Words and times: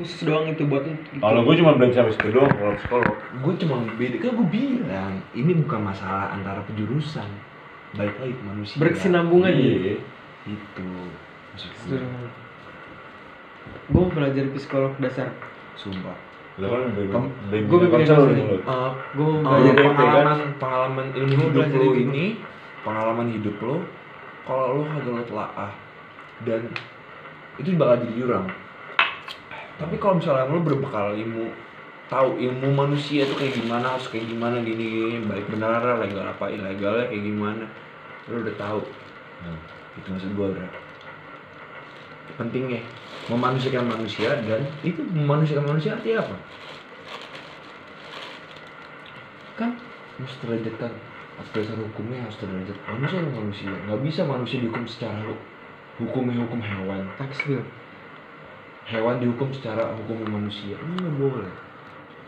khusus 0.00 0.24
doang 0.24 0.48
itu 0.48 0.64
buat 0.64 0.80
gitu. 0.88 1.20
Kalau 1.20 1.44
gue 1.44 1.54
cuma 1.60 1.76
belajar 1.76 2.08
sampai 2.08 2.16
situ 2.16 2.28
doang 2.32 2.48
kalau 2.48 2.72
psikolog. 2.80 3.16
gue 3.20 3.54
cuma 3.60 3.76
beda 4.00 4.16
kan 4.16 4.30
gue 4.32 4.48
bilang 4.48 5.12
ini 5.36 5.52
bukan 5.60 5.80
masalah 5.84 6.32
antara 6.32 6.64
penjurusan. 6.64 7.28
Baik 7.92 8.16
lagi 8.16 8.32
ke 8.32 8.42
manusia. 8.48 8.76
Berkesinambungan 8.80 9.52
ya 9.52 9.60
Iya. 9.60 9.96
itu 10.48 10.86
maksud 11.52 11.70
gue 11.84 12.00
gue 13.92 14.04
belajar 14.08 14.44
psikolog 14.56 14.92
dasar. 14.96 15.28
Sumpah. 15.76 16.16
Nih. 16.56 16.68
mulut. 18.40 18.62
Eh, 18.64 18.92
gue 19.16 19.30
belajar 19.44 19.74
pengalaman 19.96 20.38
pengalaman 20.56 21.06
ilmu 21.12 21.32
hidup 21.36 21.52
belajar 21.52 21.80
lo 21.80 21.92
ini 21.92 22.24
pengalaman 22.84 23.28
hidup 23.36 23.56
lo 23.60 23.76
kalau 24.48 24.80
lo 24.80 24.82
kagak 24.88 25.12
lo 25.12 25.22
telaah 25.28 25.72
dan 26.48 26.60
itu 27.60 27.76
bakal 27.76 28.00
jadi 28.00 28.14
jurang 28.16 28.46
tapi 29.80 29.96
kalau 29.96 30.20
misalnya 30.20 30.44
lo 30.44 30.60
berbekal 30.60 31.16
ilmu 31.16 31.48
tahu 32.12 32.36
ilmu 32.36 32.68
manusia 32.76 33.24
tuh 33.24 33.40
kayak 33.40 33.56
gimana 33.56 33.96
harus 33.96 34.12
kayak 34.12 34.28
gimana 34.28 34.60
gini 34.60 34.84
gini 34.84 35.16
baik 35.24 35.48
benar 35.48 35.80
legal 35.96 36.26
apa 36.28 36.52
ilegalnya 36.52 37.08
kayak 37.08 37.24
gimana 37.24 37.64
lo 38.28 38.44
udah 38.44 38.56
tahu. 38.60 38.82
Hmm. 39.40 39.58
itu 39.96 40.08
maksud 40.12 40.30
gue 40.36 40.48
bro. 40.52 40.68
Pentingnya 42.36 42.84
memanusiakan 43.32 43.88
manusia 43.88 44.36
dan 44.44 44.68
itu 44.84 45.00
memanusiakan 45.00 45.64
manusia 45.64 45.96
artinya 45.96 46.28
apa? 46.28 46.36
Kan 49.56 49.70
harus 50.20 50.34
derajat 50.44 50.74
kan 50.76 50.92
atas 51.40 51.50
dasar 51.56 51.80
hukumnya 51.80 52.20
harus 52.20 52.36
derajat 52.36 52.76
manusia 52.84 53.18
manusia. 53.24 53.72
Nggak 53.88 54.00
bisa 54.04 54.20
manusia 54.28 54.58
dihukum 54.60 54.84
secara 54.84 55.24
hu- 55.24 55.44
hukumnya 56.04 56.36
hukum 56.44 56.60
hewan. 56.60 57.08
Taksir 57.16 57.64
hewan 58.90 59.16
dihukum 59.18 59.48
secara 59.50 59.94
hukum 59.94 60.18
manusia 60.26 60.74
ini 60.76 60.94
nggak 60.96 61.16
boleh 61.16 61.52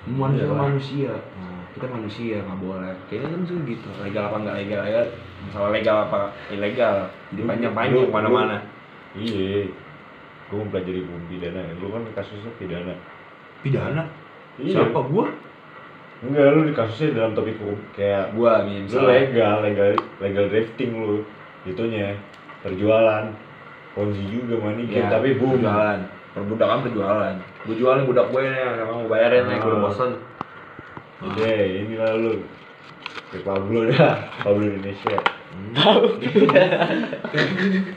manusia 0.04 0.34
Iya, 0.34 0.46
sama 0.46 0.54
Pak. 0.54 0.64
manusia 0.64 1.12
nah, 1.36 1.62
kita 1.72 1.86
manusia 1.88 2.36
nggak 2.40 2.60
boleh 2.60 2.92
kayaknya 3.06 3.28
kan 3.28 3.40
sih 3.42 3.56
gitu 3.64 3.88
legal 4.00 4.22
apa 4.24 4.36
nggak 4.40 4.56
legal 4.58 4.82
ya 4.84 5.02
masalah 5.42 5.70
legal 5.70 5.96
apa 6.00 6.18
ilegal 6.48 6.96
jadi 7.28 7.40
Lu- 7.40 7.48
panjang 7.48 7.72
panjang 7.72 7.98
lu- 8.00 8.10
mana-mana 8.10 8.56
Iya. 9.12 9.68
Gue 10.48 10.56
mau 10.58 10.68
pelajari 10.68 11.00
hukum 11.00 11.20
pidana. 11.28 11.60
Lu 11.76 11.88
kan 11.88 12.00
kasusnya 12.12 12.48
pidana. 12.56 12.92
pidana 13.60 14.04
Iya. 14.56 14.84
siapa 14.84 15.00
gua 15.02 15.28
Enggak, 16.20 16.48
lu 16.50 16.60
di 16.64 16.72
kasusnya 16.72 17.08
dalam 17.14 17.32
topik 17.32 17.56
hukum 17.56 17.76
kayak 17.92 18.32
gua 18.32 18.60
lu 18.60 18.72
misalnya 18.80 19.12
legal, 19.26 19.54
legal, 19.60 19.88
legal 20.16 20.44
drifting 20.48 20.92
lu. 20.94 21.18
Itunya 21.62 22.16
perjualan. 22.60 23.32
Ponzi 23.92 24.24
juga 24.24 24.56
money 24.58 24.86
game, 24.86 25.04
Ya, 25.04 25.12
tapi 25.12 25.36
boom. 25.36 25.60
perjualan 25.60 26.00
perbudakan 26.32 26.78
perjualan 26.82 27.34
gue 27.62 27.74
jualin 27.76 28.04
budak 28.04 28.26
gue 28.28 28.40
nih 28.42 28.60
emang 28.80 28.98
mau 28.98 29.08
bayarin 29.08 29.44
nih 29.46 29.56
gue 29.56 29.68
udah 29.68 29.78
Ah. 29.78 29.84
bosan 29.86 30.12
Oke, 31.22 31.54
ini 31.78 31.94
lah 31.94 32.18
lu. 32.18 32.42
Kayak 33.30 33.46
Pablo 33.46 33.86
dah, 33.86 34.26
Pablo 34.42 34.66
Indonesia. 34.66 35.22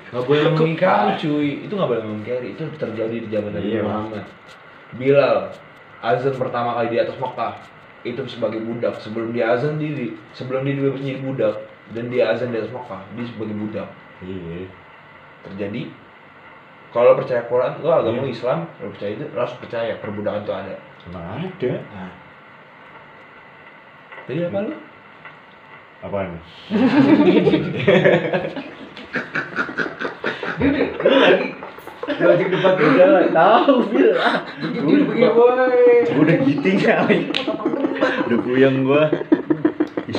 nggak 0.06 0.24
boleh 0.24 0.44
mengingkari 0.52 1.12
cuy 1.18 1.50
itu 1.66 1.74
nggak 1.74 1.90
boleh 1.90 2.04
mengingkari 2.04 2.48
itu 2.54 2.64
terjadi 2.76 3.16
di 3.18 3.28
zaman 3.28 3.52
Nabi 3.52 3.70
Iya. 3.72 3.82
Muhammad 3.82 4.24
Bilal 4.94 5.38
azan 6.00 6.36
pertama 6.36 6.76
kali 6.76 6.94
di 6.94 7.00
atas 7.00 7.18
Mekah 7.18 7.54
itu 8.06 8.22
sebagai 8.30 8.62
budak 8.62 9.02
sebelum 9.02 9.34
dia 9.34 9.50
azan 9.52 9.76
diri 9.76 10.14
sebelum 10.32 10.62
dia 10.62 10.78
dibebas 10.78 11.02
jadi 11.02 11.20
budak 11.20 11.56
dan 11.92 12.06
dia 12.08 12.30
azan 12.30 12.54
di 12.54 12.60
atas 12.60 12.70
Mekah 12.70 13.02
dia 13.16 13.26
sebagai 13.26 13.56
budak 13.58 13.88
Iya. 14.22 14.70
terjadi 15.44 15.82
kalau 16.96 17.12
lo 17.12 17.20
percaya 17.20 17.44
Quran 17.52 17.84
lo 17.84 17.92
agama 17.92 18.24
Iya. 18.24 18.32
Islam 18.32 18.60
lo 18.80 18.88
percaya 18.96 19.12
itu 19.20 19.28
lo 19.28 19.40
harus 19.44 19.56
percaya 19.60 20.00
perbudakan 20.00 20.48
itu 20.48 20.54
ada 20.56 20.76
Mana 21.12 21.44
ada? 21.44 21.72
nah 21.92 22.12
jadi 24.26 24.48
apa 24.48 24.58
lu 24.64 24.74
Apaan? 26.02 26.38
Gini, 30.56 30.82
lu 30.96 31.16
lagi 31.20 31.48
Lu 32.06 32.26
lagi 32.30 32.44
debat 32.48 32.76
udah 32.78 33.08
lah, 33.10 33.26
tahu 33.34 33.76
bil 33.92 34.12
Begini 34.62 35.02
begini 35.04 35.30
boy 35.34 35.52
Udah 36.16 36.38
giting 36.46 36.78
kali. 36.80 37.18
Udah 38.30 38.38
puyeng 38.40 38.86
gua. 38.86 39.10
Eh 40.06 40.14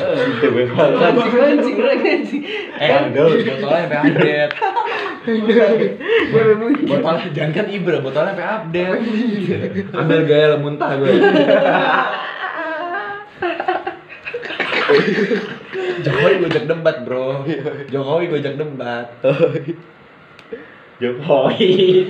botolnya 3.14 3.86
sampai 3.86 3.98
update. 4.02 4.52
Botol 6.90 7.16
jangan 7.30 7.52
kan 7.54 7.66
Ibra 7.70 8.02
botolnya 8.02 8.34
sampai 8.34 8.46
update. 8.50 8.98
Ambil 9.94 10.20
gaya 10.26 10.58
muntah 10.58 10.90
gue. 10.98 11.10
Jokowi 16.02 16.34
gojek 16.42 16.64
debat 16.66 16.96
bro. 17.06 17.46
Jokowi 17.86 18.24
gojek 18.26 18.54
debat 18.58 19.06
Jokowi. 21.00 22.08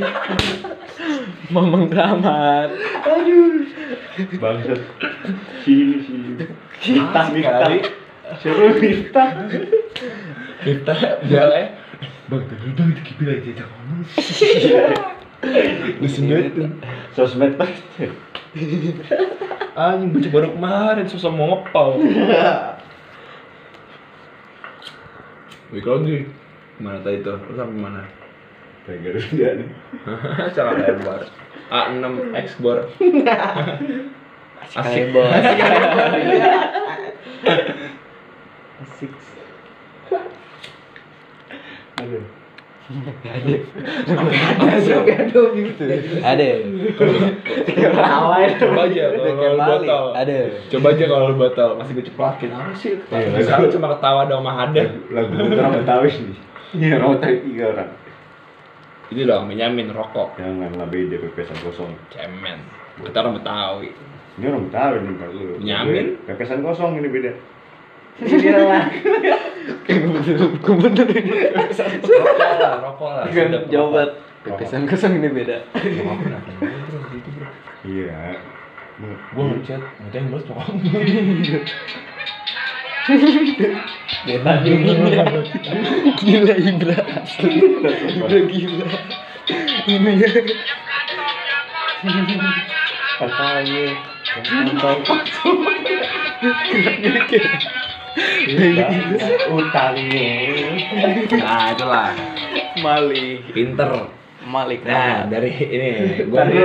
Mamang 1.55 1.87
Kramat 1.87 2.71
Bangsat. 4.43 4.81
Si 5.63 5.75
si. 6.03 6.15
Miftah 6.91 7.27
Miftah. 7.31 7.71
Siapa 8.43 8.65
Miftah? 8.83 9.29
kita 10.67 11.23
bilangnya 11.23 11.79
bang 12.27 12.43
tadi 12.51 12.65
udah 12.75 12.87
itu 12.91 13.03
kipil 13.07 13.29
aja 13.31 13.51
jangan 13.63 14.03
sendiri 16.03 16.51
tuh 16.51 16.69
Sosmed 17.15 17.55
pasti. 17.55 18.11
anjing 19.79 20.11
baca 20.11 20.29
baru 20.33 20.49
kemarin 20.59 21.07
susah 21.07 21.31
mau 21.31 21.61
ngepal 21.63 22.03
Wih 25.71 25.83
lagi 25.83 26.19
Mana 26.77 27.01
tadi 27.01 27.25
tuh? 27.25 27.41
Sampai 27.57 27.79
mana? 27.79 28.05
Gara-gara 28.87 29.19
dia 29.35 29.51
nih. 29.59 29.69
Cara 30.55 30.71
lebar. 30.79 31.27
A6 31.67 32.07
X 32.47 32.63
bor 32.63 32.87
Asik. 34.63 34.79
Kalebo. 34.79 35.23
Asik. 35.35 35.59
Lebar 37.43 37.67
Asik. 38.87 39.13
Aduh. 41.99 42.23
Ada. 43.27 43.57
Ada. 44.63 44.95
Gitu 45.59 45.83
Ada. 46.23 46.51
Coba 48.63 48.87
aja 48.87 49.03
kalau 49.11 49.51
lu 49.51 49.67
botol 49.67 50.05
Ada. 50.15 50.39
Coba 50.71 50.87
aja 50.95 51.05
kalau 51.11 51.27
lu 51.35 51.37
botol 51.43 51.71
Masih 51.83 51.93
gue 51.99 52.07
ceplakin 52.07 52.55
Apa 52.55 52.71
sih? 52.79 52.95
Iya, 53.11 53.35
Bisa 53.35 53.59
lu 53.59 53.67
cuma 53.75 53.91
ketawa 53.99 54.31
dong 54.31 54.47
sama 54.47 54.55
Hada 54.55 54.87
Lagu 55.11 55.35
orang 55.35 55.83
Betawi 55.83 56.15
nih. 56.15 56.39
Iya, 56.79 57.03
orang 57.03 57.19
tiga 57.43 57.65
orang. 57.75 58.06
Ini 59.07 59.23
dong 59.23 59.47
Benyamin 59.47 59.95
rokok 59.95 60.35
Janganlah 60.35 60.91
beda 60.91 61.17
pepesan 61.23 61.59
kosong. 61.63 61.95
Cemen 62.11 62.59
Kita 62.99 63.23
orang 63.23 63.39
Betawi 63.39 63.91
Ini 64.37 64.45
orang 64.51 64.67
Betawi 64.67 64.97
nih 64.99 65.15
Pak 65.15 65.29
lu. 65.31 65.55
Nyamin. 65.63 66.07
Pepesan 66.27 66.61
kosong 66.67 66.99
ini 66.99 67.09
beda. 67.09 67.33
Gue 70.65 70.75
bener 70.81 71.07
ini 71.13 71.33
Rokok 71.55 72.35
lah 72.59 72.79
Rokok 72.83 73.09
lah 73.15 73.25
Jawaban. 73.71 74.09
Pepesan 74.43 74.91
kosong 74.91 75.23
ini 75.23 75.29
beda. 75.31 75.57
Iya. 77.87 78.39
Gua 79.37 79.45
ngechat, 79.53 79.77
ngechat 79.79 80.17
yang 80.17 80.33
balas 80.33 80.45
coklat. 80.49 80.73
Beta 83.07 84.53
gila. 84.67 85.25
Gila 86.19 86.55
Ibra 86.59 86.97
Ibra 87.39 88.39
gila. 88.51 88.87
Ini 89.87 90.13
ya. 90.19 90.31
Katanya. 93.17 93.85
Mantap 94.51 95.07
Utangnya. 99.55 100.29
Nah, 101.37 101.71
itulah. 101.71 102.11
Mali. 102.83 103.39
Pinter. 103.55 104.16
Malik 104.47 104.87
Nah, 104.87 105.27
dari 105.27 105.51
ini 105.51 105.91
gua 106.31 106.47
Dari- 106.47 106.63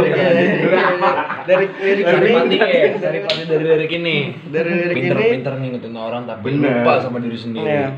Dari 1.42 1.66
lirik 1.81 2.06
dari 2.06 2.28
ini 2.30 2.36
Pati 2.38 2.56
ya, 2.56 2.68
dari 3.01 3.19
Pati 3.25 3.42
dari 3.50 3.63
lirik 3.66 3.92
ini. 3.92 4.18
Dari 4.54 4.69
lirik 4.69 4.95
Pinter 4.95 5.18
ini 5.18 5.30
pinter 5.33 5.54
ngingetin 5.57 5.95
orang 5.98 6.24
tapi 6.30 6.54
Bener. 6.54 6.86
lupa 6.86 6.94
sama 7.01 7.18
diri 7.18 7.38
sendiri. 7.38 7.66
Iya. 7.66 7.89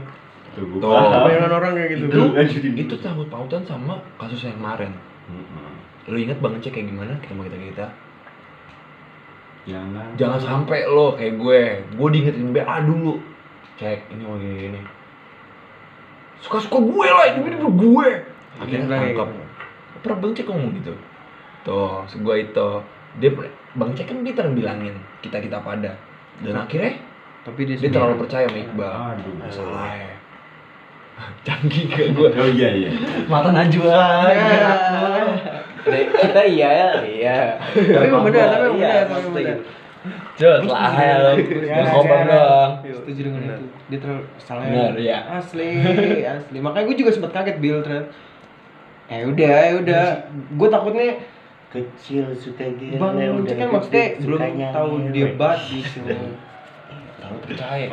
Tuh. 0.54 0.70
Kebanyakan 0.80 1.52
orang 1.52 1.72
kayak 1.76 1.90
gitu 1.98 2.06
Itu 2.08 2.24
itu 2.78 2.96
sambut 3.02 3.28
pautan 3.28 3.66
sama 3.68 4.00
kasus 4.16 4.48
yang 4.48 4.56
kemarin. 4.56 4.96
Lu 6.08 6.16
inget 6.20 6.40
banget 6.40 6.68
cek 6.68 6.74
kayak 6.80 6.88
gimana 6.92 7.14
sama 7.28 7.44
kita 7.48 7.58
kita? 7.60 7.88
Jangan. 9.64 10.20
Jangan 10.20 10.40
sampai 10.40 10.84
lo 10.84 11.16
kayak 11.16 11.40
gue, 11.40 11.62
gue 11.96 12.08
diingetin 12.12 12.52
BA 12.52 12.76
dulu. 12.84 13.16
Cek 13.80 14.12
ini 14.12 14.24
mau 14.28 14.36
gini 14.36 14.56
gini. 14.60 14.82
Suka 16.44 16.60
suka 16.60 16.78
gue 16.84 17.08
lah, 17.08 17.26
ini 17.32 17.48
ini 17.48 17.58
gue. 17.64 18.08
Akhirnya 18.60 18.88
tangkap. 18.92 19.28
Gitu. 20.04 20.10
Pernah 20.10 20.18
bang 20.20 20.32
cek 20.36 20.48
ngomong 20.52 20.72
gitu. 20.84 20.94
tuh 21.64 22.04
gua 22.20 22.36
itu 22.36 22.68
dia 23.24 23.32
bang 23.80 23.92
cek 23.96 24.06
kan 24.12 24.18
dia 24.28 24.34
bilangin 24.52 24.96
kita 25.24 25.40
kita 25.40 25.64
pada 25.64 25.96
dan 26.44 26.56
akhirnya 26.60 27.00
Tapi 27.48 27.60
dia 27.64 27.76
dia 27.80 27.92
terlalu 27.92 28.20
percaya 28.20 28.48
sama 28.52 28.60
Iqbal 28.60 28.92
Aduh. 28.92 29.48
salah 29.48 29.96
ya 29.96 30.16
canggih 31.48 31.88
ke 31.88 32.12
gua 32.12 32.30
Oh 32.36 32.50
iya 32.52 32.70
iya. 32.74 32.90
mata 33.32 33.54
Najwa 33.56 34.28
Dek, 35.84 36.16
kita 36.16 36.42
iya 36.48 36.70
ya 36.72 36.90
iya 37.04 37.38
Tapi 37.72 38.08
emang 38.08 38.24
benar, 38.28 38.48
tapi 38.56 38.66
emang 38.72 38.80
Iya, 38.80 38.94
benar, 39.08 39.20
tapi 39.24 39.28
benar. 39.36 39.58
Jelas 40.36 40.62
lah 40.68 40.92
ya 41.00 41.16
ngomong 41.94 42.22
dong 42.28 42.72
Setuju 43.04 43.20
dengan 43.30 43.42
itu. 43.46 43.66
Dia 43.88 44.00
terlalu 44.04 44.24
salah. 44.36 44.64
Benar, 44.68 44.96
iya. 45.00 45.20
Asli, 45.32 45.70
asli. 46.24 46.58
Makanya 46.60 46.86
gue 46.92 46.98
juga 47.00 47.12
sempat 47.16 47.32
kaget 47.32 47.58
Bill 47.64 47.80
ternyata. 47.84 48.12
Eh 49.12 49.22
udah, 49.26 49.56
ya 49.64 49.74
udah. 49.84 50.06
Gue 50.56 50.68
takutnya 50.68 51.20
kecil 51.74 52.30
suka 52.38 52.70
gila 52.78 53.02
Bang 53.02 53.18
Cek 53.50 53.58
kan 53.58 53.70
maksudnya 53.74 54.06
belum 54.22 54.40
tahu 54.70 54.92
dia 55.10 55.34
bat 55.34 55.58
gitu. 55.66 56.06
terlalu 56.06 57.38
percaya 57.50 57.86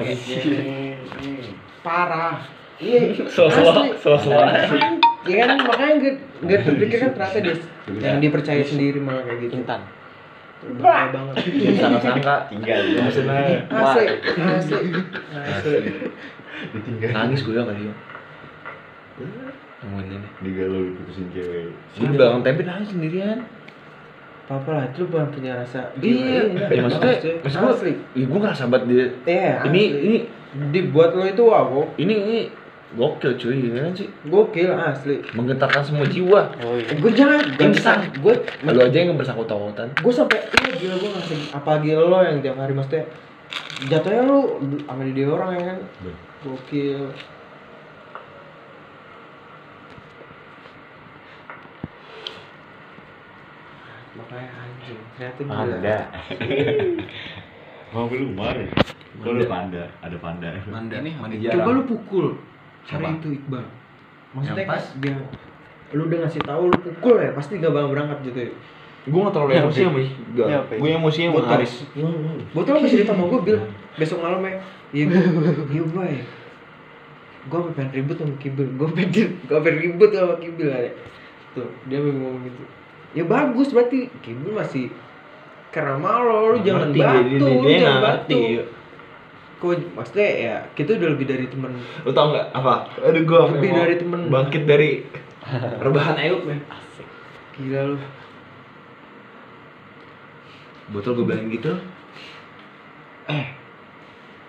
Parah. 1.80 2.44
Iya, 2.76 3.12
asli. 3.24 3.92
sela-sela. 3.96 4.44
Iya 5.24 5.36
kan 5.44 5.56
makanya 5.64 5.94
gue 6.00 6.12
gue 6.44 6.58
terpikir 6.60 6.98
kan 6.98 7.10
ternyata 7.12 7.38
dia 7.40 7.56
yang 8.00 8.20
dia 8.20 8.30
percaya 8.32 8.60
sendiri 8.64 9.00
malah 9.00 9.24
kayak 9.24 9.48
gitu. 9.48 9.64
intan 9.64 9.80
Bahaya 10.76 11.08
banget. 11.08 11.34
sangka-sangka 11.76 12.34
Tinggal 12.52 12.80
ya. 12.84 13.00
maksudnya 13.00 13.64
Asli, 13.72 14.04
asli, 14.36 14.76
asli. 15.32 15.78
Ditinggal. 16.76 17.10
nangis 17.16 17.40
gue 17.40 17.56
sama 17.56 17.72
dia 17.72 17.92
ngomongin 19.80 20.20
ini. 20.20 20.28
Digalau 20.44 20.80
diputusin 20.92 21.26
cewek. 21.32 21.72
gue 21.72 22.06
di 22.06 22.16
belakang 22.16 22.42
tempe 22.44 22.62
nangis 22.64 22.92
sendirian. 22.92 23.38
Apa 24.50 24.66
lah, 24.74 24.84
itu 24.90 25.06
lu 25.06 25.14
bukan 25.14 25.30
punya 25.30 25.54
rasa 25.62 25.94
iya. 26.02 26.42
Ya 26.50 26.82
maksudnya 26.82 27.14
maksud 27.38 27.58
gue 27.62 27.70
asli. 27.70 27.92
ya 28.18 28.24
gue 28.26 28.40
ngerasa 28.42 28.64
banget 28.66 28.86
dia. 28.90 29.06
Iya, 29.22 29.54
ini 29.70 29.82
asli. 29.86 30.02
ini 30.02 30.16
dibuat 30.74 31.14
lo 31.14 31.22
itu 31.22 31.42
wow, 31.46 31.86
ini 31.94 32.14
ini 32.18 32.38
gokil 32.98 33.38
cuy. 33.38 33.70
Ini 33.70 33.78
kan 33.78 33.94
sih? 33.94 34.10
Gokil 34.26 34.74
asli. 34.74 35.22
menggetarkan 35.38 35.82
semua 35.86 36.02
jiwa. 36.10 36.50
Oh 36.66 36.74
iya. 36.74 36.98
Gue 36.98 37.12
jangan. 37.14 37.46
Instan. 37.62 38.10
Gue, 38.18 38.42
lu 38.66 38.80
aja 38.82 38.98
yang 38.98 39.14
bersangkut-pautan 39.14 39.94
gue 40.02 40.12
sampai 40.12 40.42
iya 40.42 40.72
gila 40.74 40.94
gue 40.98 41.10
ngasih 41.14 41.38
apalagi 41.54 41.94
lo 41.94 42.18
yang 42.18 42.42
tiap 42.42 42.58
hari 42.58 42.74
maksudnya 42.74 43.06
jatuhnya 43.86 44.22
lu 44.26 44.38
sama 44.82 45.02
dia 45.06 45.26
orang 45.30 45.50
ya 45.56 45.62
kan? 45.72 45.78
Gokil 46.42 47.14
makanya 54.20 54.48
anjing 54.52 55.00
ternyata 55.16 55.40
gila 55.42 55.76
ada 55.80 55.96
Mau 57.90 58.06
belum 58.06 58.38
kemarin. 58.38 58.70
Kalau 59.18 59.34
ada 59.34 59.46
panda, 59.50 59.82
ada 59.98 60.16
panda. 60.22 60.48
manda 60.70 60.96
Ini 61.02 61.10
mandi 61.18 61.42
coba 61.50 61.70
lu 61.74 61.82
pukul. 61.90 62.26
Siapa? 62.86 63.18
itu 63.18 63.28
Iqbal. 63.34 63.66
Maksudnya 64.30 64.64
pas? 64.70 64.84
dia 65.02 65.18
lu 65.90 66.06
udah 66.06 66.18
ngasih 66.22 66.42
tahu 66.46 66.70
lu 66.70 66.78
pukul 66.78 67.18
ya 67.18 67.34
pasti 67.34 67.58
gak 67.58 67.74
bakal 67.74 67.90
berangkat 67.90 68.18
gitu 68.30 68.38
ya. 68.46 68.50
Gue 69.10 69.20
gak 69.26 69.34
terlalu 69.34 69.50
Ya, 69.50 69.60
emosi 69.66 69.80
sama 69.82 69.98
Iqbal. 69.98 70.46
Ya, 70.46 70.58
Pi. 70.70 70.74
gue 70.78 70.90
emosi 70.94 71.20
sama. 71.26 71.40
Haris. 71.50 71.72
Botol 72.54 72.72
masih 72.78 72.90
cerita 72.94 73.12
sama 73.12 73.24
gue, 73.26 73.40
Bil? 73.42 73.58
Besok 73.98 74.18
malam 74.22 74.40
ya. 74.46 74.52
Iya 74.94 75.04
gue, 75.10 75.22
iya 75.74 76.22
Gue 77.50 77.58
sampe 77.58 77.72
pengen 77.74 77.90
ribut 77.90 78.16
sama 78.22 78.34
Kibil. 78.38 78.68
Gue 78.78 78.88
pengen, 78.94 79.28
gue 79.34 79.58
pengen 79.58 79.78
ribut 79.82 80.10
sama 80.14 80.34
Kibil 80.38 80.68
ya. 80.70 80.92
Tuh, 81.58 81.66
dia 81.90 81.98
memang 81.98 82.22
ngomong 82.22 82.42
gitu 82.46 82.62
Ya 83.10 83.24
bagus 83.24 83.70
berarti 83.70 84.06
Kibil 84.20 84.52
masih 84.52 84.86
Karena 85.70 85.94
malu, 85.94 86.54
lu 86.54 86.58
jangan 86.60 86.90
Ngerti, 86.90 86.98
batu, 86.98 87.14
dia- 87.22 87.38
lu 87.38 87.46
dia- 87.46 87.62
dia 87.62 87.78
jangan 87.78 87.90
nggak 87.92 88.02
batu. 88.02 88.40
Kok 89.56 89.70
maksudnya 89.92 90.28
ya, 90.32 90.56
kita 90.72 90.90
udah 90.96 91.08
lebih 91.10 91.26
dari 91.26 91.46
temen. 91.46 91.72
Lu 92.00 92.10
tau 92.10 92.32
gak 92.32 92.46
apa? 92.50 92.74
Aduh 92.98 93.22
gue 93.22 93.40
Lebih 93.54 93.70
dari 93.70 93.94
temen. 93.94 94.20
bangkit 94.26 94.62
dari 94.64 95.04
rebahan 95.76 96.16
Ayub 96.16 96.42
ya 96.44 96.58
Gila 97.54 97.80
lu. 97.86 97.98
Botol 100.88 101.12
gue 101.14 101.24
bilangin 101.24 101.48
gitu. 101.52 101.70
Eh 103.28 103.46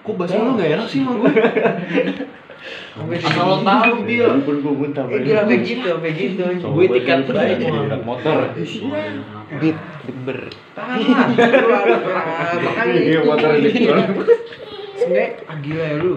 kok 0.01 0.17
bahasa 0.17 0.33
lu 0.35 0.57
gak 0.57 0.69
enak 0.71 0.87
sih 0.87 0.99
sama 0.99 1.13
gue 1.19 1.29
asal 3.17 3.45
lo 3.47 3.57
tau 3.65 3.93
Bil. 4.05 4.25
Walaupun 4.27 4.55
gue 4.61 4.73
muntah. 4.73 5.05
Eh 5.09 5.19
gila 5.25 5.41
sampai 5.45 5.59
gitu, 5.65 5.87
sampai 5.89 6.11
gitu. 6.13 6.43
Gue 6.69 6.85
tiket 6.89 7.19
baik, 7.27 7.57
jadi 7.57 7.71
Bang. 7.71 7.87
anak 7.89 8.01
motor. 8.05 8.37
bit 9.59 9.77
ber 10.23 10.47
Tahan 10.71 10.99
lah, 11.03 11.83
makanya 12.63 12.93
Iya, 12.95 13.19
itu. 13.19 13.27
motor 13.27 13.49
di 13.59 13.69
Sebenernya, 14.95 15.27
ah 15.49 15.57
gila 15.59 15.83
ya 15.83 15.95
lu. 15.99 16.13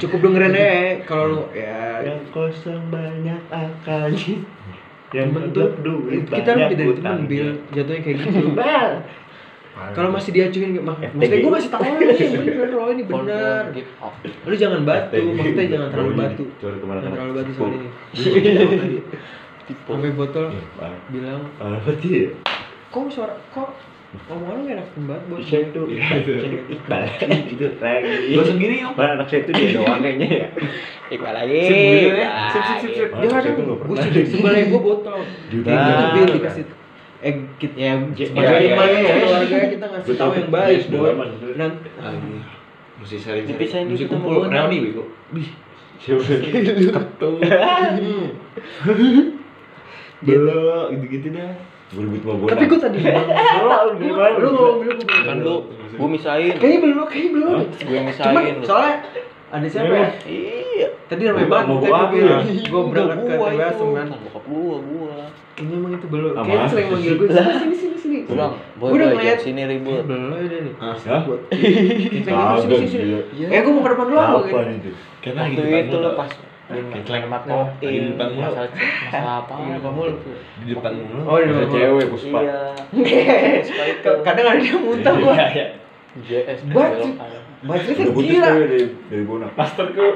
Cukup 0.00 0.18
dengerin 0.24 0.56
aja 0.56 1.04
kalau 1.04 1.26
lu 1.28 1.42
ya. 1.52 2.00
Yang 2.06 2.20
kosong 2.32 2.88
banyak 2.88 3.42
akalnya. 3.52 4.34
Yang 5.12 5.28
bentuk 5.36 5.70
duit 5.84 6.24
kita 6.24 6.56
banyak 6.56 6.72
lebih 6.72 6.76
dari 6.80 6.92
temen 6.96 7.20
bil. 7.28 7.48
Jatuhnya 7.76 8.00
kayak 8.00 8.16
gitu 8.24 8.56
kalau 9.72 10.12
masih 10.12 10.30
diacuin 10.36 10.76
mak 10.84 11.00
maksudnya 11.16 11.38
gue 11.40 11.52
masih 11.52 11.70
tahu 11.72 11.82
ini 11.96 12.50
bener 12.52 12.68
lo 12.76 12.84
ini 12.92 13.04
bener. 13.08 13.62
Give 13.72 13.88
up. 14.04 14.12
Lu 14.22 14.54
jangan 14.54 14.84
batu 14.84 15.16
maksudnya 15.32 15.64
jangan 15.64 15.88
terlalu 15.88 16.12
batu. 16.12 16.44
jangan 16.60 17.12
terlalu 17.16 17.32
batu 17.40 17.50
soal 17.56 17.72
ini 17.72 17.88
tipe 19.66 19.88
sampai 19.88 20.12
botol 20.12 20.46
Iya, 20.52 20.90
bilang. 21.08 21.40
Banget 21.56 22.02
ya. 22.04 22.30
kok 22.92 23.08
suara 23.08 23.34
kok 23.54 23.70
omongan 24.28 24.54
lu 24.60 24.62
gak 24.68 24.76
enak 24.76 24.88
banget 25.08 25.22
bos 25.32 25.40
Saya 25.48 25.62
itu 25.72 25.82
Iqbal. 26.68 27.02
Itu 27.48 27.64
lagi. 27.80 28.36
Gua 28.36 28.44
sendiri 28.44 28.74
yuk 28.84 28.92
Mana 28.92 29.10
anak 29.16 29.26
saya 29.32 29.40
itu 29.48 29.50
dia 29.56 29.68
doang 29.72 30.00
kayaknya 30.04 30.28
ya. 30.28 30.46
Iqbal 31.08 31.32
lagi. 31.32 31.60
Sip, 31.64 31.76
gue 32.12 32.26
Sip, 32.52 32.62
sip, 32.62 32.76
sip, 32.76 32.92
sip. 32.92 33.10
dia 33.16 33.28
ada 33.32 33.50
gue 33.56 33.96
sih 34.12 34.24
sebelah 34.28 34.60
gue 34.68 34.80
botol. 34.84 35.18
Nah. 35.64 36.12
dikasih 36.28 36.64
eh 37.22 37.38
kita 37.62 37.78
ya 37.78 37.94
Iya, 37.94 38.26
sebagai 38.26 38.66
iya, 38.66 38.74
iya, 38.74 38.74
ya 38.74 38.98
iya. 38.98 39.14
keluarga 39.22 39.70
kita 39.70 39.86
ngasih 39.86 40.10
Betul, 40.10 40.18
tahu 40.18 40.34
yang 40.34 40.50
baik 40.50 40.90
dan 41.54 41.78
Lagi 42.02 42.42
Mesti 42.98 43.14
sering 43.18 43.44
Mesti 43.46 43.86
dikit 43.86 44.10
sama 44.10 44.26
kumpul. 44.26 44.50
reuni 44.50 44.78
bego. 44.82 45.06
Bih. 45.30 45.46
Belok 50.22 50.94
gitu-gitu 50.94 51.34
dah. 51.34 51.50
Gue 51.92 52.08
ribut 52.08 52.24
sama 52.24 52.48
tapi 52.48 52.64
gue 52.66 52.78
tadi 52.80 52.98
bilang 53.04 53.28
Lu 53.68 53.92
gimana? 54.00 54.40
lu 54.40 54.48
ngomong 54.48 54.80
bilang 54.80 54.96
gue 54.96 55.28
kan 55.28 55.44
lu 55.44 55.68
gua 55.92 56.08
misain 56.08 56.56
kayaknya 56.56 56.80
belum 56.80 57.04
kayaknya 57.04 57.30
belum. 57.36 57.68
Gue 57.68 58.00
yang 58.00 58.08
cuman 58.08 58.48
lu 58.48 58.64
soalnya 58.64 59.04
ada 59.52 59.68
siapa 59.68 59.92
ya? 59.92 60.08
Iya 60.24 60.61
tadi 61.06 61.22
namanya 61.22 61.44
Gua 61.44 61.52
banget 61.52 61.66
mau 61.68 61.78
tapi 61.82 62.16
gua 62.18 62.38
gue 62.42 62.82
berangkat 62.88 63.18
ke 63.18 63.34
gua 63.34 63.48
itu. 63.52 63.84
Kan 63.84 64.06
Kan 64.08 64.18
bokap 64.22 64.44
gua 64.46 64.76
gua. 64.80 65.16
Kayaknya 65.52 65.74
emang 65.76 65.92
itu 65.92 66.06
belum. 66.08 66.32
Kayaknya 66.34 66.68
sering 66.68 66.86
manggil 66.88 67.14
gue 67.14 67.28
sini 67.28 67.44
sini 67.52 67.76
sini 67.76 67.96
sini. 67.98 68.18
Gua 68.22 68.32
bilang 68.32 68.52
boy 68.76 68.88
Gua 68.88 68.96
udah 68.96 69.08
ngeliat. 69.12 69.38
sini 69.38 69.60
ribut. 69.62 70.02
Belum 70.04 70.32
ada 70.32 70.58
nih. 70.58 70.74
Ah, 70.80 70.94
Hah? 70.96 71.22
buat 71.22 71.40
gitu 71.50 72.74
sini 72.74 72.86
sini 72.88 73.14
eh 73.46 73.60
gue 73.60 73.72
mau 73.72 73.82
ke 73.82 73.90
depan 73.92 74.04
dulu 74.06 74.18
apa 74.18 74.38
gitu 74.40 74.52
tuh? 74.82 74.94
Karena 75.20 75.40
waktu 75.44 75.60
lagi 75.62 75.80
itu 75.84 75.96
lu 75.98 76.10
pas 76.14 76.30
Kecelek. 76.72 77.24
mat 77.28 77.42
Lagi 77.44 77.84
koin 77.84 77.92
di 77.92 78.08
depan 78.16 78.28
mulu. 78.32 78.52
masalah 78.56 79.34
apa 79.44 79.52
Di 79.60 79.72
depan 79.76 79.92
mulu. 79.92 80.12
Di 80.64 80.70
depan 80.72 80.92
mulu. 80.96 81.20
Oh 81.28 81.36
di 81.36 81.46
depan 81.52 81.66
cewek 81.68 82.06
puspa. 82.08 82.38
iya. 82.40 82.58
Itu 83.92 84.10
kadang 84.26 84.46
ada 84.48 84.56
dia 84.56 84.76
muntah 84.80 85.12
gua. 85.20 85.34
Iya, 85.36 85.46
iya 85.52 85.66
JS 86.14 86.60
Buat 86.68 86.90
belok 86.92 87.02
sih. 87.02 87.14
kanan. 87.16 87.42
Bajri 87.62 87.90
kan 87.90 88.02
Udah 88.02 88.12
putus 88.12 88.28
gila 88.28 88.48
dari 88.52 88.80
dari 89.06 89.24
Bona. 89.24 89.46
Masterku 89.52 90.06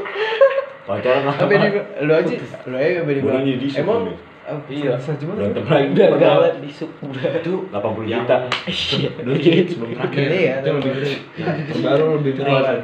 Pacaran 0.83 1.23
lah. 1.23 1.35
Apa 1.35 1.51
di 1.51 1.69
lu 2.01 2.13
aja 2.13 2.33
lu 2.63 2.77
aja 2.77 3.01
di 3.03 3.69
emang 3.73 4.01
eh, 4.47 4.59
Iya. 4.69 4.95
gimana 5.17 5.39
Berantem 5.41 5.65
lagi. 5.65 5.89
Pegawai 5.97 6.51
di 6.59 6.71
sub 6.71 6.91
Itu 7.03 7.55
80 7.69 8.07
yang 8.07 8.23
juta. 8.23 8.37
Dulu 9.25 9.37
jadi 9.37 9.61
sebelum 9.65 9.91
terakhir 9.93 10.23
Ini 10.23 10.39
ya, 10.39 10.55
Itu 10.57 10.69
lebih 10.71 10.91
ngeri 10.93 11.13
Yang 11.35 11.57
terbaru 11.73 12.07
lebih 12.15 12.33
ngeri 12.35 12.47
Keluaran. 12.47 12.79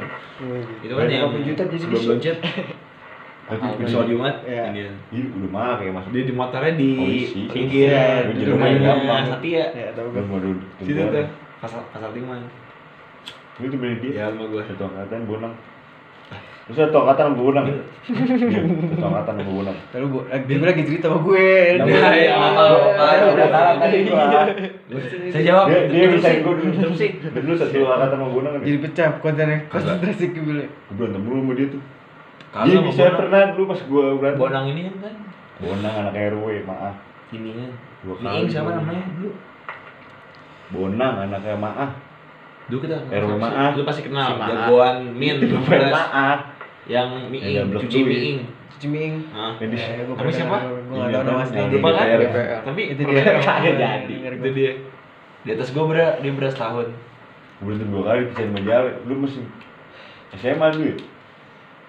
Itu 0.81 0.93
kan 0.93 1.05
yang 1.05 1.23
80 1.29 1.47
juta 1.47 1.61
jadi 1.63 1.77
sebelum 1.79 2.01
di- 2.01 2.09
loncet 2.09 2.37
Tapi 3.43 3.63
Episode 3.77 4.07
Jumat 4.09 4.35
Iya. 4.43 4.63
Ini 4.69 4.81
Ih, 5.13 5.25
udah 5.29 5.49
mah 5.49 5.73
kayak 5.77 5.91
mas. 5.93 6.05
Dia 6.09 6.23
di 6.23 6.33
motornya 6.33 6.73
di 6.73 6.91
pinggir 7.45 7.87
Iya, 7.87 8.07
di 8.25 8.33
di 8.33 8.43
rumahnya. 8.45 8.91
Satya 9.29 9.63
ya 9.69 9.87
tahu 9.93 10.07
Udah 10.09 10.23
kan. 10.23 10.55
Situ 10.81 11.01
tuh 11.05 11.25
Pasar 11.59 11.79
Pasar 11.87 12.11
Timan 12.11 12.39
Itu 13.55 13.75
bener 13.75 13.97
dia. 13.99 14.11
Ya 14.15 14.25
sama 14.29 14.45
gue 14.45 14.61
Satu 14.63 14.83
angkatan 14.85 15.25
Bonang. 15.25 15.53
Terus 16.63 16.77
satu 16.79 16.97
angkatan 16.97 17.25
sama 17.27 17.37
Bonang. 17.37 17.65
Iya, 17.67 17.81
Satu 18.89 19.03
angkatan 19.03 19.33
sama 19.35 19.51
Bonang. 19.51 19.77
lalu 19.91 20.05
gua 20.09 20.23
lagi 20.25 20.43
dia 20.47 20.57
lagi 20.59 20.83
cerita 20.83 21.05
sama 21.05 21.19
gue 21.21 21.47
Nah, 21.75 21.85
Dia- 21.85 22.15
ya, 22.15 22.35
Udah 23.29 23.47
tahu 23.49 23.73
tadi 23.79 23.97
gua. 24.05 24.23
Saya 25.27 25.43
jawab 25.43 25.65
Dia 25.69 26.05
bisa 26.09 26.29
sih. 26.29 26.39
gue 26.39 26.53
dulu. 26.55 26.71
Terus 26.73 26.95
sih 26.95 27.09
Dulu 27.19 27.53
satu 27.53 27.77
angkatan 27.83 28.15
sama 28.15 28.27
Bonang 28.29 28.51
jadi 28.59 28.77
pecah 28.79 29.07
kontennya 29.19 29.57
konsentrasi 29.67 30.25
ke 30.29 30.39
gue 30.39 30.55
Gue 30.63 30.95
berantem 30.95 31.21
dulu 31.21 31.37
sama 31.37 31.53
dia 31.53 31.67
tuh. 31.69 31.81
Dia 32.63 32.79
bisa 32.81 33.03
pernah 33.11 33.41
dulu 33.51 33.65
pas 33.67 33.81
gue 33.83 34.05
berantem. 34.15 34.39
Bonang 34.39 34.65
ini 34.67 34.81
kan 34.83 34.95
kan 35.03 35.13
Bonang 35.55 35.93
anak 35.99 36.13
RW, 36.15 36.45
maaf. 36.63 36.95
ini 37.29 37.49
kan 37.53 37.71
Miing 38.03 38.19
kali 38.41 38.47
siapa 38.49 38.71
namanya 38.73 39.05
dulu 39.11 39.31
Bonang 40.71 41.13
anaknya 41.21 41.55
Maah. 41.55 41.89
Dulu 42.63 42.79
kita 42.81 42.95
RW 43.05 43.31
Maah. 43.35 43.71
lu 43.73 43.83
pasti 43.83 44.01
kenal 44.03 44.29
Si 44.29 44.41
jagoan 44.41 44.95
min 45.11 45.35
Bukan 45.41 45.81
Maah. 45.89 46.37
yang 46.85 47.09
miing 47.27 47.67
cuci 47.69 47.99
miing 48.01 48.39
Ciming. 48.73 49.31
Nah, 49.31 49.55
Jadi 49.55 49.79
Eh, 49.79 50.03
gua 50.03 50.11
Namanya 50.11 50.17
pernah 50.17 50.33
siapa? 50.33 50.57
nggak 50.59 51.07
tahu 51.07 51.23
nama 51.23 51.39
aslinya. 51.39 51.71
Lupa 51.71 51.89
kan? 51.93 52.05
Tapi 52.65 52.81
Itu 52.91 53.01
dia. 53.01 53.23
Kagak 53.39 53.73
jadi 53.79 54.13
itu 54.33 54.49
dia 54.51 54.71
di 55.39 55.49
atas 55.51 55.67
gua 55.71 55.83
bera 55.87 56.07
dia 56.19 56.31
beras 56.31 56.51
tahun 56.53 56.87
Gue 57.55 57.63
berantem 57.63 57.87
dua 57.87 58.03
kali 58.03 58.21
pisahin 58.27 58.51
majalah. 58.51 58.93
Lu 59.03 59.13
masih 59.17 59.43
SMA 60.35 60.67
dulu 60.69 60.83
ya? 60.83 60.95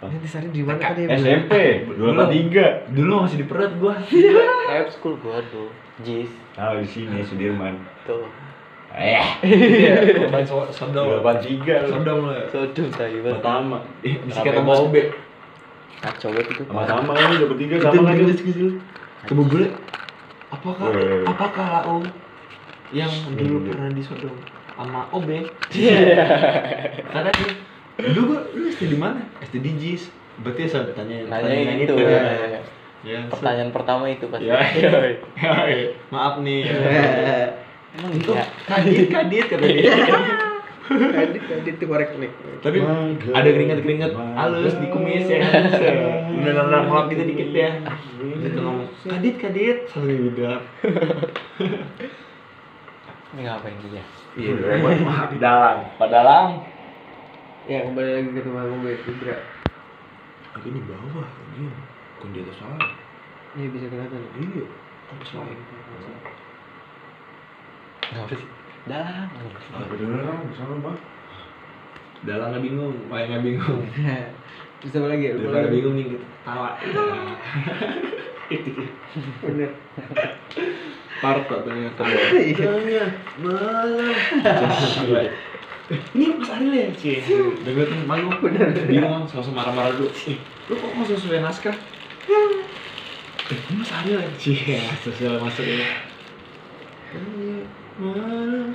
Ini 0.05 0.17
disarin 0.21 0.51
di 0.51 0.61
mana 0.61 0.79
tadi? 0.79 1.03
SMP, 1.09 1.55
dua 1.89 2.29
tiga. 2.29 2.67
dulu 2.87 3.27
masih 3.27 3.39
di 3.41 3.47
perut 3.49 3.73
gua 3.75 3.95
Kayak 3.99 4.87
school 4.91 5.19
gua 5.19 5.43
tuh. 5.49 5.75
Jis. 5.99 6.31
Ah 6.55 6.75
di 6.75 6.87
sini 6.87 7.23
Sudirman. 7.23 7.75
Tuh. 8.05 8.23
Eh, 8.95 9.27
korban 10.15 10.47
sodom 10.47 11.19
delapan 11.19 11.37
tiga. 11.43 11.83
sodom 11.83 12.31
ya 12.31 12.47
Sodom 12.47 12.87
tai. 12.95 13.19
Pertama. 13.19 13.83
Ih, 14.07 14.23
bisa 14.23 14.39
kata 14.39 14.63
mau 14.63 14.71
mas- 14.71 14.87
obe 14.87 15.03
Kacau 15.99 16.31
banget 16.31 16.53
itu. 16.55 16.63
Sama 16.69 16.83
sama 16.87 17.13
kan 17.17 17.29
udah 17.35 17.49
bertiga 17.51 17.75
sama 17.83 18.13
kan 18.13 18.23
lu. 18.23 18.71
coba 19.25 19.43
boleh 19.49 19.71
apakah 20.53 20.87
Weh. 20.93 21.25
apakah 21.25 21.67
lau 21.81 21.99
yang 22.93 23.09
dulu 23.35 23.73
pernah 23.73 23.89
disodom 23.91 24.37
sama 24.77 25.09
obe 25.11 25.49
karena 27.09 27.31
dia 27.33 27.51
dulu 28.13 28.21
gua 28.31 28.41
lu 28.53 28.69
SD 28.69 28.93
di 28.93 28.99
mana 29.01 29.25
SD 29.41 29.65
di 29.65 29.73
JIS 29.81 30.13
berarti 30.45 30.69
saya 30.69 30.93
tanya 30.93 31.25
Nanya 31.27 31.75
itu. 31.81 31.95
ya, 31.97 32.21
ya. 32.21 32.61
ya 33.01 33.19
Pertanyaan 33.33 33.73
pertama 33.73 34.05
itu 34.13 34.29
pasti. 34.29 34.45
Ya, 34.45 34.61
ya. 34.61 34.93
ya, 35.41 35.89
maaf 36.13 36.45
nih 36.45 36.69
Emang 37.95 38.13
itu 38.19 38.31
iya. 38.35 38.45
kadit 38.67 39.07
kadit 39.15 39.45
kata 39.47 39.67
dia. 39.71 39.95
Kadit, 40.85 41.43
kadit 41.47 41.75
tuh 41.79 41.87
korek 41.89 42.11
nih. 42.19 42.29
tapi 42.61 42.83
ada 43.33 43.49
keringat 43.49 43.79
keringat 43.81 44.13
halus 44.13 44.75
di 44.83 44.87
kumis 44.91 45.31
ya. 45.31 45.41
Nang 46.45 46.69
ngelap 46.69 47.07
gitu 47.15 47.23
dikit 47.23 47.51
ya. 47.55 47.71
Gitu 48.19 48.59
ngomong 48.59 48.91
kadit 49.07 49.35
kadit. 49.39 49.79
Hidup 49.95 50.61
Ini 53.35 53.41
ngapain 53.51 53.75
dia? 53.91 54.05
iya 54.39 54.53
dalang. 55.39 55.79
Padalang 55.99 56.51
Ya 57.65 57.81
kembali 57.81 58.11
lagi 58.13 58.29
ke 58.29 58.41
rumah 58.45 58.69
gue 58.69 58.93
Ibra. 58.93 59.37
di 60.61 60.81
bawah 60.85 61.29
ini 61.57 61.67
bukan 62.21 62.29
di 62.31 62.39
atas 62.45 62.57
sana 62.61 62.77
Ini 63.57 63.73
bisa 63.73 63.87
kelihatan. 63.89 64.21
iya 64.37 64.65
atas 65.11 65.31
lain 65.33 65.59
Ngapa 68.15 68.35
sih? 68.35 68.49
Dalang. 68.85 69.29
Beneran, 69.91 70.39
sama 70.55 70.75
mah. 70.79 70.97
dalang 72.25 72.57
nggak 72.57 72.65
bingung 72.65 72.95
Maya 73.11 73.29
nggak 73.29 73.45
bingung. 73.45 73.81
Terus 74.81 74.97
apa 74.97 75.07
lagi? 75.11 75.27
Daripada 75.35 75.69
bingung 75.69 75.95
nih 75.95 76.05
kita 76.09 76.25
tawa 76.41 76.69
Bener. 79.45 79.71
Parto 81.21 81.57
ternyata 81.65 82.03
Iya. 82.33 83.05
malam. 83.41 84.13
Ini 86.17 86.25
Mas 86.33 86.49
Ariel 86.49 86.73
ya 86.73 86.89
sih 86.97 87.21
udah 87.37 87.73
gue 87.73 87.85
tuh 87.85 87.99
malu 88.05 88.33
bener. 88.41 88.73
Bingung 88.89 89.25
langsung 89.25 89.53
marah-marah 89.53 89.93
dulu. 89.93 90.09
Lu 90.69 90.75
kok 90.77 90.91
nggak 90.93 91.09
sesuai 91.13 91.45
naskah? 91.45 91.77
Eh 93.45 93.57
ini 93.69 93.75
Mas 93.77 93.93
Ariel 93.93 94.21
ya 94.21 94.33
sih 94.41 94.57
sesuai 95.05 95.41
masuk 95.41 95.65
ini 95.65 95.85
malam 97.99 98.75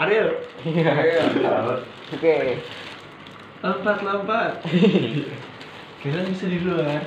Ariel 0.00 0.28
Oke. 2.10 2.34
lompat 3.60 3.98
lompat 4.00 4.52
kira 6.00 6.24
bisa 6.24 6.48
di 6.48 6.58
luar 6.64 7.04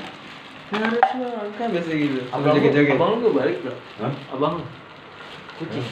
Harus 0.74 1.06
lah, 1.22 1.46
kan 1.54 1.70
biasa 1.70 1.92
gitu. 1.94 2.26
Abang 2.34 2.50
lu, 2.50 2.58
joget-joget. 2.58 2.98
abang 2.98 3.22
lu 3.22 3.30
balik 3.38 3.62
bro? 3.62 3.78
Hah? 4.02 4.14
Abang? 4.34 4.66
Kucing. 5.62 5.86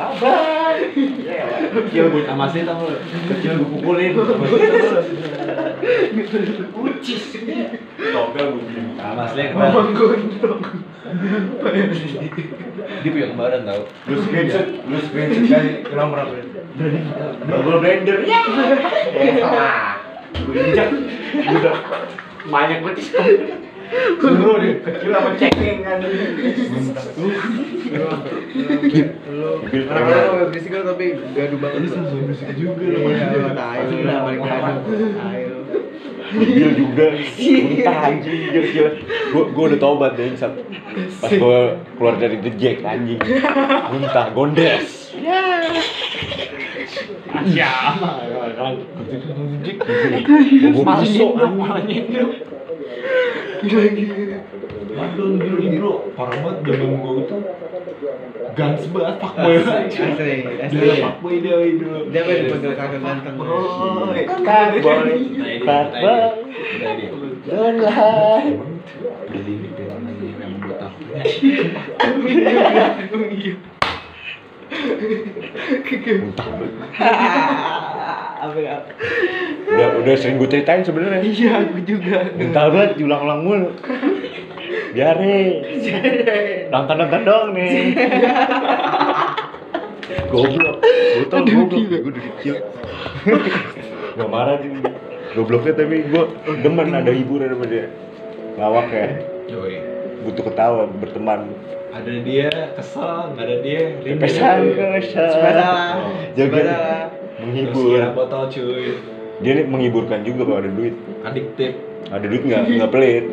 Abang 0.00 0.80
kecil 1.76 2.04
gue 2.08 2.22
sama 2.24 2.48
sih 2.48 2.64
tau 2.64 2.88
lu 2.88 2.96
kecil 3.28 3.60
gue 3.60 3.68
pukulin 3.76 4.12
ucis 6.80 7.24
Topel 8.00 8.44
gue 8.56 8.62
bikin. 8.64 8.84
sama 8.96 9.24
sih 9.36 9.52
abang 9.52 9.92
gondrong 9.92 10.62
dia 13.00 13.10
punya 13.12 13.26
kembaran 13.34 13.60
tau 13.68 13.82
Lu 14.08 14.16
screenshot, 14.24 14.66
lu 14.88 14.96
screenshot 15.04 15.44
kali 15.46 15.68
ke 15.84 15.94
nomor 15.94 16.22
apa? 16.22 16.32
Bubble 17.50 17.78
blender. 17.82 18.22
Ya. 18.24 18.40
Gue 20.38 20.54
injak. 20.54 20.88
Gue 21.34 21.58
udah 21.60 21.76
banyak 22.46 22.78
betis 22.82 23.10
Suruh 23.90 24.62
deh, 24.62 24.78
kecil 24.86 25.10
sama 25.10 25.34
ceking 25.34 25.82
kan. 25.82 25.98
Lu 25.98 27.26
orang-orang 29.90 30.30
mau 30.30 30.46
berisik 30.46 30.70
kan 30.70 30.86
tapi 30.86 31.18
gaduh 31.34 31.58
banget. 31.58 31.82
Lu 31.82 31.90
sama 31.90 32.22
berisik 32.22 32.54
juga 32.54 32.86
lu. 32.86 33.10
Iya, 33.10 33.34
lu 33.34 33.50
lah 34.06 34.30
balik. 34.30 34.46
Gil 36.30 36.70
juga. 36.78 37.18
Muntah 37.18 38.06
anjing, 38.06 38.54
gil 38.54 38.70
gil. 38.70 39.02
Gue 39.34 39.50
gue 39.50 39.64
udah 39.74 39.82
tobat 39.82 40.14
deh 40.14 40.30
saat 40.38 40.54
pas 41.18 41.34
gue 41.34 41.74
keluar 41.98 42.14
dari 42.22 42.38
The 42.38 42.54
Jack 42.54 42.86
anjing. 42.86 43.18
Muntah 43.90 44.30
gondes. 44.30 45.10
Ya, 47.50 47.98
Gue 50.70 50.86
pisau 50.86 51.34
anjing. 51.34 52.06
Aduh, 54.90 55.38
gila 55.38 55.68
bro, 55.80 55.92
parah 56.18 56.36
banget 56.42 56.56
zaman 56.66 56.90
gue 56.98 57.12
itu 57.24 57.36
Gans 58.50 58.82
banget, 58.90 59.16
fuckboy 59.22 59.54
Asli, 59.62 60.00
asli. 60.00 60.32
Dia 60.74 60.94
fuckboy 60.98 61.34
dia 61.40 61.56
dulu 61.78 62.10
Dia 62.10 62.20
apa 62.26 62.32
dipanggil 62.40 62.72
kakak 62.74 63.00
ganteng? 63.00 63.34
Fuckboy 63.38 64.26
Fuckboy. 64.26 65.12
Fuckboy. 65.64 66.20
Don't 67.46 67.78
lie. 67.80 68.60
Muntah. 76.20 76.52
Apa 78.40 78.56
ya? 78.56 78.76
Udah 79.68 79.88
udah 80.00 80.14
sering 80.16 80.40
gue 80.40 80.48
ceritain 80.48 80.80
sebenarnya. 80.80 81.20
Iya, 81.20 81.68
aku 81.68 81.84
juga. 81.84 82.32
Muntah 82.40 82.72
banget 82.72 82.90
diulang-ulang 82.96 83.40
mulu. 83.44 83.68
Biare. 84.96 85.38
Nonton-nonton 86.72 87.20
dong 87.28 87.46
nih. 87.52 87.92
Goblok. 90.32 90.76
Gue 90.80 91.26
tau 91.28 91.44
goblok. 91.44 91.80
Gue 91.84 92.10
udah 92.16 92.22
kecil. 92.32 92.54
Gak 94.16 94.30
marah 94.32 94.56
sih. 94.64 94.72
Gobloknya 95.36 95.72
tapi 95.76 95.96
gue 96.08 96.24
demen 96.64 96.96
ada 96.96 97.12
hiburan 97.12 97.52
sama 97.52 97.66
dia. 97.68 97.86
Ngawak 98.56 98.88
ya. 98.90 99.08
Yoi 99.52 99.76
Butuh 100.20 100.44
ketawa, 100.52 100.84
berteman. 101.00 101.48
Ada 101.90 102.12
dia 102.22 102.50
kesel, 102.76 103.34
nggak 103.34 103.44
ada 103.50 103.56
dia 103.66 103.80
rindu 104.04 104.22
Pesan 104.22 104.58
kesal. 105.00 105.28
Sebasalah. 105.32 105.96
Jaga. 106.38 106.60
Menghibur. 107.40 107.96
Terus 107.96 108.12
botol 108.12 108.42
cuy 108.52 108.86
Dia 109.40 109.52
nih 109.56 109.64
menghiburkan 109.64 110.20
juga 110.20 110.42
kalau 110.44 110.58
ada 110.60 110.70
duit. 110.70 110.94
Adiktif 111.24 111.72
Ada 112.12 112.26
duit 112.28 112.42
nggak 112.44 112.60
nggak 112.68 112.90
pelit. 112.92 113.24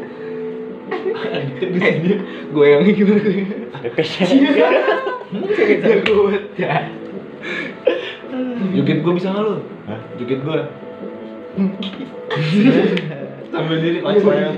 Adiktif 1.35 1.67
di 1.67 1.79
sini 1.83 2.11
Gue 2.55 2.65
yang 2.71 2.81
gimana? 2.87 3.21
Pepesan. 3.83 4.27
Jago 5.83 6.31
banget. 6.31 6.43
Joget 8.75 8.99
gue 9.03 9.13
bisa 9.17 9.27
nggak? 9.33 9.59
Hah? 9.91 9.99
Joget 10.15 10.39
gue 10.43 10.57
Sambil 13.51 13.77
diri 13.81 13.97
pas 14.03 14.13
saya 14.21 14.53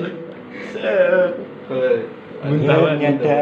Muntah 2.40 2.78
banget 2.80 3.20
Nyata. 3.20 3.36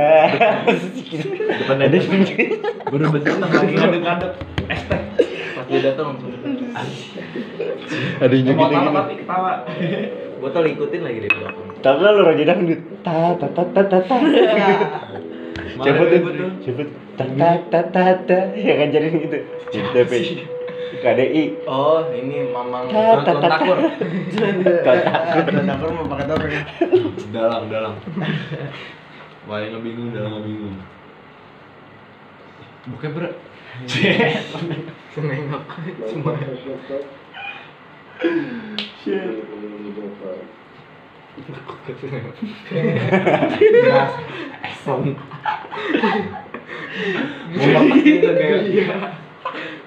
Depan 1.53 1.77
ada 1.85 1.97
Bener-bener 2.89 3.33
lagi 3.37 3.73
ngadep-ngadep 3.77 4.31
Estek 4.67 5.01
dia 5.67 5.79
datang 5.83 6.05
langsung 6.15 6.31
Ada 8.23 8.33
yang 8.33 8.55
Mau 8.55 8.71
gitu 8.71 8.79
gitu. 8.79 8.91
tapi 8.95 9.13
ketawa 9.19 9.51
Botol 10.37 10.63
ikutin 10.71 11.01
lagi 11.03 11.19
di 11.25 11.29
belakang 11.29 11.67
Tapi 11.81 12.01
lu 12.01 12.21
raja 12.25 12.43
dangdut. 12.45 12.81
Ta 13.05 13.37
ta 13.37 13.47
ta 13.53 13.63
ta 13.69 13.81
ta 13.85 13.99
ta. 14.05 14.17
Siapa 15.77 16.03
tuh? 16.09 16.19
tuh? 16.25 16.51
Siapa? 16.65 16.81
tuh? 16.85 16.93
Ta 17.17 17.25
ta 17.37 17.49
ta 17.69 17.81
ta 17.89 18.03
ta. 18.25 18.37
Ya 18.53 18.73
kan 18.81 18.87
jadi 18.93 19.07
gitu. 19.13 19.37
Di 19.73 19.79
TP. 19.93 20.11
KDI. 20.97 21.43
Oh, 21.69 22.01
ini 22.09 22.49
mamang. 22.49 22.89
Ta 22.89 23.21
ta 23.21 23.33
ta 23.37 23.49
ta. 23.49 23.57
Takur 23.61 23.77
Dan 25.53 25.69
aku 25.69 25.85
mau 25.93 26.05
pakai 26.09 26.25
topeng. 26.25 26.53
Dalang 27.29 27.95
Wah, 29.47 29.63
yang 29.63 29.79
bingung 29.79 30.11
dalam 30.11 30.43
bingung. 30.43 30.75
Bukan 32.91 33.09
bro. 33.15 33.29
Semua. 35.17 36.33
Kayak 47.57 48.61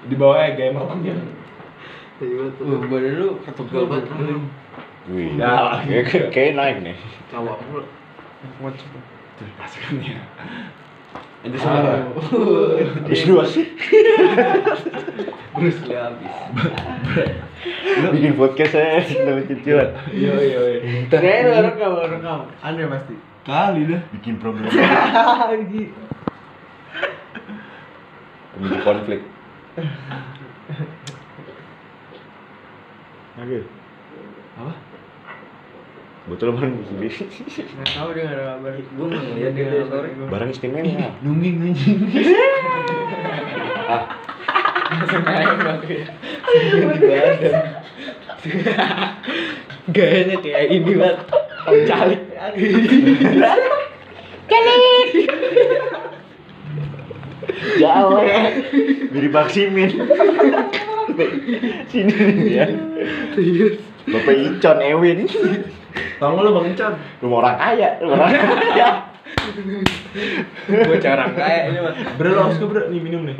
di 0.09 0.15
bawahnya 0.17 0.55
gaya 0.57 0.71
merpati. 0.73 1.09
Uh, 2.21 2.77
badan 2.85 3.13
lu 3.17 3.27
ketebal 3.41 3.83
banget. 3.89 4.05
Wih, 5.09 5.33
Ya. 5.39 5.81
kayak 6.05 6.53
naik 6.53 6.77
nih. 6.85 6.95
Cawak 7.33 7.57
mulu. 7.71 7.83
Itu 11.41 11.57
Ah. 11.57 11.61
semua. 11.61 11.93
Habis 13.01 13.21
dua 13.25 13.43
sih. 13.43 13.65
Bruce 15.57 15.81
Lee 15.83 15.97
habis. 15.97 16.33
Bikin 18.13 18.33
podcast 18.33 18.71
saya 18.71 19.01
sama 19.03 19.41
cicilan. 19.43 19.89
Yo 20.13 20.33
yo 20.37 20.61
yo. 20.63 20.79
Kayaknya 21.09 21.41
lu 21.49 21.51
rekam, 21.65 21.91
rekam. 21.97 22.39
Andre 22.61 22.85
pasti. 22.87 23.15
Kali 23.41 23.89
dah. 23.89 24.01
Bikin 24.13 24.37
problem. 24.37 24.69
Lagi. 24.69 25.83
Pemicu 28.53 28.77
konflik. 28.85 29.21
Aduh, 33.33 33.63
Apa? 34.59 34.73
Botol 36.31 36.55
barang 36.55 36.71
sendiri. 36.87 37.27
Nggak 37.27 37.91
tahu 37.91 38.09
dia 38.15 38.23
ada 38.31 38.55
kabar. 38.55 38.71
Gua 38.95 39.05
nggak 39.11 39.23
ngeliat 39.27 39.51
dia 39.51 39.65
dari 39.67 39.83
sore. 39.91 40.07
Barang 40.31 40.49
istimewa. 40.55 41.11
Nungging 41.27 41.55
anjing. 41.59 41.99
Ya. 43.91 43.99
Di 44.87 45.17
badan. 45.59 45.75
Gayanya 49.91 50.35
kayak 50.39 50.71
ini 50.71 50.91
banget. 50.95 51.19
Om 51.67 51.77
calik. 51.83 52.21
Jauh. 57.75 58.23
Mirip 59.11 59.31
Maksimin. 59.35 59.89
Sini 61.91 62.13
nih 62.15 62.55
ya. 62.55 62.71
Bapak 64.07 64.35
Icon 64.39 64.79
Ewin. 64.79 65.27
Tahu 66.19 66.29
nggak 66.31 66.43
lo 66.45 66.51
Bang 66.53 66.67
Ican? 66.69 66.93
Rumah 67.21 67.37
orang 67.41 67.57
kaya, 67.57 67.89
rumah 67.99 68.15
orang 68.25 68.31
kaya. 68.35 68.89
Gue 70.87 70.97
cara 70.99 71.23
kaya 71.31 71.59
ini 71.71 71.79
mah. 71.79 71.93
Bro, 72.19 72.29
lo 72.35 72.41
harus 72.47 72.57
ke 72.59 72.65
bro, 72.67 72.81
nih 72.91 73.01
minum 73.01 73.23
nih. 73.25 73.37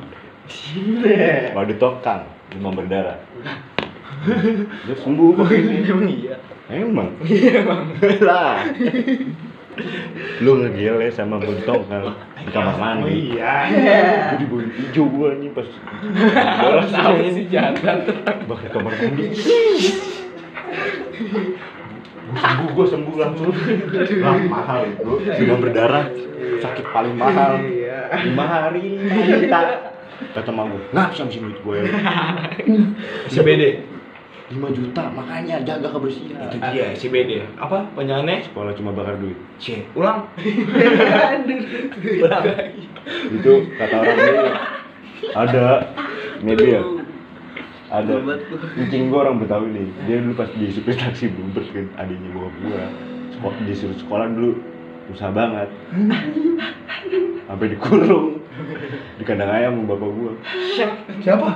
Madu 1.56 1.74
tokang, 1.78 2.28
demam 2.52 2.76
berdarah. 2.76 3.20
Dia 4.86 4.96
sembuh 5.00 5.28
kok 5.34 5.50
ini. 5.52 5.82
Emang 5.90 6.08
iya. 6.08 6.36
Emang. 6.72 7.10
Iya 7.26 7.68
bang. 7.68 7.84
lah. 8.24 8.64
Lu 10.44 10.62
ngegele 10.62 11.08
sama 11.12 11.40
buntong 11.40 11.88
kan 11.88 12.04
di 12.44 12.52
kamar 12.52 12.76
mandi. 12.76 13.36
iya. 13.36 13.56
Gue 14.36 14.38
di 14.40 14.46
bawah 14.48 14.68
hijau 14.78 15.06
gua 15.10 15.30
nih 15.36 15.50
pas 15.56 15.68
bolos 16.60 16.90
Tahu 16.92 17.16
sih 17.34 17.46
jantan 17.52 18.04
tetap. 18.08 18.36
bakal 18.46 18.70
kamar 18.72 18.94
mandi. 18.96 19.26
Sembuh, 22.32 22.70
gua 22.72 22.86
sembuh 22.88 23.16
langsung. 23.20 23.52
Lah 24.24 24.36
mahal 24.48 24.82
bro, 25.00 25.20
demam 25.20 25.60
berdarah 25.60 26.06
sakit 26.62 26.86
paling 26.92 27.16
mahal. 27.20 27.60
Lima 28.24 28.46
hari, 28.48 29.00
lima 29.02 29.24
juta. 29.28 29.62
Kata 30.22 30.54
mama 30.54 30.78
gue, 30.78 30.86
ngap 30.94 31.18
sama 31.18 31.34
si 31.34 31.42
duit 31.42 31.58
gue 31.66 31.76
ya. 31.82 31.90
SCBD. 33.26 33.82
5 34.52 34.60
juta, 34.76 35.08
makanya 35.16 35.64
jaga 35.64 35.96
kebersihan. 35.96 36.52
Itu 36.52 36.60
dia 36.76 36.92
SCBD. 36.92 37.42
Apa? 37.56 37.88
Panjangannya? 37.96 38.44
Sekolah 38.44 38.76
cuma 38.76 38.92
bakar 38.92 39.16
duit. 39.18 39.40
C. 39.64 39.88
Ulang. 39.96 40.28
Ulang. 42.20 42.44
Itu 43.32 43.54
kata 43.80 43.96
orang 43.96 44.18
dia 44.20 44.44
ada 45.32 45.66
media 46.44 46.84
ada 47.92 48.14
kucing 48.80 49.12
gua 49.12 49.28
orang 49.28 49.44
Betawi 49.44 49.68
nih. 49.76 49.88
Dia 50.08 50.24
dulu 50.24 50.34
pas 50.40 50.48
di 50.56 50.72
supir 50.72 50.96
taksi 50.96 51.28
bluebird 51.28 51.68
kan 51.76 51.88
adiknya 52.00 52.30
bokap 52.32 52.54
gua. 52.64 52.84
Sekolah 53.36 53.58
disuruh 53.68 53.98
sekolah 54.00 54.26
dulu. 54.32 54.52
Susah 55.12 55.30
banget. 55.36 55.70
Sampai 57.52 57.68
dikurung. 57.68 58.40
Di 59.20 59.24
kandang 59.28 59.52
ayam 59.52 59.84
sama 59.84 59.92
bapak 59.92 60.10
gua. 60.16 60.32
Siapa? 61.20 61.50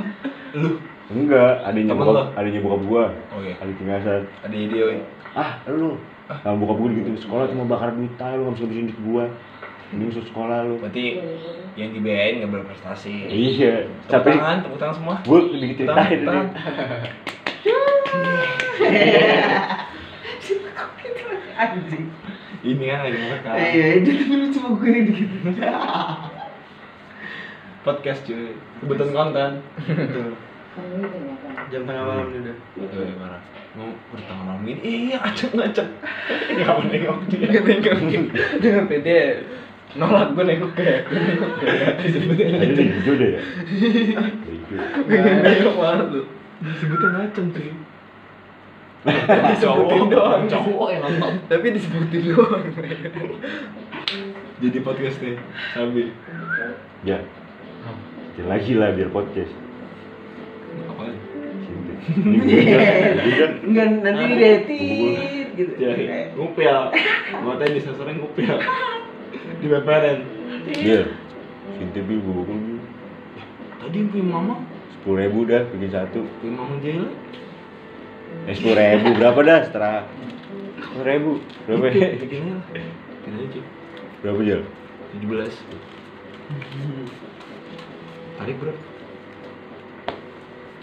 Lu. 0.55 0.79
enggak 1.05 1.61
adiknya 1.69 1.93
bokap 1.93 2.33
adiknya 2.35 2.61
bokap 2.65 2.81
gua. 2.89 3.05
Oke. 3.37 3.51
adik 3.61 3.75
pengasar 3.79 4.25
Ada 4.43 4.55
ide 4.57 4.79
oi. 4.81 4.97
ah 5.37 5.61
lu. 5.71 5.95
Sama 6.43 6.57
bokap 6.59 6.77
gua 6.83 6.89
gitu 6.91 7.11
sekolah 7.23 7.45
cuma 7.47 7.63
bakar 7.63 7.95
duit 7.95 8.11
aja 8.19 8.35
lu 8.35 8.49
nggak 8.49 8.55
bisa 8.59 8.63
ngabisin 8.67 8.85
duit 8.91 8.99
gua 9.07 9.23
ini 9.93 10.09
masuk 10.09 10.25
sekolah 10.25 10.65
lu 10.65 10.81
Berarti 10.81 11.21
yang 11.75 11.91
dibiayain 11.91 12.41
nggak 12.41 12.51
berprestasi. 12.51 13.13
iya 13.27 13.85
Tepuk 14.07 14.09
tapi 14.09 14.29
tangan, 14.33 14.57
tepuk 14.63 14.79
tangan 14.79 14.95
semua. 14.95 15.15
gua 15.21 15.39
dikit 15.51 15.75
ceritain 15.83 16.21
Tangan, 16.23 16.47
ini 16.55 16.65
Anjing. 21.55 22.05
Ini 22.65 22.81
kan 22.89 22.99
lagi 23.05 23.19
mereka. 23.21 23.49
Iya, 23.53 24.01
itu 24.01 24.09
lu 24.25 24.49
cuma 24.49 24.73
gue 24.81 25.05
dikit. 25.05 25.29
Podcast 27.85 28.25
cuy. 28.25 28.57
Kebutuhan 28.81 29.13
konten. 29.13 29.51
Jam 31.69 31.81
tengah 31.85 32.03
malam 32.09 32.33
nih 32.33 32.41
udah. 32.41 32.55
Tuh, 32.89 33.05
marah. 33.21 33.41
Mau 33.77 33.93
bertengah 34.09 34.43
malam 34.49 34.65
ini. 34.65 34.81
Iya, 35.13 35.17
acak 35.21 35.53
ngacak. 35.53 35.87
Ini 36.49 36.61
kamu 36.65 36.81
nengok 36.89 37.17
dia. 37.29 37.47
Dia 38.57 38.71
sampai 38.81 38.97
dia 39.05 39.21
nolak 39.95 40.35
gue 40.35 40.43
nengok 40.43 40.71
kayak 40.75 41.07
gue 41.07 41.19
nengok 41.19 41.51
kayak 41.55 42.51
ngaceng. 42.59 42.87
hijau 42.99 43.13
deh 43.15 43.29
ya? 43.31 43.41
Hijau. 43.63 44.23
Nggak 45.07 45.23
nengok 45.43 45.75
banget 45.79 46.07
tuh. 46.11 46.25
Disebutnya 46.59 47.09
ngaceng 47.15 47.47
cuy. 47.55 47.71
Disebutin 49.53 50.03
doang. 50.09 50.43
Cowok 50.49 50.87
yang 50.91 51.01
nonton. 51.05 51.33
Tapi 51.47 51.67
disebutin 51.77 52.21
doang. 52.33 52.63
Jadi 54.59 54.77
podcast 54.83 55.17
nih. 55.23 55.35
Sabi. 55.71 56.11
Ya. 57.07 57.23
Jangan 58.35 58.49
lagi 58.51 58.73
lah 58.75 58.91
biar 58.91 59.09
podcast. 59.15 59.53
Gue 60.75 60.91
kan, 60.91 61.15
gue 63.15 63.33
kan 63.39 63.51
Enggak 63.63 63.87
nanti 64.03 64.23
di 64.27 64.43
edit 64.43 65.49
gitu. 65.55 65.71
Jadi 65.79 66.03
ngupil. 66.35 66.75
Tadi 67.31 67.71
disasarin 67.79 68.19
ngupil. 68.19 68.59
Di 69.61 69.67
beperan. 69.67 70.17
Iya. 70.69 71.01
Sini 71.75 71.99
bil 72.01 72.19
gue 72.21 72.33
bukul 72.33 72.57
bil. 72.57 72.79
Tadi 73.81 73.97
yang 74.01 74.09
punya 74.09 74.25
mama, 74.25 74.55
Sepuluh 74.97 75.17
ribu 75.21 75.39
dah 75.45 75.61
bikin 75.69 75.89
satu. 75.93 76.25
punya 76.41 76.53
mama 76.57 76.73
Jaila. 76.81 77.09
Eh 78.49 78.53
sepuluh 78.57 78.77
ribu 78.77 79.09
berapa 79.17 79.39
dah 79.45 79.59
setara? 79.65 79.93
Sepuluh 80.81 81.05
ribu 81.05 81.31
berapa? 81.69 81.85
ya? 81.89 82.17
Bikin 82.17 82.39
aja 82.41 82.53
lah. 82.57 82.65
Bikin 82.73 83.31
aja 83.37 83.45
cuy. 83.53 83.63
Berapa 84.25 84.39
jel? 84.41 84.61
17 85.15 85.53
Tarik 88.35 88.55
bro 88.59 88.73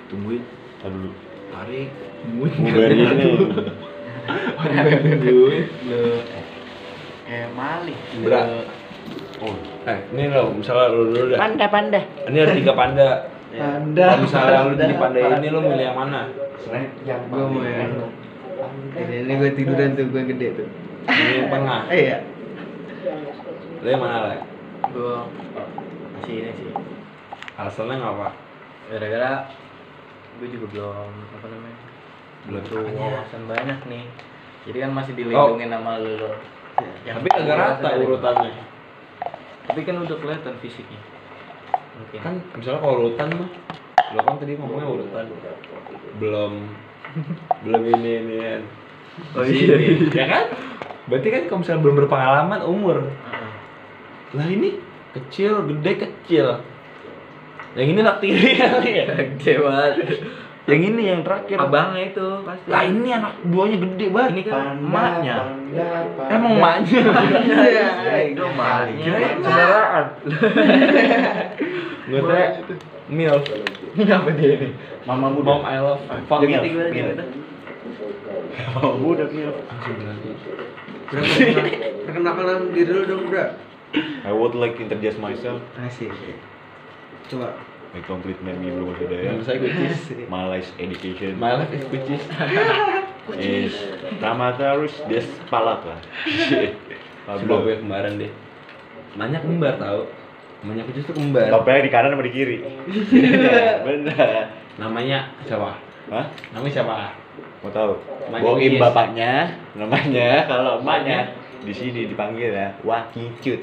Tungguin 0.08 0.42
Tahu 0.80 0.90
dulu. 0.90 1.10
Tarik 1.52 1.88
Tungguin 2.22 2.52
Mau 2.58 2.70
bayar 2.72 2.92
gini. 2.94 3.24
Tungguin 5.22 5.64
Kayak 7.32 7.50
malih. 7.56 7.96
Bra. 8.20 8.40
Oh, 9.40 9.56
eh 9.88 9.98
ini 10.12 10.28
lo 10.28 10.52
misalnya 10.52 10.92
lo 10.92 11.08
dulu 11.08 11.32
dah 11.32 11.38
Panda 11.40 11.66
panda. 11.72 12.00
Ini 12.28 12.38
ada 12.44 12.52
tiga 12.52 12.72
panda 12.76 13.08
Anda. 13.56 14.04
Kalau 14.04 14.20
misalnya 14.28 14.60
lo 14.68 14.72
jadi 14.76 14.94
panda 15.00 15.18
ini 15.40 15.48
lo 15.48 15.58
milih 15.64 15.80
yang 15.88 15.96
mana? 15.96 16.20
Gue 16.28 17.44
mau 17.48 17.64
yang 17.64 17.88
ini, 18.92 19.24
ini 19.24 19.32
gue 19.40 19.50
tiduran 19.56 19.96
tuh 19.96 20.04
gue 20.12 20.22
gede 20.28 20.48
tuh. 20.60 20.68
Ini 21.08 21.32
yang 21.40 21.48
tengah 21.48 21.80
Eh 21.88 22.02
ya. 22.12 22.18
Lo 23.80 23.88
yang 23.88 24.02
mana 24.04 24.16
lah? 24.28 24.40
Gue 24.92 25.14
masih 26.20 26.34
ini 26.36 26.52
sih. 26.52 26.68
Alasannya 27.56 27.96
ngapa? 27.96 28.28
Gara-gara 28.92 29.48
gue 30.36 30.48
juga 30.52 30.66
belum 30.68 31.10
apa 31.32 31.46
namanya 31.48 31.76
Belum 32.44 32.62
tanya. 32.68 32.92
wawasan 33.00 33.42
banyak 33.48 33.80
nih. 33.88 34.04
Jadi 34.68 34.76
kan 34.84 34.90
masih 34.92 35.12
dilindungi 35.16 35.66
sama 35.72 35.96
lu. 35.96 36.28
Yang 37.02 37.16
Tapi 37.18 37.28
agak 37.34 37.56
rata 37.56 37.88
dari- 37.88 38.02
urutannya 38.02 38.52
Tapi 39.62 39.80
kan 39.82 39.94
udah 39.98 40.16
kelihatan 40.18 40.54
fisiknya. 40.58 41.00
Mungkin. 41.92 42.18
Kan 42.18 42.34
misalnya 42.54 42.80
kalau 42.80 42.94
urutan 43.02 43.28
mah 43.34 43.48
Lo 44.12 44.20
kan 44.20 44.34
tadi 44.36 44.52
ngomongnya 44.56 44.88
urutan 44.88 45.24
Belum 46.16 46.52
Belum 47.62 47.82
ini 47.90 48.10
ini 48.18 48.36
Oh 49.36 49.44
iya. 49.44 49.76
Ya 50.08 50.24
kan? 50.26 50.44
Berarti 51.04 51.28
kan 51.28 51.42
kalau 51.44 51.60
misalnya 51.60 51.82
belum 51.82 51.96
berpengalaman 51.98 52.60
umur 52.62 53.04
Ah. 53.26 53.52
lah 54.32 54.48
ini 54.48 54.80
kecil 55.12 55.68
gede 55.68 55.92
kecil 56.00 56.64
yang 57.72 57.86
ini 57.86 58.00
anak 58.00 58.16
tiri 58.18 58.52
kali 58.54 58.90
ya 58.94 59.04
Gede 59.12 59.52
banget. 59.58 59.94
Yang 60.62 60.78
ini 60.80 61.02
yang 61.04 61.20
terakhir 61.22 61.58
Abangnya 61.58 62.02
itu 62.06 62.26
pasti. 62.42 62.68
lah 62.70 62.82
ini 62.84 63.08
anak 63.10 63.34
duanya 63.42 63.76
gede 63.78 64.06
banget 64.08 64.30
Ini 64.30 64.42
kan 64.46 64.78
emaknya. 64.78 65.34
emang 66.28 66.52
emaknya 66.54 67.00
Iya. 67.42 67.86
Itu 68.30 68.44
kira 68.96 69.18
saudaraan 69.42 70.06
nggak 72.02 72.22
tahu 72.22 72.74
mil 73.08 73.34
Ini 73.92 74.08
apa 74.08 74.30
dia 74.32 74.50
ini? 74.56 74.68
Mama 75.02 75.26
mom 75.28 75.42
muda. 75.42 75.66
I 75.66 75.76
love 75.78 76.00
Fuck 76.24 76.40
Gitu 76.40 76.62
gitu. 76.62 77.12
Mama 78.72 78.92
muda 78.94 79.24
perkenal- 79.26 79.60
Perkenalkan 82.02 82.72
diri 82.72 82.88
lu 82.88 83.02
dong, 83.04 83.28
Bro. 83.28 83.46
I 84.24 84.32
would 84.32 84.54
like 84.54 84.78
to 84.78 84.82
introduce 84.82 85.18
myself. 85.18 85.60
Asik. 85.76 86.08
Coba. 87.28 87.52
My 87.92 88.00
complete 88.00 88.40
name 88.40 88.64
is 88.64 88.72
Bruno 88.72 88.96
Sudaya. 88.96 89.36
Nama 89.36 89.44
saya 89.44 89.60
Gucis 89.60 90.16
My 90.32 90.48
life 90.48 90.72
education 90.80 91.36
My 91.36 91.60
life 91.60 91.68
is 91.76 91.84
Gucis 91.92 92.24
is 93.36 93.76
Ramatarus 94.16 94.96
Des 95.12 95.28
Palapa. 95.52 96.00
Coba 97.28 97.54
gue 97.68 97.74
kembaran 97.84 98.16
deh 98.16 98.32
Namanya 99.12 99.44
kembar 99.44 99.76
tau 99.76 100.08
Namanya 100.64 100.88
Gucis 100.88 101.04
tuh 101.04 101.12
kembar 101.12 101.52
Topengnya 101.52 101.84
di 101.84 101.92
kanan 101.92 102.16
sama 102.16 102.24
di 102.24 102.32
kiri. 102.32 102.58
Benar. 103.84 104.56
Namanya 104.80 105.18
siapa? 105.44 105.76
Hah? 106.08 106.26
Namanya 106.56 106.72
siapa? 106.72 107.12
Mau 107.60 107.70
tahu? 107.70 107.92
Bohongin 108.32 108.80
bapaknya, 108.80 109.54
namanya 109.76 110.48
kalau 110.50 110.80
emaknya 110.80 111.30
di 111.62 111.74
sini 111.74 112.10
dipanggil 112.10 112.50
ya 112.50 112.68
Wakicut. 112.82 113.60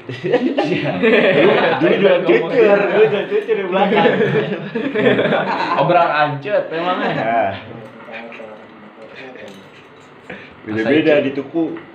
Dulu 1.80 1.94
juga 2.00 2.16
cucur, 2.24 2.78
dulu 2.80 3.04
juga 3.04 3.22
cucur 3.28 3.54
di 3.60 3.64
belakang. 3.68 4.08
Obrak 5.84 6.08
ancut 6.08 6.64
emangnya 6.72 7.12
Nah. 7.20 7.52
Beda-beda 10.64 11.24
di 11.24 11.30
tuku. 11.32 11.89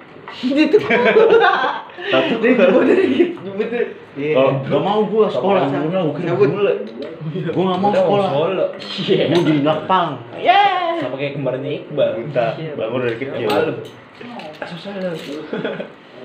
Satu 2.11 2.33
Kalau 4.15 4.51
gak 4.63 4.81
mau 4.81 5.01
gua 5.07 5.27
sekolah, 5.27 5.67
Cabut. 5.67 5.91
gua 5.91 6.01
gua 6.07 6.23
Cabut. 6.23 6.49
bule. 6.51 6.73
Gua 7.51 7.63
gak 7.75 7.79
mau 7.83 7.91
sekolah. 7.91 8.27
Solo 8.31 8.65
Gua 8.79 9.41
di 9.43 9.55
nakpang. 9.63 10.09
Sama 10.95 11.15
kayak 11.19 11.33
kembarnya 11.35 11.71
Iqbal 11.83 12.09
Buta, 12.23 12.55
bangun 12.55 12.99
dari 13.03 13.17
kecil. 13.19 13.47
Malam 13.51 13.75
Susah 14.63 14.95
lu 14.95 15.11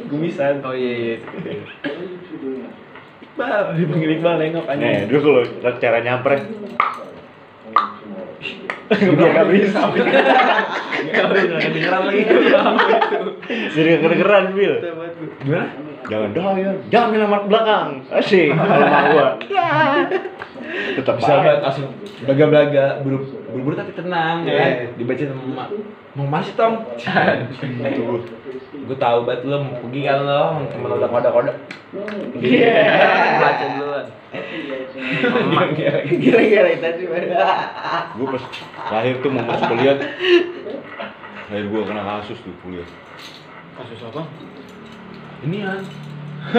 Gumisan 0.07 0.63
Oh 0.63 0.71
iya 0.71 0.95
iya. 0.95 1.17
Iqbal 3.21 3.75
Dipanggil 3.75 4.11
Iqbal 4.15 4.35
nengok 4.39 4.67
aja 4.71 4.79
Nih, 4.79 5.11
dulu 5.11 5.43
kalau 5.59 5.75
cara 5.83 5.99
nyamper 6.07 6.39
Biar 8.91 9.31
gak 9.37 9.47
bisa. 9.53 9.81
Gak 11.11 11.25
kedengeran 11.63 12.03
lagi 12.09 12.23
Jadi 13.71 13.87
gak 13.95 14.01
kedengeran, 14.03 14.43
Bil. 14.57 14.75
Gimana? 15.45 15.69
Jangan 16.11 16.33
doyan, 16.33 16.77
jangan 16.89 17.07
main 17.13 17.21
nomor 17.23 17.41
belakang. 17.47 18.03
Asik, 18.09 18.51
kalau 18.57 18.89
mau 18.89 19.05
gua. 19.13 19.29
Tetap 20.71 21.15
Bisa 21.21 21.33
baik 21.39 21.45
banget 21.45 21.61
langsung 21.63 21.89
belaga-belaga. 22.25 22.87
Buru 23.05 23.19
buru 23.51 23.75
tapi 23.77 23.93
tenang 23.93 24.47
ya 24.47 24.53
kan? 24.55 24.71
Iya. 24.71 24.87
dibaca 24.95 25.25
sama 25.27 25.65
mau 26.15 26.27
masih 26.27 26.55
tong 26.59 26.83
Tuh. 26.99 28.23
gue 28.71 28.97
tahu 28.99 29.19
banget 29.23 29.47
lo 29.47 29.63
mau 29.63 29.75
pergi 29.87 30.01
kan 30.07 30.19
lo 30.27 30.43
temen 30.67 30.87
lo 30.91 30.97
udah 30.99 31.11
kode-kode 31.11 31.53
Baca 33.39 33.65
duluan. 33.75 34.07
Gara-gara 36.21 36.73
tadi, 36.79 37.03
Bro. 37.03 37.19
Gua 38.15 38.27
pas 38.31 38.45
lahir 38.95 39.19
tuh 39.19 39.31
mau 39.35 39.43
masuk 39.43 39.67
kuliah. 39.75 39.99
Lahir 41.51 41.67
gua 41.67 41.83
kena 41.83 42.03
kasus 42.07 42.39
tuh 42.47 42.55
kuliah. 42.63 42.87
Kasus 43.75 44.01
apa? 44.07 44.23
ini 45.41 45.65
ya 45.65 45.73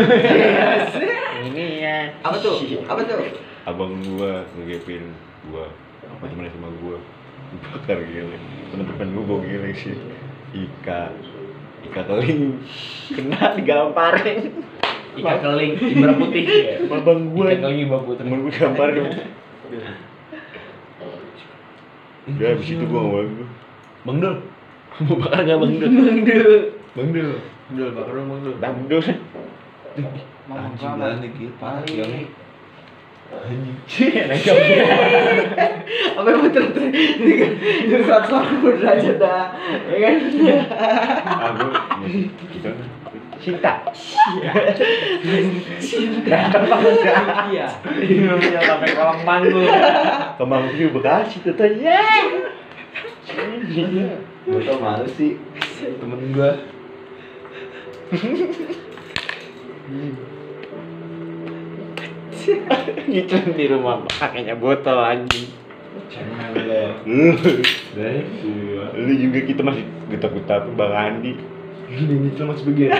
Ini 1.45 1.65
ya 1.85 1.97
Apa 2.25 2.41
tuh? 2.41 2.57
Apa 2.89 3.01
tuh? 3.05 3.21
Abang 3.63 3.93
gua 4.03 4.43
ngegepin 4.59 5.15
gua. 5.47 5.69
Apa 6.11 6.27
temen 6.27 6.51
sama 6.51 6.69
gua? 6.83 6.97
Bakar 7.71 7.99
gile 8.03 8.35
temen-temen 8.73 9.07
gua 9.15 9.23
bawa 9.23 9.39
gile 9.47 9.71
sih. 9.79 9.95
Ika. 10.51 11.13
Ika 11.87 12.01
keling 12.03 12.59
kena 13.15 13.55
digamparin 13.55 14.59
ikan 15.19 15.37
keling 15.43 15.71
ibra 15.75 16.13
putih. 16.15 16.43
Ya 16.47 16.75
abang 16.87 17.35
gua. 17.35 17.51
Ikan 17.51 17.59
keling 17.67 17.79
ibra 17.89 17.99
putih. 18.05 18.23
Temen 18.23 18.39
gua 18.45 18.53
gamparin 18.53 19.05
udah 22.29 22.53
abis 22.53 22.69
itu 22.77 22.85
gua 22.85 23.01
ngomong 23.01 23.33
gua 23.33 23.47
bang 24.05 24.17
dul 24.21 24.35
mau 25.09 25.15
bakar 25.17 25.39
nggak 25.41 25.57
bang 25.57 25.73
dul 25.81 25.89
Bang 25.89 26.19
Dul. 26.21 26.53
bang 26.93 27.09
dul 27.15 27.31
Dul, 27.71 27.89
bakar 27.95 28.13
dong, 28.13 28.27
Bang 28.29 28.41
Dul. 28.43 28.55
dangdut 28.61 29.05
anjing 30.51 30.93
banget 30.99 31.17
nih 31.23 31.49
parah 31.57 31.81
ya 31.87 32.03
anjing. 32.03 32.27
Apa 36.19 36.27
yang 36.27 36.39
muter 36.43 36.67
tuh? 36.75 36.83
Ini 36.83 38.03
satu 38.03 38.43
puluh 38.59 38.75
derajat 38.75 39.23
dah, 39.23 39.55
ya 39.87 39.97
kan? 40.03 40.15
aku 41.39 41.67
kita 42.51 42.75
cinta. 43.41 43.81
Iya. 47.49 47.67
Iya, 47.97 48.59
sampai 48.61 48.93
kolam 48.93 49.19
manggung. 49.25 49.65
Kemang 50.37 50.69
view 50.77 50.93
bekasi 50.93 51.41
tetanya 51.41 51.97
gue 54.45 54.61
tau 54.65 54.77
malu 54.77 55.09
sih. 55.17 55.41
Temen 55.81 56.21
gue 56.31 56.51
gitu 63.11 63.35
di 63.53 63.65
rumah 63.69 64.05
kakeknya 64.09 64.57
botol 64.57 64.97
anjing. 65.01 65.49
Cemen 66.11 66.51
lo 66.67 66.83
lu 67.07 67.31
dari 67.95 68.21
lu 68.95 69.11
juga 69.15 69.39
kita 69.47 69.61
masih 69.63 69.85
getap-getap 70.11 70.67
bang 70.75 70.91
Andi. 70.91 71.33
Gini 71.91 72.31
gitu 72.31 72.47
mas 72.47 72.63
begini 72.63 72.95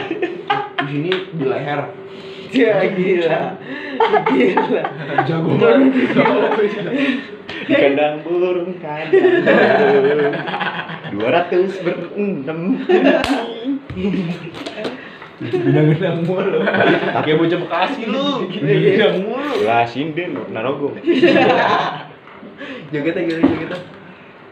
di 0.82 0.86
sini 0.90 1.12
di 1.38 1.46
leher. 1.46 1.82
Ya 2.52 2.84
gila. 2.84 3.42
Gila. 4.28 4.84
jago 5.24 5.52
banget. 5.56 5.92
Di 7.68 7.74
kandang 7.76 8.16
burung 8.28 8.76
kandang. 8.82 10.36
dua 11.16 11.28
ratus 11.32 11.80
berenam. 11.80 12.60
Gendang-gendang 15.42 16.18
mulu. 16.28 16.60
Kayak 17.24 17.38
bocah 17.40 17.60
bekasi 17.64 18.02
lu. 18.10 18.52
Gendang 18.52 19.16
mulu. 19.24 19.64
Lah 19.64 19.88
sinden 19.88 20.36
narogong. 20.52 21.00
Jogetnya 22.92 23.22
gila 23.26 23.40
jogetnya. 23.48 23.80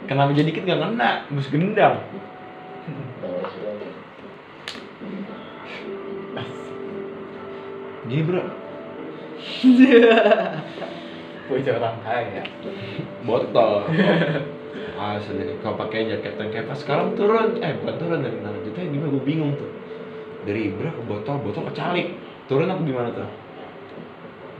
kenapa 0.09 0.33
jadi 0.33 0.49
dikit 0.49 0.65
gak 0.65 0.81
kena? 0.81 1.11
Bus 1.29 1.47
gendang 1.53 2.01
gini 8.09 8.25
bro. 8.25 8.43
Bocah 11.49 11.73
orang 11.81 11.97
kaya. 12.05 12.43
botol. 13.23 13.85
Asli 14.99 15.55
kalau 15.63 15.79
pakai 15.79 16.11
jaket 16.11 16.35
yang 16.35 16.49
kayak 16.51 16.67
pas 16.67 16.77
sekarang 16.77 17.15
turun. 17.15 17.57
Eh 17.63 17.73
bukan 17.79 17.95
turun 17.97 18.19
dari 18.21 18.37
mana? 18.41 18.59
Jatuhnya 18.65 18.89
gimana? 18.91 19.09
Gue 19.15 19.23
bingung 19.23 19.51
tuh. 19.55 19.69
Dari 20.43 20.73
Ibra 20.73 20.91
ke 20.91 21.01
botol 21.07 21.39
botol 21.39 21.71
ke 21.71 21.73
calik 21.77 22.07
turun 22.51 22.67
apa 22.67 22.81
gimana 22.83 23.09
tuh? 23.15 23.29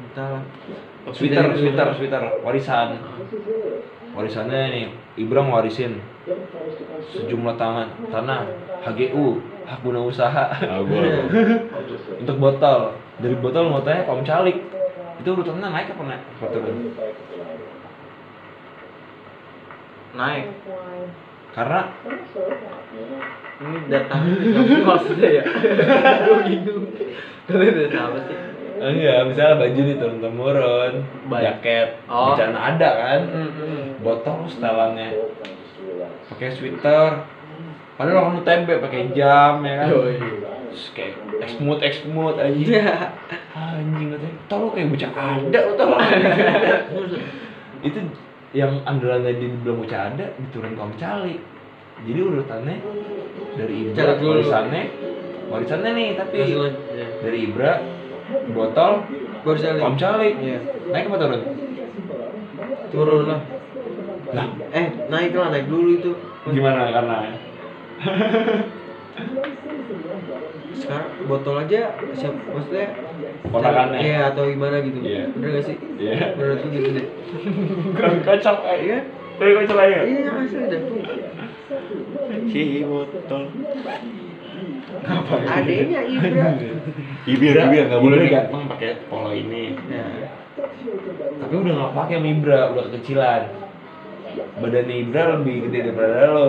Entah. 0.09 0.41
sweater 1.11 1.53
sweater 1.57 1.87
sweater. 1.97 2.23
Warisan. 2.41 3.03
Warisannya 4.15 4.59
nih 4.73 4.85
Ibra 5.19 5.43
ngewarisin 5.43 5.99
sejumlah 7.13 7.55
tangan. 7.59 7.87
Tanah. 8.09 8.47
HGU 8.79 9.43
hak 9.67 9.79
guna 9.83 9.99
usaha. 10.01 10.55
Ah 10.55 10.81
untuk 12.23 12.37
botol 12.39 12.95
dari 13.19 13.35
botol 13.35 13.67
mau 13.67 13.81
tanya 13.81 14.03
kaum 14.03 14.23
calik 14.23 14.57
itu 15.15 15.27
urutannya 15.27 15.67
naik 15.67 15.91
apa 15.91 16.03
naik 16.05 16.21
turun 16.41 16.77
Naik. 20.09 20.45
karena 21.51 21.81
Ini 23.59 23.79
data 23.91 24.15
maksudnya 24.81 25.29
ya. 25.29 25.43
Gue 26.23 26.37
bingung. 26.47 26.85
Kalian 27.45 27.73
data 27.77 27.99
apa 28.07 28.19
sih? 28.23 28.37
enggak 28.79 29.27
misalnya 29.27 29.59
baju 29.59 29.79
nih 29.83 29.95
turun 29.99 30.17
temurun 30.17 30.93
jaket 31.29 31.99
Oh. 32.07 32.31
bencana 32.31 32.59
ada 32.63 32.89
kan 32.95 33.21
Mm-mm. 33.27 33.99
botol 33.99 34.47
setelannya 34.47 35.19
pakai 36.31 36.55
sweater 36.55 37.27
padahal 37.99 38.23
orang 38.23 38.39
lu 38.39 38.43
tempe 38.47 38.79
pakai 38.79 39.11
jam 39.11 39.59
ya 39.61 39.83
kan 39.83 39.87
Yoi. 39.91 40.15
Terus 40.69 40.85
kayak 40.93 41.13
eksmut 41.41 41.81
eksmut 41.81 42.37
anjing. 42.37 42.77
Anjing 43.57 44.07
katanya. 44.13 44.37
Tau 44.45 44.57
lu 44.61 44.69
kayak 44.69 44.87
bocah 44.93 45.11
ada 45.17 45.59
lu 45.65 45.73
tau 45.73 45.97
itu 47.79 47.99
yang 48.51 48.83
andalannya 48.83 49.39
dia 49.39 49.49
bilang 49.63 49.79
bocah 49.81 50.01
ada 50.13 50.25
diturun 50.37 50.77
ke 50.77 50.81
om 50.81 50.93
cali. 50.99 51.35
Jadi 51.99 52.19
urutannya 52.21 52.75
dari 53.57 53.75
ibra 53.89 54.13
warisannya. 54.15 54.83
Warisannya 55.49 55.91
nih 55.97 56.09
tapi 56.13 56.37
iya. 56.45 56.69
dari 57.25 57.37
ibra 57.49 57.71
botol 58.53 59.09
Baru 59.41 59.57
sekali. 59.57 59.81
om 59.81 59.97
cali. 59.97 60.29
Iya. 60.37 60.59
naik 60.93 61.09
apa 61.09 61.17
turun? 61.17 61.41
Turun 62.93 63.25
lah. 63.25 63.41
lah. 64.37 64.47
Eh, 64.69 64.87
naik 65.09 65.33
lah, 65.33 65.49
naik 65.49 65.65
dulu 65.65 65.89
itu. 65.97 66.11
gimana? 66.49 66.89
Karena 66.93 67.17
Sekarang 70.73 71.09
botol 71.25 71.55
aja 71.59 71.81
siap 72.13 72.35
maksudnya 72.45 72.87
Ponakannya. 73.39 73.97
Iya, 74.03 74.19
atau 74.29 74.45
gimana 74.45 74.77
gitu. 74.83 74.99
Iya. 74.99 75.31
Bener 75.33 75.49
gak 75.57 75.65
sih? 75.65 75.77
Iya. 75.97 76.35
Menurut 76.35 76.59
lu 76.59 76.67
gitu 76.69 76.89
deh. 76.91 77.05
kurang 77.95 78.15
kocak 78.21 78.57
kayak 78.61 78.79
Iya. 78.83 78.97
kurang 79.39 79.53
kocak 79.63 79.77
aja 79.79 79.97
Iya, 80.03 80.29
asli 80.35 80.77
si 82.49 82.61
botol 82.83 83.43
Adanya 85.45 86.01
Ibra. 86.03 86.49
ibir 87.25 87.55
ibir 87.55 87.83
nggak 87.87 88.01
boleh 88.01 88.17
nih 88.19 88.29
ganteng 88.29 88.63
pakai 88.67 88.91
polo 89.07 89.31
ini 89.31 89.73
Ya. 89.87 90.03
tapi 91.39 91.53
udah 91.55 91.73
nggak 91.73 91.93
pakai 91.95 92.15
sama 92.17 92.29
Ibra 92.29 92.59
udah 92.73 92.83
kekecilan 92.89 93.41
badannya 94.59 94.95
Ibra 95.07 95.21
lebih 95.39 95.55
gede 95.69 95.79
daripada 95.91 96.15
lo 96.29 96.47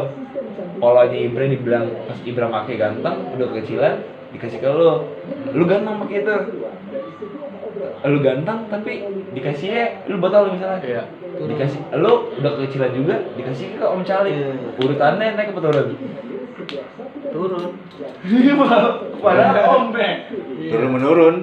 polonya 0.79 1.19
Ibra 1.29 1.45
dibilang 1.47 1.85
pas 2.07 2.19
Ibra 2.23 2.47
pakai 2.49 2.75
ganteng 2.77 3.17
udah 3.37 3.47
kekecilan 3.53 3.95
dikasih 4.31 4.59
ke 4.63 4.69
lo 4.69 4.93
lu 5.53 5.65
ganteng 5.67 5.95
pakai 6.01 6.23
itu 6.23 6.35
lu 8.01 8.19
ganteng 8.25 8.59
tapi 8.69 8.93
dikasihnya 9.37 10.09
lu 10.09 10.17
botol 10.19 10.53
misalnya 10.55 10.81
Iya. 10.81 11.03
dikasih 11.41 11.81
lu 11.97 12.13
udah 12.39 12.51
kekecilan 12.57 12.93
juga 12.93 13.17
dikasih 13.37 13.67
ke 13.77 13.85
Om 13.85 14.03
Cali 14.05 14.31
Iya. 14.33 14.53
urutannya 14.79 15.27
naik 15.37 15.53
apa 15.53 15.61
turun 15.61 15.89
Turun. 17.31 17.73
padahal 19.25 19.57
Om 19.81 19.87
Bre. 19.95 20.11
turun 20.71 20.91
menurun 20.95 21.37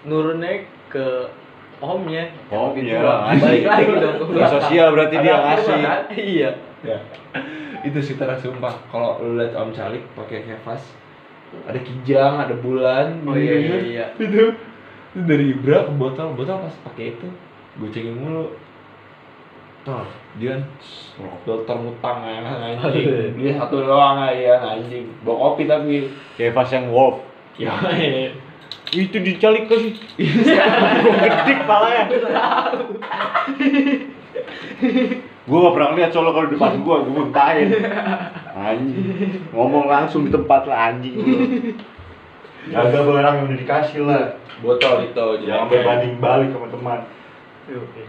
Nurunnya 0.00 0.64
ke 0.88 1.28
omnya. 1.80 2.24
Iya. 2.52 2.98
doang. 3.00 3.24
Balik 3.40 3.64
lagi 3.66 3.84
dong 3.98 4.16
ke 4.20 4.44
sosial 4.46 4.86
berarti 4.92 5.16
dia 5.20 5.34
apa, 5.36 5.52
kan? 5.64 6.00
Iya. 6.14 6.50
ya 6.80 6.98
itu 7.84 7.98
sih 8.00 8.16
terasa 8.20 8.44
sumpah 8.44 8.74
kalau 8.92 9.20
lu 9.24 9.40
lihat 9.40 9.56
Om 9.56 9.72
Calik 9.72 10.04
pakai 10.12 10.44
kevas 10.44 10.82
ada 11.64 11.80
kijang 11.80 12.34
ada 12.36 12.54
bulan 12.60 13.24
Oh 13.24 13.34
iya 13.34 13.54
iya 13.56 13.56
gitu. 13.56 13.76
iya. 13.88 14.06
itu 14.20 14.24
itu 15.16 15.20
dari 15.26 15.44
Ibra 15.56 15.88
ke 15.88 15.92
botol 15.96 16.36
botol 16.36 16.60
pas 16.62 16.74
pakai 16.90 17.16
itu 17.16 17.28
gocengin 17.80 18.16
mulu 18.20 18.52
Tuh, 19.80 20.04
dia 20.36 20.60
dokter 21.48 21.72
ngutang 21.72 22.20
ya 22.20 22.44
anjing 22.44 23.32
dia 23.40 23.56
satu 23.56 23.80
doang 23.80 24.28
ya 24.28 24.60
anjing 24.60 25.08
bawa 25.24 25.56
kopi 25.56 25.64
tapi 25.64 26.04
kayak 26.36 26.52
pas 26.52 26.68
yang 26.68 26.92
wolf 26.92 27.24
ya 27.56 27.72
itu 28.90 29.16
dicalik 29.22 29.70
ke 29.70 29.76
sih. 29.78 29.92
Gede 30.18 31.54
palanya 31.62 32.10
gue 35.50 35.58
gak 35.58 35.74
pernah 35.74 35.90
lihat 35.98 36.10
soalnya 36.14 36.32
kalau 36.36 36.46
di 36.46 36.54
depan 36.54 36.72
gue 36.78 36.96
gue 37.02 37.14
muntahin. 37.14 37.68
Anjing. 38.54 39.06
Ngomong 39.50 39.90
langsung 39.90 40.22
di 40.28 40.30
tempat 40.30 40.62
lah 40.68 40.94
anjing. 40.94 41.16
Jaga 42.70 42.98
barang 43.02 43.34
yang 43.40 43.46
udah 43.50 43.58
dikasih 43.58 44.00
lah. 44.06 44.38
Botol 44.60 45.10
itu 45.10 45.26
jangan 45.48 45.66
berbanding 45.66 46.22
balik 46.22 46.54
sama 46.54 46.68
teman. 46.70 47.00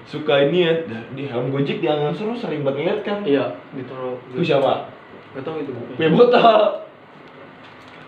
Suka 0.05 0.49
ini 0.49 0.69
ya 0.69 0.73
di 1.13 1.23
helm 1.29 1.49
gojek 1.49 1.81
di 1.81 1.87
angan 1.89 2.13
seru 2.13 2.33
sering 2.37 2.61
banget 2.61 2.81
ngeliat 2.81 2.99
kan? 3.05 3.19
Iya, 3.25 3.57
ditaruh. 3.77 4.17
itu 4.33 4.41
siapa? 4.41 4.89
Gak 5.37 5.41
tau 5.45 5.57
itu. 5.57 5.71
punya 5.71 6.09
botol. 6.13 6.61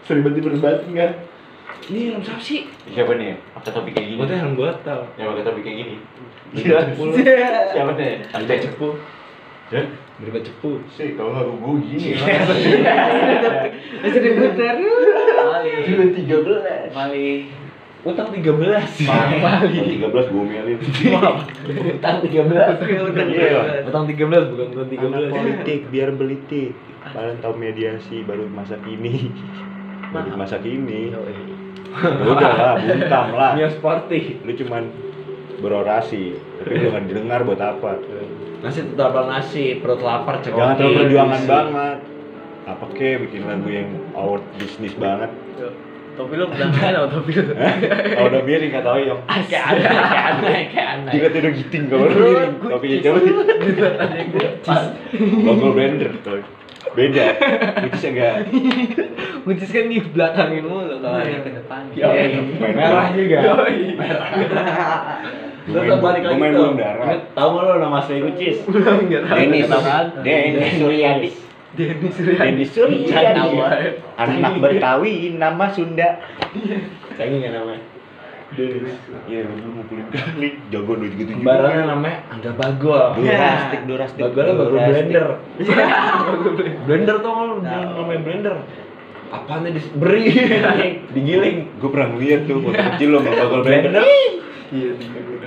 Sering 0.04 0.22
banget 0.28 0.46
berdebat 0.46 0.84
kan 0.84 1.12
ini 1.92 2.00
helm 2.12 2.22
siapa 2.24 2.42
sih? 2.42 2.70
Siapa 2.92 3.12
nih? 3.20 3.36
Pakai 3.58 3.72
topi 3.76 3.90
kayak 3.92 4.08
gini. 4.14 4.20
Botol 4.20 4.38
helm 4.40 4.54
botol 4.56 5.00
yang 5.20 5.28
pakai 5.34 5.44
topi 5.44 5.62
kayak 5.62 5.78
gini. 5.84 5.96
Gila, 6.54 6.80
cepu 6.86 7.02
lu. 7.10 7.14
siapa 7.74 7.92
nih? 7.98 8.14
Ada 8.30 8.54
cepu. 8.70 8.88
Ya 9.74 9.82
Berdebat 10.14 10.44
cepu. 10.46 10.72
Sih 10.94 11.18
kalau 11.18 11.34
nggak 11.34 11.46
gue 11.50 11.74
gini. 11.90 12.10
Masih 14.06 14.20
diputar. 14.22 14.74
Mali. 14.78 15.72
Sudah 15.90 16.08
tiga 16.14 16.38
belas. 16.46 16.92
Mali. 16.94 17.30
Utang 18.04 18.28
13 18.36 18.44
tiga 19.96 20.12
belas 20.12 20.28
gue 20.28 20.44
melin 20.44 20.76
Utang 21.96 22.20
13 22.20 22.36
Iya. 23.32 23.88
Utang 23.88 24.04
13 24.04 24.52
bukan 24.52 24.68
utang 24.76 24.88
Anak 25.08 25.32
13 25.32 25.32
politik 25.32 25.80
biar 25.88 26.10
belitik. 26.12 26.76
Kalian 27.16 27.40
tahu 27.40 27.56
mediasi 27.56 28.28
baru 28.28 28.44
masa 28.52 28.76
kini. 28.84 29.32
Baru 30.12 30.36
masa 30.36 30.60
kini 30.60 31.16
udah 32.02 32.54
lah 32.58 32.76
bungkam 32.82 33.28
lah. 33.38 33.52
Mia 33.54 33.70
sporty 33.70 34.42
lu 34.42 34.52
cuman 34.58 34.84
berorasi 35.62 36.36
tapi 36.60 36.74
lu 36.82 36.88
nggak 36.92 37.04
didengar 37.08 37.40
buat 37.46 37.62
apa? 37.62 38.02
Nasi 38.64 38.80
tetap 38.88 39.16
nasi, 39.28 39.84
perut 39.84 40.00
lapar 40.00 40.40
cek 40.40 40.56
jangan 40.56 40.76
terlalu 40.80 40.96
perjuangan 41.04 41.42
banget. 41.46 41.98
Apa 42.64 42.86
kek 42.96 43.28
bikin 43.28 43.44
lagu 43.44 43.68
yang 43.68 43.90
out 44.16 44.40
bisnis 44.56 44.96
banget? 44.96 45.32
Topi 46.14 46.38
lu 46.38 46.46
berangan 46.46 46.94
atau 46.94 47.10
topi 47.20 47.36
lu? 47.36 47.52
Kalau 47.58 48.28
udah 48.30 48.42
miring 48.46 48.72
kata 48.72 48.90
Oyong. 48.96 49.22
Kayak 49.50 49.64
aneh, 49.66 49.84
kayak 49.90 50.26
aneh, 50.30 50.62
kayak 50.70 50.88
aneh. 50.94 51.12
Jika 51.12 51.28
tidak 51.34 51.52
giting 51.58 51.84
kalau 51.90 52.06
udah 52.06 52.18
miring. 52.22 52.54
tapi 52.70 52.88
coba 53.04 53.18
sih? 53.20 53.34
logo 55.44 55.68
blender 55.76 56.12
kalau 56.24 56.40
beda. 56.94 57.26
Sih 58.00 58.10
enggak 58.14 58.48
Kuncis 59.44 59.70
kan 59.76 59.86
di 59.92 60.00
belakangin 60.00 60.64
mulu 60.64 61.04
kalau 61.04 61.20
ada 61.20 61.38
ke 61.44 61.52
depan. 61.52 61.82
Iya, 61.92 62.40
merah 62.72 63.12
juga. 63.12 63.38
Merah. 64.00 64.30
Tetap 65.64 66.00
balik 66.00 66.24
lagi 66.24 66.40
tuh. 66.40 66.52
belum 66.56 66.76
darah. 66.80 67.08
Tahu 67.36 67.50
nggak 67.52 67.66
lo 67.68 67.74
nama 67.82 67.98
asli? 68.00 68.24
Enggak 68.24 69.22
tahu. 69.28 69.40
Denis? 69.44 69.68
Denis 70.24 70.74
Suryadi. 70.80 71.30
Denny 71.76 72.08
Suryadi. 72.08 72.40
Denis 72.40 72.70
Suryadi. 72.72 73.50
Anak 74.16 74.54
Betawi 74.64 75.36
nama 75.36 75.66
Sunda. 75.76 76.24
Cengeng 77.20 77.44
ya 77.44 77.52
namanya 77.52 77.94
Iya 79.26 79.40
lu 79.50 79.70
mukulin 79.82 80.08
kali 80.14 80.50
jago 80.72 80.92
dua 80.94 81.08
gitu 81.10 81.22
juga 81.26 81.34
Kembarannya 81.42 81.84
namanya 81.90 82.18
Angga 82.30 82.52
Bagol 82.54 83.06
Durastik 83.18 83.82
Durastik. 83.90 84.22
Bagolnya 84.22 84.54
Bagol. 84.54 84.78
Blender. 84.78 85.28
Blender 86.86 87.16
tau 87.24 87.34
nggak 87.60 87.78
lo 87.82 87.92
namanya 88.04 88.22
Blender. 88.22 88.56
Apaan 89.34 89.66
di 89.66 89.82
beri. 89.98 90.30
Digiling. 91.18 91.58
Gue 91.82 91.90
pernah 91.90 92.14
ngeliat 92.14 92.46
tuh 92.46 92.62
waktu 92.62 92.84
kecil 92.94 93.08
lo 93.14 93.18
sama 93.26 93.32
bakal 93.34 93.60
blender. 93.66 93.92
Iya. 94.74 94.92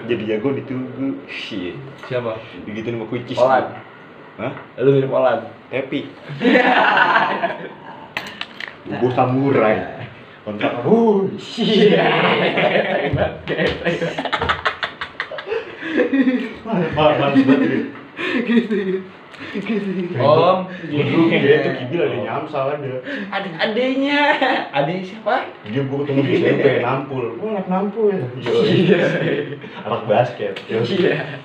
jadi 0.07 0.23
jago 0.39 0.55
ditunggu. 0.55 1.19
Shit. 1.27 1.75
Siapa? 2.07 2.39
digituin 2.63 2.99
sama 2.99 3.07
kucis 3.11 3.39
Olan 3.39 3.65
hah? 4.39 4.53
Lu 4.79 4.91
mirip 4.95 5.11
Olan 5.11 5.51
happy 5.71 6.07
gue 8.87 9.11
samurai 9.19 10.06
kontak 10.47 10.79
uh 10.87 11.27
Iya 11.59 12.07
males 16.63 16.91
banget 16.95 17.83
Om. 20.17 20.61
Dia 20.89 21.57
tuh 21.61 21.73
kibil 21.77 22.01
ada 22.09 22.19
nyamsal 22.25 22.81
ada 22.81 23.05
Ada 23.29 23.49
adenya 23.69 24.23
Adenya 24.73 25.05
siapa? 25.05 25.53
dia 25.69 25.85
gue 25.85 25.99
ketemu 26.03 26.21
di 26.25 26.33
SMP 26.41 26.67
nampul. 26.81 27.37
Gue 27.37 27.49
anak 27.53 27.69
nampul 27.69 28.17
iya. 28.17 29.05
Anak 29.85 30.03
basket. 30.09 30.57
Yo. 30.73 30.81
Iya. 30.81 31.37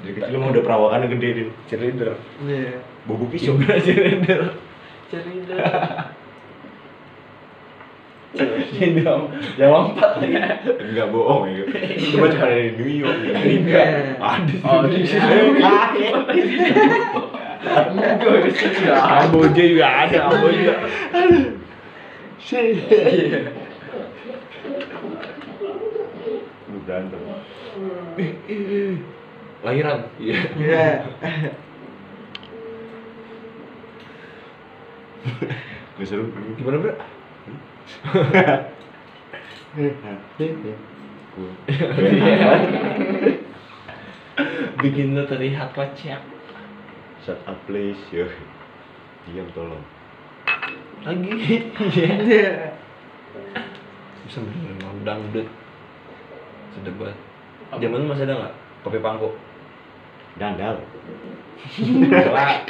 Dari 0.00 0.12
kecil 0.16 0.32
emang 0.32 0.56
udah 0.56 0.64
perawakannya 0.64 1.12
gede 1.12 1.28
dia 1.36 1.46
Cheerleader. 1.68 2.16
Iya. 2.40 2.80
bobo 3.04 3.28
pisau. 3.28 3.60
Cheerleader. 3.60 4.56
Ini 5.12 5.44
dong 5.44 6.23
Yang 8.34 9.70
lompat 9.70 10.18
lagi 10.18 10.34
enggak 10.82 11.06
bohong 11.14 11.46
ya. 11.46 11.62
Cuma 12.10 12.26
ada 12.26 12.50
di 12.50 12.74
New 12.74 12.90
York 12.90 13.18
ya. 13.22 13.32
Enggak. 13.38 13.86
Ada. 14.18 14.54
Oh 14.66 14.82
di 14.90 15.06
sini. 15.06 15.62
Kamboja 18.90 19.62
juga 19.62 19.86
ada 19.86 20.16
Kamboja. 20.26 20.74
Lu 26.68 26.78
berantem. 26.82 27.22
Lahiran. 29.62 29.98
Iya. 30.18 30.38
Iya. 30.58 31.06
Gak 35.94 36.06
seru. 36.10 36.28
Gimana 36.58 36.82
bro? 36.82 36.98
Bikin 44.82 45.16
lu 45.16 45.22
terlihat 45.26 45.72
kocak. 45.74 46.20
Shut 47.24 47.40
up 47.48 47.56
please, 47.64 48.00
yo. 48.12 48.28
Diam 49.24 49.48
tolong. 49.56 49.80
Lagi. 51.04 51.32
Iya. 51.80 52.72
Bisa 54.24 54.40
bener 54.40 54.76
dangdut. 55.04 55.48
Sedep 56.72 56.94
banget. 56.96 57.18
Zaman 57.74 58.00
lu 58.00 58.06
masih 58.08 58.24
ada 58.28 58.34
nggak 58.40 58.54
kopi 58.84 58.98
pangko? 59.00 59.36
Dandal. 60.40 60.80
Setelah 61.70 62.64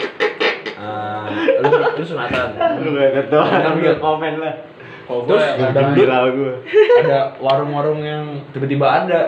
eh, 0.74 1.27
lu 1.62 1.70
lu 1.72 2.05
sunatan. 2.05 2.48
Lu 2.83 2.90
gak 2.98 3.12
ketua, 3.22 3.74
lu 3.74 3.94
komen 4.03 4.35
lah. 4.42 4.55
Terus 5.05 5.45
Gak 5.55 5.69
ada 5.71 5.93
viral 5.93 6.25
gue. 6.33 6.53
ada 6.99 7.19
warung-warung 7.38 8.01
yang 8.01 8.25
tiba-tiba 8.51 8.87
ada 8.87 9.21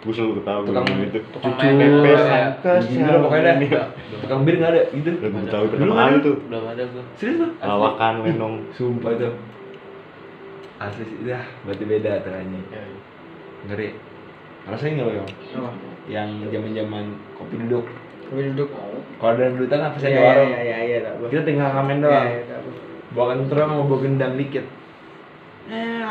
Gue 0.00 0.16
selalu 0.16 0.40
ketawa 0.40 0.60
tukang 0.64 0.84
gue 0.86 0.96
gitu. 1.04 1.18
tukang 1.30 1.52
Cucu 1.54 1.76
pepes 1.76 2.22
ya. 2.24 2.44
gitu 2.80 3.04
lah 3.04 3.20
pokoknya 3.20 3.52
ini. 3.54 3.66
dah. 3.68 3.86
Tukang 4.16 4.40
bir 4.42 4.54
nggak 4.56 4.70
ada 4.70 4.82
gitu. 4.90 5.10
Udah 5.12 5.28
gue 5.30 5.44
tahu 5.46 5.64
Belum 5.66 5.72
pertama 5.76 5.92
ada. 5.92 6.00
kali 6.02 6.16
tuh. 6.18 6.36
Belum 6.40 6.64
ada 6.64 6.82
gua. 6.86 7.02
Serius 7.14 7.36
lu? 7.36 7.48
Lawakan 7.60 8.14
lenong. 8.24 8.54
Sumpah 8.72 9.12
tuh. 9.14 9.32
Asli 10.80 11.04
sih 11.04 11.18
dah, 11.22 11.44
berarti 11.62 11.84
beda 11.84 12.12
tuh 12.18 12.32
anjing. 12.32 12.64
Ngeri. 13.62 13.88
Rasain 14.62 14.92
nggak 14.94 15.04
lo 15.04 15.12
yang 15.12 15.28
yang 16.08 16.28
zaman-zaman 16.48 17.04
kopi 17.36 17.54
duduk? 17.60 17.84
Gue 18.26 18.42
duduk. 18.48 18.72
Kalau 19.20 19.32
ada 19.34 19.52
dudukan 19.52 19.80
apa 19.82 19.96
sih 19.96 20.08
Iya, 20.08 20.20
warung? 20.22 20.48
Iya, 20.48 20.60
iya, 20.62 20.78
iya, 20.80 20.98
tak 21.02 21.12
gua. 21.18 21.28
Kita 21.28 21.42
tinggal 21.44 21.68
ngamen 21.70 21.96
Iya, 21.98 22.04
doang. 22.06 22.24
iya, 22.26 22.40
gua. 22.40 22.59
Bawa 23.10 23.34
kentron 23.34 23.66
mau 23.66 23.86
bawa 23.90 24.06
gendang 24.06 24.38
dikit. 24.38 24.62
Eh, 25.70 26.02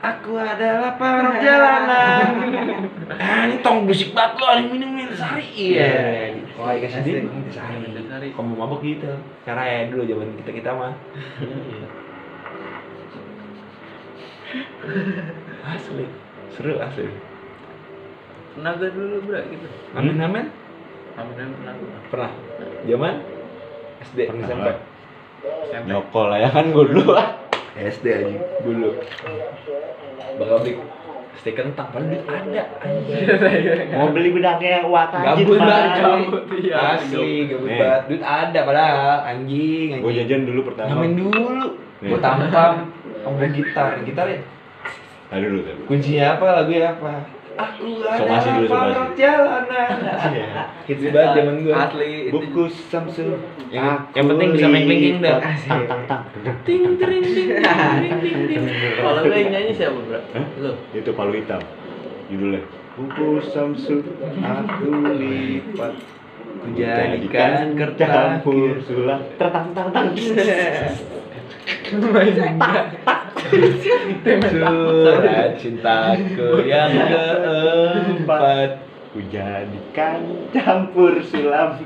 aku 0.00 0.36
adalah 0.36 0.96
perjalanan. 0.96 2.24
ah, 3.20 3.44
ini 3.48 3.60
tong 3.60 3.84
bisik 3.84 4.16
banget 4.16 4.40
lo, 4.40 4.48
ini 4.56 4.68
minum 4.72 4.90
minum 4.96 5.12
sari. 5.12 5.44
Iya. 5.52 6.40
Jadi, 6.56 6.88
steak. 6.88 7.24
minum 7.28 7.48
sari. 7.52 7.74
Minum 7.84 8.04
sari. 8.08 8.28
Kamu 8.32 8.56
mabok 8.56 8.80
gitu. 8.80 9.12
Cara 9.44 9.64
ya 9.64 9.92
dulu 9.92 10.08
zaman 10.08 10.36
kita 10.40 10.50
kita 10.56 10.70
mah. 10.72 10.92
Asli. 15.68 16.06
Seru 16.52 16.80
asli. 16.80 17.12
Pernah 18.56 18.72
gua 18.80 18.88
dulu 18.88 19.16
bro 19.28 19.40
gitu. 19.52 19.68
Ngamen 19.92 20.14
ngamen? 20.16 20.46
Amin 21.18 21.36
amin 21.36 21.56
pernah. 21.60 21.74
Pernah. 22.08 22.30
Zaman 22.88 23.14
SD 24.00 24.18
Pernah 24.30 24.46
SMP. 24.48 24.68
Lah. 25.48 25.66
SMP. 25.72 25.84
Nyokol 25.88 26.26
lah 26.28 26.38
ya 26.38 26.48
kan 26.52 26.64
gue 26.68 26.84
dulu 26.92 27.04
ah. 27.16 27.28
SD 27.78 28.04
aja 28.12 28.38
dulu. 28.62 28.90
Bakal 30.38 30.56
beli 30.62 30.72
steak 31.38 31.54
kentang 31.54 31.88
padahal 31.94 32.10
duit 32.10 32.22
ada 32.26 32.62
anjing. 32.82 33.24
Mau 33.94 34.10
beli 34.10 34.28
bedaknya 34.34 34.82
wakajit 34.84 35.46
Gabut 35.46 35.58
Mas. 35.62 35.68
banget 35.70 35.90
Gabut, 36.02 36.42
iya. 36.58 36.76
Asli 36.98 37.30
gabut 37.46 37.70
banget. 37.70 38.02
Duit 38.10 38.22
ada 38.26 38.60
padahal 38.66 39.18
anjing 39.22 39.88
Gue 40.02 40.12
jajan 40.18 40.42
dulu 40.44 40.60
pertama. 40.74 40.88
Ngamen 40.98 41.12
dulu. 41.14 41.66
Gue 42.02 42.18
tampang 42.18 42.74
sama 43.22 43.46
gitar. 43.54 43.90
Gitar 44.02 44.26
ya. 44.26 44.40
Tadi 45.30 45.44
dulu. 45.46 45.60
Kuncinya 45.86 46.36
apa 46.36 46.44
lagunya 46.62 46.92
apa? 46.98 47.37
Aku 47.58 47.98
Somasi 47.98 48.48
dulu, 48.54 48.66
somasi. 48.70 48.94
perjalanan. 48.94 49.88
Hits 50.86 51.02
banget 51.10 51.30
zaman 51.34 51.54
gue. 51.60 51.74
Asli 51.74 52.08
itu. 52.24 52.30
Buku 52.30 52.62
Samsung. 52.70 53.30
Yang- 53.68 54.00
yang 54.14 54.26
penting 54.30 54.48
bisa 54.54 54.66
main 54.66 54.82
kelingking 54.86 55.18
dah. 55.18 55.42
Tang 55.42 55.82
tang 55.84 56.02
tang. 56.06 56.22
Ting 56.62 56.94
ting 56.94 57.18
ting 57.18 57.50
ting 57.50 58.14
ting 58.22 58.38
ting. 58.46 58.62
Kalau 58.96 59.20
lu 59.20 59.28
yang 59.28 59.50
nyanyi 59.50 59.72
siapa 59.74 59.98
bro? 59.98 60.20
Hah? 60.22 60.44
Lu. 60.56 60.72
Itu 60.94 61.10
palu 61.12 61.34
hitam. 61.34 61.60
Judulnya. 62.28 62.60
Buku 62.94 63.26
Samsung 63.44 64.00
aku 64.38 64.86
lipat 65.12 65.92
Kujadikan 66.58 67.74
kertas. 67.74 68.42
campur 68.42 68.78
sulam 68.82 69.18
tertang 69.34 69.66
tang 69.70 69.88
tang. 69.90 70.06
Surat 73.48 75.48
cintaku 75.56 76.68
yang 76.68 76.92
keempat. 76.92 78.84
Ku 79.08 79.24
jadikan 79.32 80.20
campur 80.52 81.16
sulam. 81.24 81.80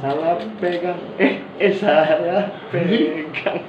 Salah 0.00 0.40
pegang. 0.56 0.96
Eh 1.20 1.44
eh 1.60 1.72
salah 1.76 2.48
pegang. 2.72 3.60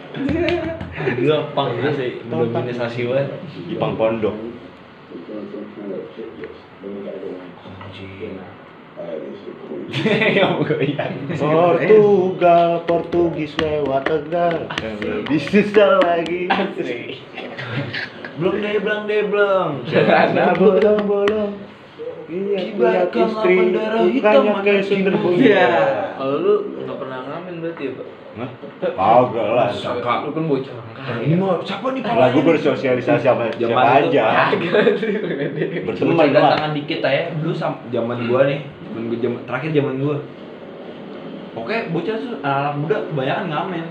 Gampang 1.19 1.69
banget 1.77 1.93
sih, 1.99 2.11
dominisasi 2.31 3.11
banget. 3.11 3.27
Jepang 3.67 3.99
pondok. 3.99 4.39
Yang 6.79 8.23
goyang. 8.23 8.66
Portugal 11.37 12.83
Portugis 12.83 13.55
lewat 13.55 14.03
Tegal 14.03 14.67
lebih 14.99 15.39
susah 15.39 16.03
lagi 16.03 16.51
Belum 18.37 18.53
deh, 18.61 18.77
belum 18.77 19.01
deh, 19.09 19.21
belum. 19.33 19.69
Nah 20.35 20.53
bolong 20.53 21.01
bolong 21.09 21.51
Iya 22.27 22.59
Kibarkan 22.59 23.23
istri 23.23 23.55
bendera 23.55 23.99
hitam 24.03 24.43
cinta. 24.83 24.83
Sunda 24.83 25.11
Iya. 25.31 25.67
Kalau 26.19 26.35
lu 26.43 26.53
nggak 26.83 26.97
pernah 26.99 27.19
ngamen 27.23 27.53
berarti 27.63 27.83
ya 27.87 27.91
pak? 27.95 28.07
Hah? 28.37 28.49
Kagak 28.83 29.47
lah 29.55 29.67
Sangka. 29.71 30.13
Lu 30.27 30.31
kan 30.35 30.43
bocah. 30.43 30.75
Ini 31.23 31.35
mau 31.39 31.63
siapa 31.63 31.87
nih 31.95 32.03
Lah 32.03 32.27
gue 32.29 32.43
bersosialisasi 32.43 33.23
sama 33.23 33.47
siapa 33.55 33.79
aja 34.03 34.51
Berteman 34.51 35.87
Berteman 35.87 36.27
lah 36.35 36.59
tangan 36.59 36.71
dikit 36.75 36.99
aja. 36.99 37.31
Dulu 37.39 37.53
sam- 37.55 37.79
zaman 37.87 38.27
gua 38.27 38.43
nih, 38.43 38.59
zaman 38.97 39.13
gua 39.13 39.19
zaman 39.21 39.39
terakhir 39.45 39.69
zaman 39.77 39.93
gua. 40.01 40.17
Oke, 41.57 41.77
bocah 41.93 42.15
tuh 42.17 42.33
anak 42.41 42.73
muda 42.81 42.97
kebanyakan 43.09 43.45
ngamen. 43.49 43.85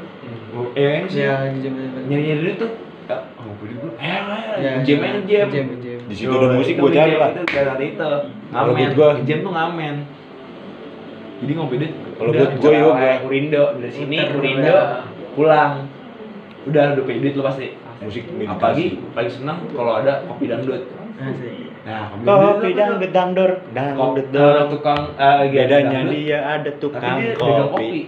Eh, 0.75 0.91
ini 1.03 1.09
sih. 1.11 1.23
Iya, 1.23 1.55
jam-jam. 1.63 1.91
Nyari-nyari 2.11 2.41
duit 2.43 2.57
tuh. 2.59 2.71
Ya, 3.07 3.23
oh, 3.39 3.55
beli 3.63 3.75
gua. 3.79 3.91
Eh, 4.03 4.83
jam 4.83 4.99
jam. 5.27 5.47
Jam, 5.51 5.67
jam. 5.79 5.99
Di 6.07 6.15
situ 6.15 6.31
ada 6.31 6.55
musik 6.55 6.79
gue 6.79 6.91
cari 6.95 7.15
lah 7.19 7.31
Itu 7.35 7.43
gara 7.47 7.75
itu. 7.79 8.11
Ngamen. 8.51 8.89
jam 9.23 9.39
tuh 9.43 9.53
ngamen. 9.55 9.95
Jadi 11.37 11.53
ngopi 11.53 11.75
duit. 11.79 11.93
Kalau 12.17 12.31
buat 12.33 12.51
gua, 12.57 12.63
jalan 12.65 12.81
yoga. 12.81 12.97
wae, 12.97 13.15
Urindo 13.29 13.65
dari 13.77 13.93
sini 13.93 14.17
Muter, 14.17 14.35
Urindo 14.41 14.73
udah. 14.73 15.05
pulang. 15.37 15.73
Udah 16.67 16.83
udah 16.97 17.05
pay 17.05 17.19
duit 17.23 17.35
lu 17.39 17.43
pasti. 17.45 17.67
Musik 17.97 18.25
Apalagi 18.47 19.01
paling 19.13 19.33
senang 19.33 19.59
kalau 19.71 20.01
ada 20.03 20.25
kopi 20.27 20.49
dangdut. 20.49 20.83
Nah, 21.87 22.11
itu 22.19 22.75
dangdut 22.75 23.11
dangdor 23.13 23.51
Kopi 23.63 23.71
Dangdut 23.71 24.27
dor 24.35 24.57
tukang 24.67 25.15
eh 25.15 25.47
Bedanya 25.47 26.03
dangdut, 26.03 26.11
dia 26.13 26.39
ada 26.43 26.67
tapi 26.67 26.81
tukang 26.83 27.17
dia 27.17 27.31
dagang 27.33 27.71
kopi. 27.71 27.71
kopi 27.71 28.01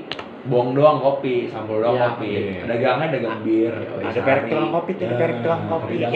Bohong 0.48 0.70
doang 0.72 0.98
kopi, 0.98 1.34
sampul 1.46 1.78
doang 1.78 1.94
Iya, 1.94 2.06
kopi. 2.10 2.26
iya. 2.26 2.62
Dagangnya 2.64 3.06
dagang 3.12 3.38
bir. 3.44 3.70
Ada 4.00 4.18
perek 4.18 4.44
tukang 4.48 4.70
kopi, 4.72 4.90
ada 4.96 5.14
perek 5.14 5.36
tukang 5.38 5.62
kopi. 5.68 5.94
Oh, 5.94 6.10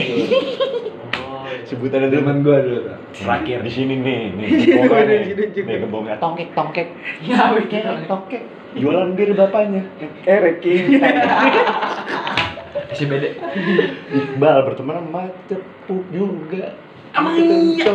Sebutannya 1.68 2.08
dulu 2.08 2.18
Zaman 2.18 2.36
gua 2.42 2.58
dulu. 2.58 2.80
Terakhir. 3.12 3.58
di 3.60 3.70
sini 3.70 3.94
nih 3.96 4.18
nih 4.32 4.48
gembongnya 4.72 5.04
nih 5.04 5.18
Di 5.20 5.26
sini 5.28 5.44
juga. 5.52 5.66
nih 5.68 5.76
gembongnya 5.78 6.14
tongkek 6.18 6.48
tongkek 6.52 6.88
ya 7.20 7.36
tongkek 7.46 7.82
tongkek 8.08 8.42
jualan 8.74 9.12
bir 9.12 9.30
bapaknya 9.36 9.82
erek 10.24 10.64
Si 12.92 13.04
bede. 13.06 13.36
Iqbal 14.10 14.58
berteman 14.66 14.96
sama 15.02 15.22
cepuk 15.46 16.02
juga 16.08 16.72
Emang 17.12 17.34
iya? 17.36 17.92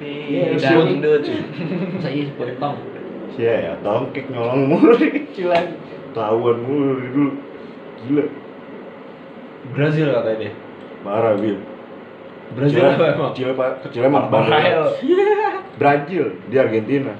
Iya, 0.00 0.44
dangdut. 0.56 1.22
Masa 1.96 2.08
iya 2.08 2.24
sepotong. 2.28 2.76
Iya 3.40 3.54
ya 3.56 3.72
tongkek 3.80 4.28
nyolong 4.28 4.68
mulu 4.68 5.00
di 5.00 5.08
kecilan 5.16 5.72
ketahuan 6.10 6.58
mulu 6.60 6.92
dulu 7.00 7.30
gila 8.04 8.24
Brazil 9.72 10.06
katanya 10.12 10.36
dia. 10.44 10.52
marah 11.00 11.34
bil 11.40 11.56
Brazil 12.52 12.82
apa 12.84 13.04
emang? 13.16 13.32
kecil 13.32 13.54
pak 13.56 13.70
kecilnya 13.86 14.10
mah 14.12 14.24
Brazil. 14.28 14.84
Brazil 15.80 16.24
di 16.50 16.56
Argentina 16.60 17.14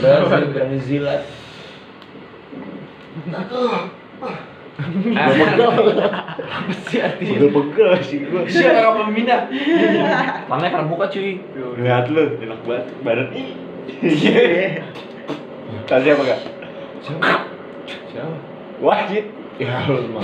Brazil, 0.00 0.44
Brazil. 0.56 1.04
Apa 4.76 6.72
sih 6.84 7.00
artinya? 7.00 7.48
pegel-pegel 7.48 7.90
sih 8.04 8.18
gua 8.28 8.44
Siapa 8.44 8.76
yang 8.76 9.08
pemindah? 9.08 9.40
Tangannya 10.44 10.68
karena 10.68 10.86
buka 10.88 11.04
cuy. 11.08 11.40
lihat 11.80 12.12
lu 12.12 12.36
enak 12.44 12.60
banget 12.68 12.84
badan 13.00 13.28
kasih 15.86 16.10
apa 16.12 16.22
gak 16.28 16.40
Siapa? 17.00 17.28
Siapa? 18.12 18.36
wajib 18.82 19.24
Ya 19.56 19.88
lu 19.88 20.12
mah. 20.12 20.20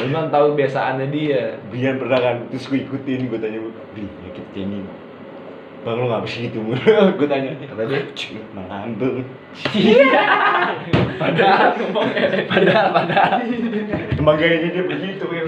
Lu 0.00 0.08
tahu 0.32 0.56
biasaannya 0.56 1.12
dia. 1.12 1.60
Bian 1.68 2.00
pernah 2.00 2.16
kan 2.16 2.36
terus 2.48 2.64
gue 2.64 2.80
ikutin 2.80 3.28
gue 3.28 3.36
tanya 3.36 3.60
ya 3.60 4.28
kita 4.32 4.48
cengin 4.56 4.88
bang 5.88 5.96
lu 5.96 6.06
ngapa 6.12 6.28
sih 6.28 6.52
gitu 6.52 6.60
gue 7.18 7.28
tanya 7.28 7.56
Kata 7.56 7.82
dia, 7.88 8.04
mengantuk 8.52 9.24
Padahal 11.16 11.72
padahal 12.46 12.88
padahal. 12.92 13.40
emang 14.20 14.36
kayaknya 14.36 14.68
dia 14.76 14.84
begitu 14.84 15.24
ya 15.32 15.42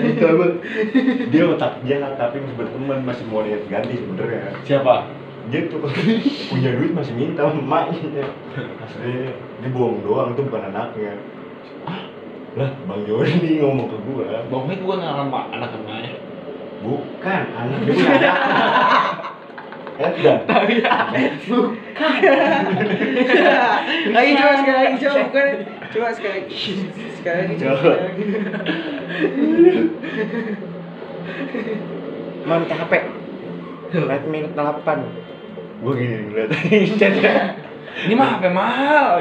itu 0.00 0.26
dia 1.34 1.44
otak 1.50 1.82
jahat 1.82 2.14
tapi 2.14 2.38
masih 2.38 2.56
berteman 2.56 2.98
masih 3.02 3.24
mau 3.26 3.42
lihat 3.42 3.66
ganti 3.66 3.98
sebenernya 3.98 4.54
Siapa? 4.62 5.10
dia 5.50 5.66
tuh 5.66 5.82
punya 6.46 6.70
duit 6.78 6.92
masih 6.94 7.16
minta 7.16 7.42
emaknya. 7.50 8.28
Asli 8.86 9.34
dia 9.34 9.68
bohong 9.74 10.04
doang 10.06 10.36
tuh 10.38 10.46
bukan 10.46 10.70
anaknya. 10.70 11.18
Ah 11.88 12.06
lah 12.58 12.70
bang 12.86 13.00
Joni 13.06 13.62
ngomong 13.62 13.86
ke 13.88 13.98
gua. 14.10 14.44
Bang 14.46 14.64
Mik 14.68 14.84
gua 14.84 14.94
nggak 15.00 15.14
anak 15.16 15.70
anaknya. 15.80 16.19
Bukan 16.80 17.42
anak 17.52 17.78
punya 17.84 18.06
anak 18.16 18.36
Edda 20.00 20.32
Lagi 24.10 24.30
coba 24.32 24.52
sekali 24.56 24.78
lagi 24.80 24.96
coba 24.96 25.18
bukan. 25.28 25.46
Coba 25.92 26.08
sekali 26.16 26.32
lagi. 26.40 26.56
Sekali 27.20 27.36
lagi 27.44 27.54
coba. 27.60 27.92
Mana 32.48 32.64
HP? 32.64 32.92
Redmi 33.90 34.38
Note 34.40 34.54
8 34.56 35.84
Gua 35.84 35.92
gini 35.98 36.16
ngeliat 36.32 36.50
Ini 38.08 38.14
mah 38.16 38.28
HP 38.40 38.44
mahal. 38.56 39.20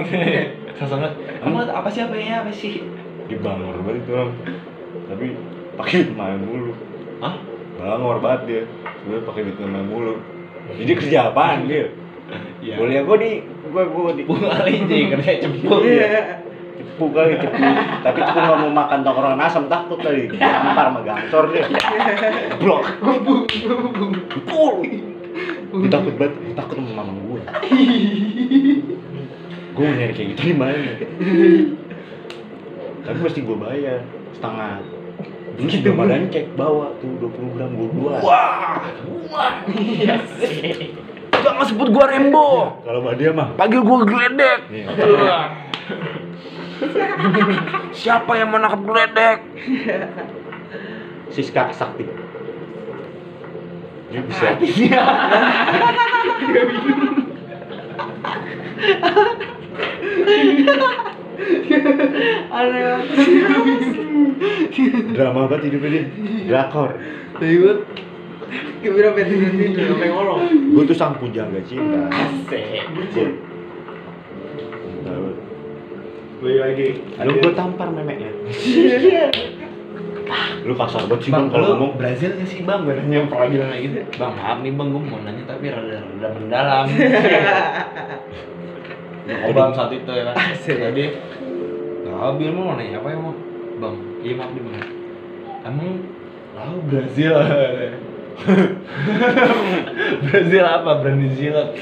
Sasongan. 0.80 1.12
Kamu 1.43 1.68
apa 1.68 1.88
sih 1.91 2.07
HP-nya? 2.07 2.47
Apa 2.47 2.51
sih? 2.55 2.80
Dia 3.28 3.38
bangor 3.43 3.84
banget 3.84 4.07
itu 4.07 4.12
orang 4.16 4.32
Tapi 5.12 5.26
pakai 5.76 6.07
main 6.16 6.39
mulu 6.39 6.72
Hah? 7.20 7.36
Bangor 7.80 8.17
banget 8.20 8.41
dia. 8.47 8.61
Sebenernya 8.99 9.24
pakai 9.28 9.41
duit 9.47 9.57
main 9.63 9.86
mulu. 9.88 10.15
Jadi 10.76 10.91
kerja 10.95 11.32
apaan 11.32 11.67
dia? 11.67 11.91
Iya. 12.61 12.76
Boleh 12.78 13.01
gua 13.07 13.17
di 13.17 13.32
gua 13.72 13.84
gua 13.89 14.11
di. 14.13 14.22
Bunga 14.28 14.53
aja 14.61 14.70
kerja 15.17 15.32
cepet. 15.41 15.70
cepu 16.99 17.15
kali 17.15 17.36
cepu. 17.39 17.63
Tapi 18.03 18.20
cepu 18.24 18.39
nggak 18.39 18.59
mau 18.59 18.72
makan 18.72 18.99
tongkrongan 19.07 19.39
asam 19.39 19.65
takut 19.72 19.99
kali 20.03 20.28
gampar 20.36 20.91
sama 20.91 20.99
gancor 21.03 21.47
dia 21.51 21.63
blok 22.59 22.84
pul 24.47 24.84
dia 24.84 25.88
takut 25.88 26.13
banget 26.20 26.36
takut 26.59 26.76
sama 26.76 26.91
mamang 27.03 27.20
gue 27.24 27.41
gue 29.80 29.86
nyari 29.95 30.11
kayak 30.11 30.28
gitu 30.36 30.41
di 30.51 30.55
mana? 30.59 30.91
Tapi 33.07 33.17
mesti 33.24 33.39
gue 33.47 33.57
bayar 33.57 34.03
setengah 34.36 34.84
dulu 35.60 35.68
sebelum 35.68 35.99
ada 36.07 36.16
cek 36.32 36.55
bawa 36.55 36.95
tuh 37.03 37.12
20 37.20 37.55
gram 37.60 37.68
gue 37.76 37.88
dua. 37.99 38.24
Wah, 38.24 38.80
wah, 39.28 39.60
jangan 41.36 41.66
sebut 41.68 41.91
gua 41.91 42.07
Rembo. 42.07 42.80
kalau 42.88 43.03
sama 43.03 43.12
dia 43.20 43.36
mah. 43.36 43.51
Panggil 43.60 43.84
gua 43.84 44.07
geledek. 44.07 44.72
nih 44.72 44.88
Siapa 47.99 48.32
yang 48.39 48.55
menangkap 48.55 48.88
geledek? 48.88 49.43
Siska 51.36 51.76
Sakti. 51.76 52.07
Dia 54.10 54.24
bisa 54.24 54.47
Aneh 62.59 62.81
drama 65.15 65.47
banget 65.47 65.71
hidupnya 65.71 65.89
dia 65.89 66.03
drakor 66.47 66.95
Ribut. 67.39 67.79
Kira 68.79 69.13
pengen 69.13 69.53
tidur 69.53 69.85
sampai 69.93 70.09
ngolong. 70.09 70.41
gue 70.73 70.83
tuh 70.89 70.97
sang 70.97 71.13
pujangga 71.21 71.61
cinta 71.67 72.09
Asik. 72.09 72.89
Beli 76.39 76.55
lagi. 76.55 76.87
Lu 77.19 77.31
gue 77.43 77.51
tampar 77.51 77.91
memeknya. 77.91 78.31
Lu 80.63 80.73
kasar 80.75 81.03
banget 81.09 81.27
sih 81.27 81.31
bang 81.33 81.51
Bang, 81.51 81.51
kalau 81.51 81.67
ngomong. 81.75 81.91
Brazil 81.99 82.31
nggak 82.39 82.47
sih 82.47 82.63
bang? 82.63 82.79
Gue 82.87 82.95
nanya 82.95 83.27
pernah 83.27 83.47
bilang 83.51 83.69
kayak 83.75 83.83
gitu. 83.83 83.99
Bang, 84.17 84.33
maaf 84.39 84.57
nih 84.63 84.71
bang, 84.71 84.87
gue 84.87 85.01
mau 85.03 85.19
nanya 85.19 85.43
tapi 85.43 85.65
rada-rada 85.67 86.27
mendalam. 86.39 86.85
Obrolan 89.29 89.71
saat 89.77 89.91
itu 89.93 90.09
ya 90.09 90.23
kan. 90.31 90.35
Asik. 90.39 90.79
Tadi, 92.20 92.28
nah, 92.28 92.36
Bil 92.36 92.51
mau 92.51 92.76
nanya 92.76 92.99
apa 92.99 93.15
ya 93.15 93.17
mau? 93.24 93.32
Bang, 93.80 93.95
iya 94.20 94.36
maaf 94.36 94.51
nih 94.51 94.59
bang. 94.59 94.91
Emang 95.63 96.03
tahu 96.51 96.76
Brazil? 96.91 97.32
Brazil 100.28 100.63
apa? 100.67 100.99
Berani 100.99 101.32
jilat? 101.39 101.80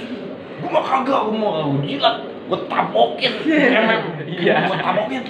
Gue 0.61 0.69
mah 0.69 0.85
kagak, 0.85 1.25
gue 1.25 1.41
mau 1.41 1.57
gue 1.73 1.89
jilat. 1.89 2.21
Gue 2.53 2.59
tapokin. 2.69 3.33
Iya. 4.29 4.69
Gue 4.69 4.77
tapokin. 4.77 5.21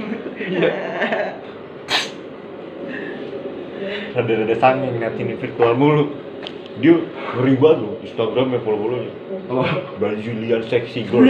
Iya. 0.43 0.71
Rada-rada 4.11 4.55
sanging 4.59 4.91
ngeliatin 4.91 5.39
virtual 5.39 5.71
mulu. 5.79 6.11
Dia 6.77 6.93
ngeri 7.33 7.53
banget 7.57 7.77
loh, 7.81 7.93
Instagramnya 8.05 8.59
follow-follownya. 8.61 9.11
Brazilian 9.97 10.61
sexy 10.69 11.09
girl. 11.09 11.25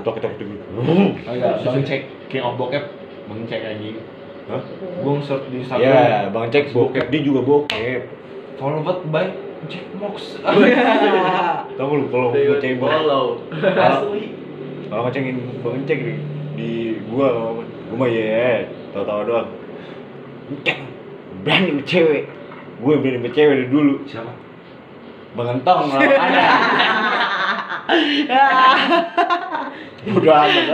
Tok 0.00 0.16
tok. 0.24 0.32
Oh 0.76 1.12
enggak, 1.28 1.60
bang 1.60 1.80
cek 1.84 2.02
King 2.32 2.42
of 2.44 2.56
Bokep, 2.56 2.84
bang 3.28 3.40
cek 3.44 3.60
anjing. 3.60 3.98
Hah? 4.46 4.62
Gue 5.02 5.18
search 5.26 5.44
di 5.50 5.60
Instagram. 5.60 5.84
Ya, 5.84 6.30
bang 6.30 6.46
cek 6.48 6.70
bokep 6.70 7.06
dia 7.10 7.20
juga 7.20 7.40
bokep. 7.42 8.02
Follow 8.56 8.80
banget 8.80 9.02
by 9.10 9.26
Jack 9.66 9.86
Mox. 9.98 10.38
Tahu 11.78 11.92
lu 11.98 12.06
kalau 12.08 12.30
gue 12.32 12.56
cek 12.62 12.78
bang, 12.78 12.92
Follow. 12.96 13.26
Asli. 13.52 14.24
kalau 14.86 15.02
ngecengin 15.10 15.36
bang 15.60 15.84
cek 15.84 15.98
nih 15.98 16.18
di 16.56 16.70
gua, 17.10 17.58
gua 17.92 17.96
mah 17.98 18.08
ya, 18.08 18.70
tahu-tahu 18.94 19.20
doang. 19.26 19.48
Cek, 20.62 20.78
berani 21.42 21.68
sama 21.74 21.82
cewek. 21.82 22.24
Gue 22.78 22.94
berani 23.02 23.18
sama 23.18 23.30
cewek 23.34 23.54
dari 23.58 23.68
dulu. 23.68 23.94
Siapa? 24.06 24.45
Bang 25.36 25.60
Entong 25.60 25.82
lah 25.92 26.00
ada. 26.00 26.44
Udah 30.16 30.48
amat. 30.48 30.64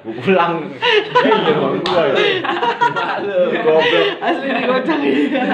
Gue 0.00 0.16
pulang. 0.24 0.64
Eh, 0.64 1.28
iya 1.28 1.52
bang 1.60 1.76
gua 1.84 2.02
ya. 2.08 2.14
Malu. 3.20 3.52
Goblok. 3.52 4.06
Asli 4.24 4.48
digocang 4.48 5.00
ya. 5.04 5.44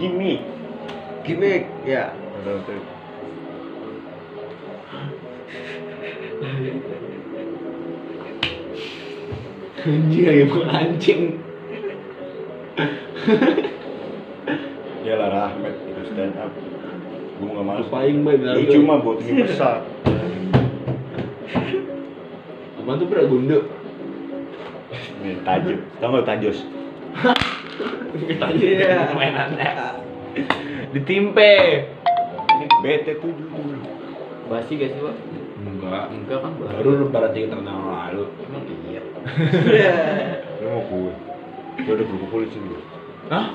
Jimmy. 0.00 0.40
Gimik 1.26 1.68
ya. 1.84 2.16
Anjing 9.80 10.24
lagi 10.24 10.44
bukan 10.48 10.68
anjing. 10.72 11.22
Ya 15.00 15.16
lah 15.16 15.28
Rahmat 15.32 15.74
itu 15.88 16.02
stand 16.12 16.36
up. 16.36 16.52
Gue 17.40 17.48
nggak 17.48 17.64
masuk. 17.64 17.88
Paling 17.88 18.18
benar. 18.20 18.52
Lucu 18.60 18.78
mah 18.84 18.98
buat 19.00 19.18
ini 19.24 19.48
besar. 19.48 19.80
Apa 22.80 22.90
tuh 23.00 23.06
bro 23.08 23.22
gundo? 23.24 23.58
Nih 25.24 25.40
tajus. 25.40 25.80
Tahu 26.00 26.10
nggak 26.12 26.28
tajus? 26.28 26.58
Iya. 28.52 29.16
Mainannya. 29.16 29.70
Ditimpe. 30.92 31.54
BT 32.80 33.06
tujuh 33.20 33.46
dulu. 33.48 33.80
Basi 34.50 34.74
gak 34.80 34.90
sih, 34.92 35.00
Pak? 35.00 35.16
Enggak, 35.60 36.04
enggak 36.10 36.38
kan 36.42 36.52
baru 36.58 37.06
lebaran 37.06 37.30
tiga 37.36 37.54
tahun 37.54 37.68
yang 37.68 37.84
lalu. 37.86 38.24
Emang 38.48 38.64
iya. 38.88 39.02
Lu 40.60 40.66
mau 40.74 40.82
kue? 40.88 41.12
Gue 41.84 41.92
udah 41.94 42.04
kerupuk 42.08 42.28
kulit 42.32 42.48
sini. 42.50 42.80
Hah? 43.30 43.54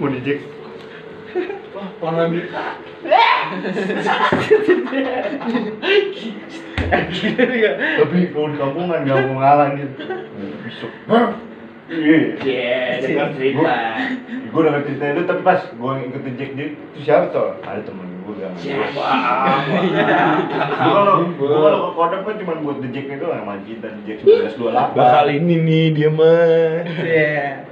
Mau 0.00 0.08
di. 0.08 0.32
Wah, 1.76 1.88
warna 2.00 2.32
biru. 2.32 2.48
Tapi 8.00 8.18
kalau 8.32 8.48
di 8.48 8.56
kampungan 8.56 9.04
nggak 9.04 9.18
mau 9.28 9.34
ngalah 9.44 9.68
gitu. 9.76 9.94
Besok. 10.64 10.92
Iya. 11.90 13.02
dengar 13.02 13.28
cerita. 13.34 13.76
Gue 14.50 14.60
udah 14.62 14.82
cerita 14.86 15.04
itu 15.10 15.22
tapi 15.26 15.40
pas 15.42 15.60
gue 15.68 15.90
ngikutin 16.00 16.34
Jack 16.38 16.50
dia 16.56 16.66
itu 16.70 16.98
siapa 17.02 17.34
tuh? 17.34 17.58
Ada 17.66 17.82
temen 17.82 18.06
gue 18.22 18.34
gak 18.38 18.50
Siapa? 18.62 19.06
Gue 20.80 20.92
kalau 20.94 21.14
gue 21.34 21.48
kalau 21.50 21.78
ke 21.82 21.90
kodam 21.98 22.20
kan 22.22 22.34
cuma 22.38 22.54
buat 22.62 22.78
The 22.78 22.88
Jack 22.94 23.06
itu 23.10 23.26
yang 23.26 23.42
mancing 23.42 23.78
dan 23.82 24.00
Jack 24.06 24.22
1928 24.22 24.96
Bakal 24.96 25.26
ini 25.34 25.54
nih 25.66 25.84
dia 25.92 26.10
mah. 26.14 26.86
Iya. 27.02 27.66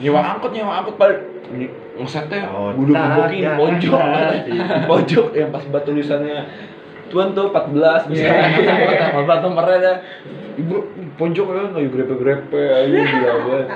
Nyewa 0.00 0.20
angkot, 0.24 0.50
nyewa 0.56 0.72
angkot 0.82 0.96
balik. 0.98 1.27
Ngesetnya 1.98 2.46
Oh, 2.52 2.70
di 2.76 2.92
tak, 2.92 3.56
pojok. 3.56 4.00
pojok 4.90 5.26
yang 5.34 5.50
pas 5.50 5.64
buat 5.66 5.82
tulisannya 5.82 6.46
Tuan 7.08 7.32
tuh 7.32 7.48
14 7.48 8.12
misalnya. 8.12 8.52
Apa 9.16 9.40
nomornya 9.40 9.76
ada. 9.80 9.92
Ibu 10.60 10.76
pojok 11.16 11.46
kan 11.48 11.72
kayu 11.72 11.88
grepe-grepe 11.88 12.60
ayo 12.60 13.00
gila 13.00 13.30
banget. 13.48 13.68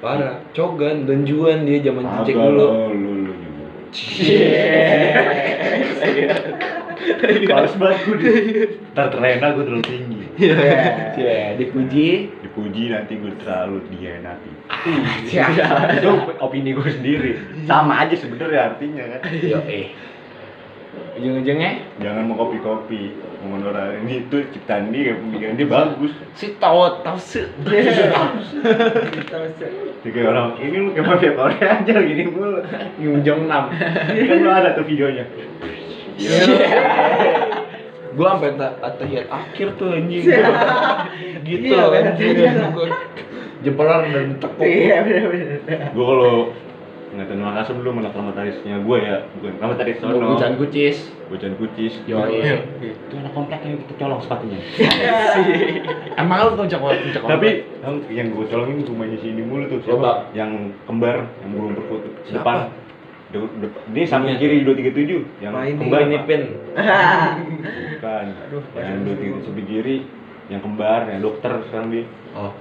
Parah, 0.00 0.36
cogan 0.56 1.04
dan 1.04 1.24
juan 1.28 1.68
dia 1.68 1.80
zaman 1.84 2.04
Agak 2.04 2.24
cek 2.28 2.36
dulu. 2.36 2.68
lu 2.92 3.32
juga. 3.36 3.66
Males 7.54 7.74
banget 7.76 7.98
gue 8.04 8.16
deh. 8.20 8.36
Ntar 8.92 9.06
terlena 9.12 9.46
gue 9.52 9.64
terlalu 9.64 9.84
tinggi. 9.84 10.23
Ya, 10.38 11.54
dipuji. 11.54 12.30
Dipuji 12.42 12.90
nanti 12.90 13.14
gue 13.18 13.32
terlalu 13.38 13.86
dihianati. 13.90 14.50
Siapa? 15.30 16.02
Itu 16.02 16.10
opini 16.42 16.74
gue 16.74 16.90
sendiri. 16.90 17.38
Sama 17.66 18.02
aja 18.02 18.14
sebenarnya 18.18 18.74
artinya 18.74 19.04
kan. 19.14 19.20
Yo 19.38 19.62
eh. 19.70 19.94
Ujung-ujungnya 21.14 22.02
Jangan 22.02 22.26
mau 22.26 22.34
kopi-kopi. 22.38 23.14
Orang 23.44 24.08
ini 24.08 24.24
tuh 24.32 24.40
ciptaan 24.50 24.88
dia, 24.88 25.20
pemikiran 25.20 25.60
dia 25.60 25.68
bagus. 25.68 26.16
si 26.32 26.56
tahu 26.56 27.04
tahu 27.04 27.18
sih. 27.20 27.44
Dia 30.00 30.10
kayak 30.10 30.28
orang 30.32 30.56
ini 30.64 30.76
lu 30.80 30.90
kayak 30.96 31.06
mafia 31.06 31.36
Korea 31.36 31.84
aja 31.84 31.92
gini 32.00 32.24
mulu. 32.32 32.64
Ujung 32.98 33.44
6. 33.44 33.52
kan 33.52 34.36
lu 34.40 34.48
ada 34.50 34.72
tuh 34.72 34.88
videonya. 34.88 35.28
Gua 38.14 38.38
sampai 38.38 38.54
ta- 38.54 38.78
tahiyat 38.78 39.26
akhir 39.26 39.68
tuh 39.74 39.90
anjing. 39.90 40.24
gitu. 41.48 41.74
Iya. 41.74 42.70
Gua 42.70 42.86
Jempolan 43.64 44.12
dan 44.12 44.28
tekuk. 44.36 44.60
Iya 44.60 44.96
benar-benar. 45.08 45.90
Gue 45.96 46.04
kalau 46.04 46.34
ngatain 47.14 47.40
Makassar 47.40 47.74
dulu 47.78 47.90
mana 47.94 48.10
gue 48.10 48.98
ya, 49.00 49.16
bukan 49.38 49.52
klamataris 49.56 49.96
sono. 50.02 50.36
Bucan 50.36 50.52
kucis. 50.60 50.96
Bocan 51.32 51.56
kucis. 51.56 51.94
Yo, 52.04 52.20
iya. 52.28 52.60
Itu 52.82 53.14
anak 53.16 53.32
komplek 53.32 53.64
yang 53.64 53.80
kita 53.80 53.94
colong 54.04 54.20
sepatunya. 54.20 54.60
Emang 56.20 56.38
lu 56.44 56.50
tuh 56.60 56.66
cakap 56.68 56.92
cakap. 57.16 57.28
Tapi 57.38 57.48
yang, 57.80 57.94
yang 58.12 58.26
gue 58.36 58.44
colongin 58.52 58.84
rumahnya 58.84 59.16
si 59.22 59.32
ini 59.32 59.42
mulu 59.46 59.64
tuh 59.72 59.80
siapa? 59.80 59.96
Coba. 59.96 60.12
Yang 60.36 60.50
kembar 60.84 61.16
yang 61.40 61.50
belum 61.56 61.72
berfoto 61.72 62.08
Siapa? 62.28 62.36
depan. 62.36 62.58
Dia 63.90 64.04
samping 64.06 64.38
Ini. 64.38 64.40
kiri 64.40 64.56
237 64.62 65.42
yang 65.42 65.52
Nah, 65.52 65.66
ini. 65.66 65.78
kembar 65.78 66.00
ini 66.06 66.18
pin. 66.22 66.42
bukan. 67.98 68.26
yang 68.78 68.98
237 69.02 69.44
samping 69.44 69.66
kiri 69.66 69.96
yang 70.46 70.60
kembar, 70.60 71.08
yang 71.08 71.20
dokter 71.20 71.50
sekarang 71.66 71.88
dia. 71.90 72.04
Oh. 72.36 72.52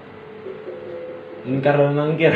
Ingkar 1.44 1.76
dan 1.76 2.00
nangkir. 2.00 2.32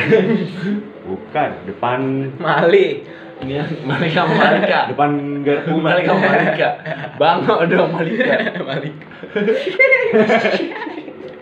Bukan, 1.08 1.50
depan 1.64 2.28
Mali. 2.36 3.00
Ini 3.40 3.54
Malika 3.88 4.28
Malika. 4.28 4.80
depan 4.92 5.40
garpu 5.40 5.80
Malika 5.80 6.12
Malika. 6.12 6.68
Bangga 7.16 7.64
dong 7.64 7.96
Malika. 7.96 8.36
Malika. 8.60 9.08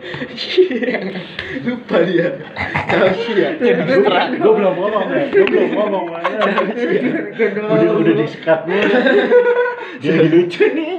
Lupa 1.67 1.97
dia. 2.07 2.29
Tahu 2.87 3.33
ya. 3.35 3.51
Gue 4.37 4.53
belum 4.55 4.75
ngomong, 4.79 5.05
gue 5.11 5.45
belum 5.45 5.71
ngomong. 5.75 6.05
udah 7.77 7.91
udah 8.01 8.15
di 8.15 8.27
sekat 8.29 8.61
mulu. 8.67 8.97
Dia 10.01 10.11
lagi 10.13 10.29
lucu 10.29 10.65
nih. 10.73 10.95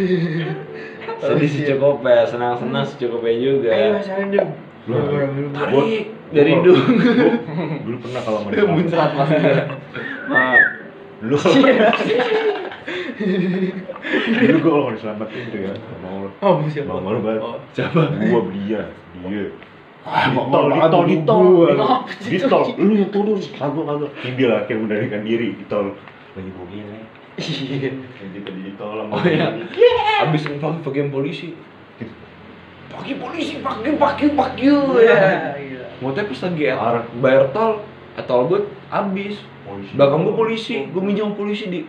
Sedih 1.20 1.50
si 1.52 1.60
Cokope, 1.68 2.14
senang-senang 2.30 2.84
si 2.88 2.94
Cokope 2.96 3.30
juga. 3.36 3.68
Ayo 3.74 4.00
masalin 4.00 4.28
dong. 4.32 4.50
Tarik 5.52 6.16
dari 6.32 6.50
hidung. 6.56 6.80
Dulu 7.84 7.96
pernah 8.00 8.20
kalau 8.24 8.38
mau 8.46 8.50
Muncrat 8.72 9.10
maksudnya. 9.12 9.76
Maaf. 10.30 10.62
Dulu 11.20 11.36
Dulu 14.40 14.56
gue 14.56 14.70
kalau 14.70 14.84
mau 14.88 14.92
diselamatin 14.94 15.42
tuh 15.52 15.60
ya 15.60 15.72
Mau 16.00 16.16
Oh, 16.40 16.54
siapa? 16.72 16.88
Mau 16.88 17.00
malu 17.04 17.20
banget. 17.20 17.40
Oh, 17.44 17.56
siapa? 17.76 18.00
Gua 18.16 18.40
dia. 18.54 18.82
Dia. 19.20 19.44
Ah, 20.00 20.32
Ditol, 20.32 20.64
mau 20.72 20.80
ditol, 20.80 21.02
ditol. 21.04 21.44
Ditol 22.24 22.62
Lu 22.80 22.92
yang 22.96 23.12
turun 23.12 23.36
Kagak, 23.36 23.84
kagak 24.24 24.46
lah 24.48 24.58
akhirnya 24.64 24.80
melarikan 24.88 25.22
diri 25.28 25.48
Ditol 25.60 25.92
Lagi 26.32 26.50
mobil 26.56 26.84
ya 26.88 27.02
Yang 27.40 28.30
kita 28.40 28.50
di 28.52 28.62
ditol 28.72 29.08
Oh 29.12 29.20
iya. 29.24 29.48
Abis 30.24 30.44
pagi 30.60 30.80
bagian 30.84 31.08
polisi. 31.08 31.56
Pagi 32.90 33.14
polisi, 33.16 33.54
pagi 33.64 33.90
pagi 33.96 34.26
pagi 34.34 34.66
Iya. 34.68 35.16
ya. 35.16 35.84
Motornya 36.00 36.28
pas 36.32 36.40
lagi 36.48 36.64
bayar 37.20 37.44
tol, 37.52 37.84
eh, 38.16 38.24
tol 38.24 38.48
gue 38.48 38.60
abis. 38.88 39.40
Polisi. 39.64 39.92
Belakang 39.96 40.20
gue 40.26 40.34
polisi, 40.34 40.74
gue 40.88 41.02
minjem 41.04 41.32
polisi 41.36 41.64
di 41.68 41.80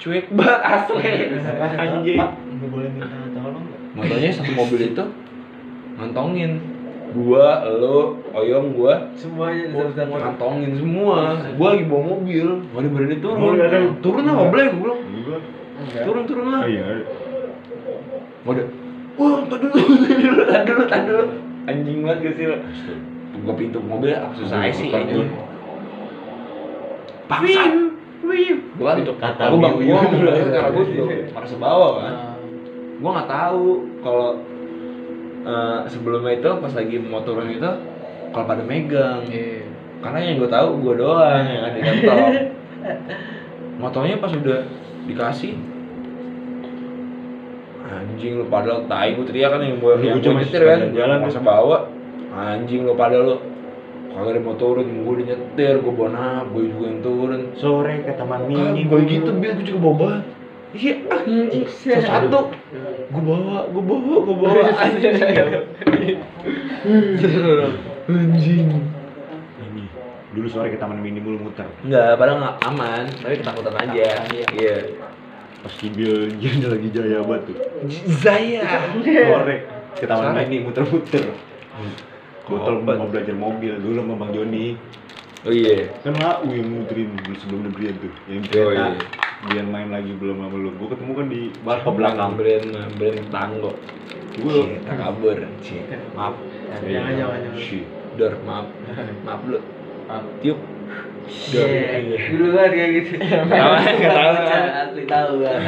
cuek 0.00 0.26
banget 0.34 0.60
asli. 0.62 1.12
Anjing. 1.78 2.18
Pak, 2.18 2.30
nggak 2.34 2.68
boleh 2.70 2.88
minta 2.92 3.16
tolong 3.34 3.64
nggak? 3.64 3.80
Motornya 3.94 4.30
satu 4.34 4.52
mobil 4.58 4.80
itu 4.90 5.04
ngantongin 5.94 6.52
gua, 7.14 7.62
lo, 7.78 8.18
Oyong, 8.34 8.74
gua 8.74 9.06
Semuanya 9.14 9.70
ngantongin 9.70 10.74
semua. 10.74 11.38
Gua 11.54 11.78
lagi 11.78 11.86
bawa 11.86 12.02
mobil, 12.18 12.46
ada 12.74 12.88
berani 12.90 13.16
turun. 13.22 13.54
Turun 14.02 14.24
lah, 14.26 14.50
boleh 14.50 14.64
gue 14.66 14.80
bilang. 14.82 15.00
Gua 15.22 15.38
Turun 16.02 16.22
turun 16.26 16.46
lah. 16.50 16.60
Ah 16.66 16.68
iya. 16.70 16.84
Waduh. 18.44 18.66
Wah, 19.14 19.46
tar 19.46 19.58
dulu, 19.62 19.78
tar 20.50 20.62
dulu, 20.66 20.82
tar 20.90 21.00
dulu. 21.06 21.24
Anjing 21.70 22.02
banget 22.02 22.18
gak 22.18 22.34
sih 22.34 22.44
lo? 22.50 22.56
Buka 23.40 23.52
pintu 23.54 23.78
mobil, 23.78 24.10
aku 24.10 24.42
susah 24.42 24.66
sih 24.74 24.90
anjing. 24.90 25.30
ya. 27.46 27.70
Paksa. 28.24 28.54
Gua 28.74 28.86
kan 28.90 28.98
Kata 29.04 29.42
aku 29.48 29.56
bang 29.60 29.74
wiu, 29.78 29.86
gua 29.92 30.00
wiu. 30.08 30.28
karena 30.50 30.70
gua 30.72 30.84
juga 30.84 31.04
merasa 31.30 31.56
bawa 31.60 31.88
kan. 32.00 32.14
Gua 32.98 33.10
nggak 33.20 33.30
tahu 33.30 33.66
kalau 34.00 34.28
eh, 35.44 35.78
sebelumnya 35.92 36.32
itu 36.40 36.50
pas 36.60 36.72
lagi 36.72 36.96
mau 36.98 37.20
turun 37.22 37.48
itu 37.52 37.70
kalau 38.32 38.46
pada 38.48 38.62
megang. 38.64 39.22
Iya. 39.28 39.68
Karena 40.04 40.18
yang 40.20 40.36
gue 40.36 40.50
tahu 40.52 40.84
gue 40.84 40.94
doang 41.00 41.44
yang 41.48 41.64
ada 41.64 41.76
di 41.80 41.80
laptop. 41.80 42.28
Motornya 43.80 44.20
pas 44.20 44.28
udah 44.36 44.60
dikasih 45.08 45.56
anjing 47.84 48.40
lu 48.40 48.44
padahal 48.48 48.88
tai 48.88 49.14
gue 49.14 49.26
teriak 49.28 49.54
kan 49.54 49.60
yang 49.60 49.78
gue 49.78 49.92
Lu 49.92 50.04
yang 50.04 50.18
gue 50.18 50.32
nyetir 50.34 50.62
kan 50.64 50.80
jalan 50.92 51.18
masa 51.20 51.40
bawa 51.40 51.88
anjing 52.32 52.84
lu 52.84 52.96
pada 52.96 53.20
lu 53.20 53.38
kagak 54.14 54.30
ada 54.30 54.40
mau 54.46 54.54
turun 54.54 54.86
gue 54.86 55.10
udah 55.10 55.26
nyetir 55.26 55.74
gue 55.82 55.90
bawa 55.90 56.08
nap 56.14 56.46
gue 56.54 56.70
juga 56.70 56.86
yang 56.86 57.02
turun 57.02 57.40
Sore 57.58 57.94
ke 58.06 58.14
taman 58.14 58.46
kan 58.46 58.46
mini. 58.46 58.86
gue 58.86 59.00
gitu 59.10 59.30
biar 59.42 59.58
gue 59.58 59.66
juga 59.66 59.80
bawa 59.82 59.94
banget 59.98 60.22
iya 60.74 60.94
anjing 61.10 61.66
satu 61.66 62.40
gue 63.10 63.22
bawa 63.26 63.66
gue 63.74 63.82
bawa 63.82 64.16
gue 64.22 64.36
bawa 64.38 64.70
anjing 64.78 65.14
anjing 68.14 68.68
Ini. 69.64 69.84
Dulu 70.34 70.46
sore 70.46 70.70
ke 70.70 70.78
taman 70.78 70.98
mini 71.00 71.22
mulu 71.22 71.46
muter. 71.46 71.64
Enggak, 71.86 72.18
padahal 72.18 72.42
nggak 72.42 72.56
aman, 72.66 73.04
tapi 73.22 73.34
ketakutan 73.38 73.74
aja. 73.80 74.08
Iya. 74.50 74.76
Pas 75.62 75.72
Kibil 75.78 76.36
dia 76.36 76.68
lagi 76.68 76.88
jaya 76.90 77.22
banget 77.22 77.54
tuh. 77.54 77.56
Zaya. 78.20 78.66
Sore 79.00 79.56
ke 79.94 80.04
taman 80.04 80.36
mini 80.36 80.66
muter-muter. 80.66 81.32
Botol 82.44 82.84
Obat. 82.84 82.96
mau 83.00 83.08
belajar 83.08 83.32
mobil 83.32 83.72
dulu 83.80 84.04
sama 84.04 84.14
Bang 84.20 84.32
Joni. 84.32 84.76
Oh 85.44 85.52
iya. 85.52 85.92
Kan 86.00 86.16
lau 86.16 86.44
yang 86.48 86.68
muterin 86.72 87.12
sebelum 87.36 87.68
Debrian 87.68 87.96
tuh. 88.00 88.12
Yang 88.28 88.42
Oh, 88.44 88.72
kereta. 88.72 88.72
iya. 88.72 88.88
Dia 89.44 89.60
main 89.60 89.88
lagi 89.92 90.12
belum 90.16 90.40
sama 90.40 90.56
lu. 90.56 90.72
Gua 90.76 90.88
ketemu 90.92 91.12
kan 91.12 91.26
di 91.28 91.40
warkop 91.60 91.94
belakang. 91.96 92.30
Brand 92.36 92.68
brand 92.96 93.18
tanggo. 93.28 93.72
Gua 94.40 94.54
Kita 94.64 94.92
kabur. 94.92 95.36
Cik. 95.60 95.84
Maaf. 96.16 96.34
Jangan, 96.80 97.12
jangan, 97.12 97.38
jangan. 97.44 97.60
Shit. 97.60 97.84
Dor, 98.16 98.32
maaf. 98.44 98.66
Maaf 99.24 99.40
lu. 99.44 99.58
Maaf. 100.08 100.24
Tiup. 100.40 100.58
Dor. 101.52 101.66
Iya. 101.68 102.16
Dulu 102.28 102.46
kan 102.52 102.68
kayak 102.72 102.90
gitu. 102.94 103.12
Tahu, 103.20 103.72
nggak 103.74 104.12
tahu 104.16 104.34
kan? 104.44 104.64
Asli 104.80 105.02
tahu 105.04 105.32
kan. 105.44 105.60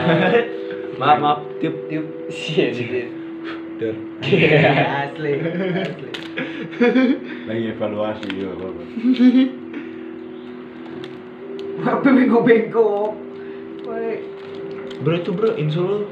Maaf, 0.97 1.17
maaf. 1.21 1.39
Tiup, 1.61 1.77
tiup. 1.89 2.07
Iya, 2.33 2.67
gitu. 3.77 3.93
Dor. 3.93 3.97
Asli. 5.05 5.33
Asli. 5.85 6.09
Lagi 7.45 7.65
evaluasi 7.77 8.27
ya 8.33 8.49
apa. 8.53 8.69
Bengkok-bengkok? 12.01 13.09
Woi. 13.85 14.13
Bro 15.05 15.15
itu 15.21 15.31
bro, 15.37 15.51
insul. 15.61 16.09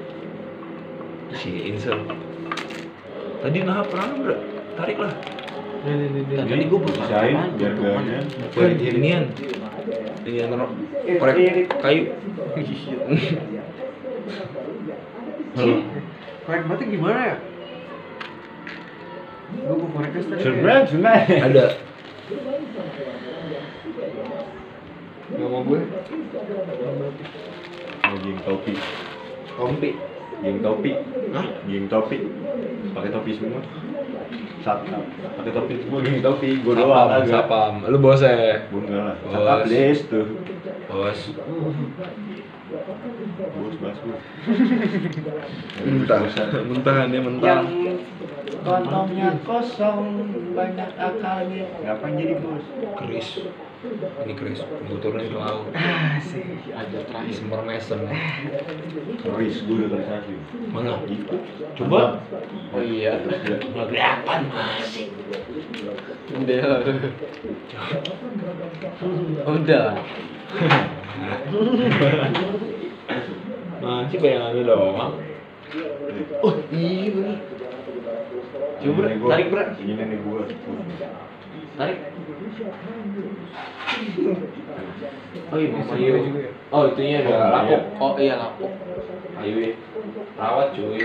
Si 1.33 1.73
insul. 1.73 2.05
Tadi 3.41 3.59
nahap 3.65 3.89
pernah 3.89 4.13
bro, 4.13 4.37
tarik 4.77 5.01
lah. 5.01 5.13
Nih 5.85 5.93
nih 6.01 6.09
nih 6.13 6.23
nih. 6.29 6.37
Jadi 6.49 6.65
gue 6.69 6.81
pisahin 6.85 7.37
biar 7.57 7.73
gaknya. 7.77 8.19
Buat 8.53 8.77
inian. 8.77 9.25
Ini 10.25 10.37
yang 10.41 10.49
taruh 10.57 10.71
korek 11.21 11.69
kayu. 11.81 12.03
Halo. 15.57 15.77
Korek 16.45 16.63
batu 16.69 16.85
gimana 16.89 17.21
ya? 17.25 17.37
Gue 19.65 19.77
mau 19.81 19.89
korek 19.97 20.13
tadi. 20.13 20.45
Ada. 21.41 21.67
Gak 25.35 25.49
mau 25.49 25.65
gue. 25.65 25.81
Mau 28.05 28.17
geng 28.21 28.39
topi, 28.45 28.75
Kompi. 29.57 29.91
geng 30.45 30.61
topi, 30.61 30.93
Hah? 31.33 31.47
geng 31.65 31.87
topi, 31.89 32.17
pakai 32.93 33.11
topi 33.11 33.31
semua. 33.41 33.65
Satu, 34.61 34.85
pakai 35.41 35.53
topi 35.57 35.75
semua 35.81 35.99
geng 36.05 36.21
topi. 36.21 36.61
Gue 36.61 36.75
doang 36.77 37.09
agak. 37.09 37.49
sapam. 37.49 37.89
Lu 37.89 37.97
bos 37.99 38.21
ya? 38.21 38.69
Gue 38.69 38.85
enggak 38.85 39.01
lah. 39.01 39.17
Bos. 39.25 39.33
Sapam 39.33 39.59
des 39.65 39.99
tuh. 40.13 40.27
Bos. 40.93 41.19
Bos 43.55 43.75
bos 43.81 43.99
bos. 44.05 44.21
Mentah. 45.89 46.21
Mentah 46.69 46.97
dia 47.09 47.21
mentah. 47.25 47.61
Kantongnya 48.65 49.29
kosong 49.45 50.03
banyak 50.57 50.91
akalnya. 50.97 51.69
Ngapain 51.85 52.17
jadi 52.17 52.35
bos? 52.41 52.65
Keris. 52.97 53.29
Ini 54.25 54.33
keris. 54.33 54.65
Gue 54.65 54.99
turunin 55.05 55.29
ke 55.29 55.37
laut. 55.37 55.69
Asik. 55.77 56.73
Ada 56.73 57.05
terakhir. 57.05 57.37
Semper 57.37 57.61
mesem. 57.69 58.01
Keris 59.21 59.57
gue 59.69 59.77
udah 59.85 60.01
tersaksi. 60.01 60.35
Mana? 60.73 60.97
Coba. 61.77 62.25
Oh 62.73 62.81
iya. 62.81 63.21
Nggak 63.21 63.87
kelihatan 63.93 64.41
masih. 64.49 65.13
Udah. 66.33 66.65
Udah. 69.45 69.89
Masih 73.85 74.17
bayangannya 74.17 74.63
doang. 74.65 75.13
Oh 76.41 76.55
iya 76.73 77.13
nih. 77.13 77.37
Coba, 78.85 79.01
Bra. 79.01 79.31
Tarik, 79.31 79.47
Bra. 79.49 79.63
Ini 79.75 79.93
nenek 79.95 80.19
gue. 80.21 80.41
Tarik. 81.75 81.99
Oh 85.45 85.57
iya 85.57 85.69
Bisa 85.71 85.95
Ayo. 85.95 86.15
juga 86.21 86.41
ya? 86.41 86.51
Oh 86.69 86.83
itunya 86.87 87.19
udah 87.23 87.35
Oh, 87.35 87.51
lapuk. 87.51 87.71
iya. 87.71 87.79
Oh 87.97 88.13
iya 88.17 88.35
lapuk. 88.37 88.73
Ayo 89.39 89.55
ya. 89.57 89.71
Rawat 90.35 90.69
cuy. 90.73 91.03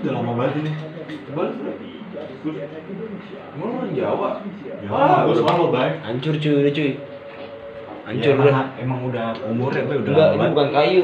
Udah 0.00 0.12
lama 0.12 0.32
banget 0.34 0.54
ini. 0.60 0.70
Coba. 1.26 1.42
Emang 3.54 3.66
lu 3.66 3.74
orang 3.74 3.92
Jawa? 3.94 4.28
Ya, 4.82 5.24
gue 5.24 5.34
selalu 5.34 5.66
baik. 5.70 5.94
Hancur 6.02 6.34
cuy, 6.36 6.54
udah 6.54 6.72
cuy. 6.72 6.90
Hancur 8.04 8.20
Ya, 8.26 8.36
emang, 8.36 8.68
emang 8.76 9.00
udah 9.08 9.26
umurnya 9.44 9.82
gue 9.82 9.96
udah 9.96 10.10
Enggak, 10.12 10.18
lama 10.20 10.28
ini 10.28 10.36
banget. 10.36 10.52
bukan 10.52 10.68
kayu. 10.70 11.02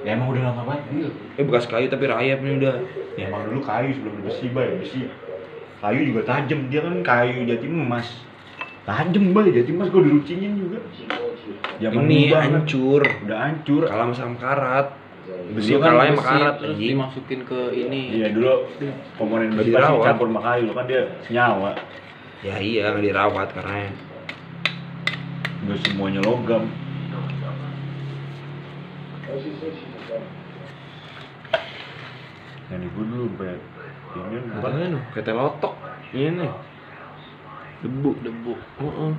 Ya 0.00 0.16
emang 0.16 0.32
udah 0.32 0.42
lama 0.48 0.62
banget. 0.64 0.82
Bil. 0.88 1.08
Eh 1.36 1.44
bekas 1.44 1.68
kayu 1.68 1.86
tapi 1.92 2.08
rayap 2.08 2.40
nih 2.40 2.56
udah. 2.56 2.74
Ya 3.20 3.28
emang 3.28 3.48
dulu 3.52 3.60
kayu 3.60 3.92
sebelum 3.92 4.24
besi 4.24 4.46
bay, 4.48 4.80
besi. 4.80 5.08
Kayu 5.80 6.00
juga 6.12 6.20
tajam, 6.24 6.68
dia 6.68 6.80
kan 6.84 6.94
kayu 7.04 7.44
jati 7.44 7.66
emas. 7.68 8.08
Tajam 8.88 9.24
bay, 9.36 9.52
jati 9.52 9.70
emas 9.72 9.88
gue 9.92 10.02
dilucingin 10.04 10.56
juga. 10.56 10.78
Zaman 11.80 12.04
ini 12.08 12.28
dulu 12.28 12.36
banget. 12.36 12.44
hancur. 12.48 13.02
Udah 13.28 13.38
hancur. 13.44 13.82
Kalah 13.88 14.06
sama 14.16 14.36
karat. 14.40 14.86
Besi 15.50 15.74
Dulu 15.74 15.78
kan 15.82 15.90
kalahnya 15.94 16.10
sama 16.10 16.20
Besi, 16.20 16.30
karat 16.30 16.54
terus 16.58 16.70
anjing. 16.74 16.90
dimasukin 16.90 17.40
ke 17.44 17.60
ini. 17.76 18.00
Iya 18.18 18.28
dulu 18.34 18.52
komponen 19.20 19.48
besi 19.54 19.70
pasti 19.70 19.98
campur 20.00 20.26
sama 20.32 20.40
kayu, 20.42 20.68
kan 20.72 20.84
dia 20.88 21.02
senyawa. 21.28 21.70
Ya 22.40 22.56
iya 22.56 22.82
nggak 22.96 23.04
dirawat 23.04 23.48
karena 23.52 23.92
Gak 25.60 25.76
semuanya 25.84 26.24
logam. 26.24 26.72
Yang 32.70 32.86
gue 32.94 33.04
dulu 33.06 33.24
sampai 33.34 33.58
ini 34.10 34.38
bukan 34.58 34.72
anu, 34.74 34.98
kayak 35.14 35.26
telotok. 35.26 35.74
Ini. 36.10 36.48
Debu. 37.86 38.10
Debu. 38.26 38.52
Heeh. 38.58 39.12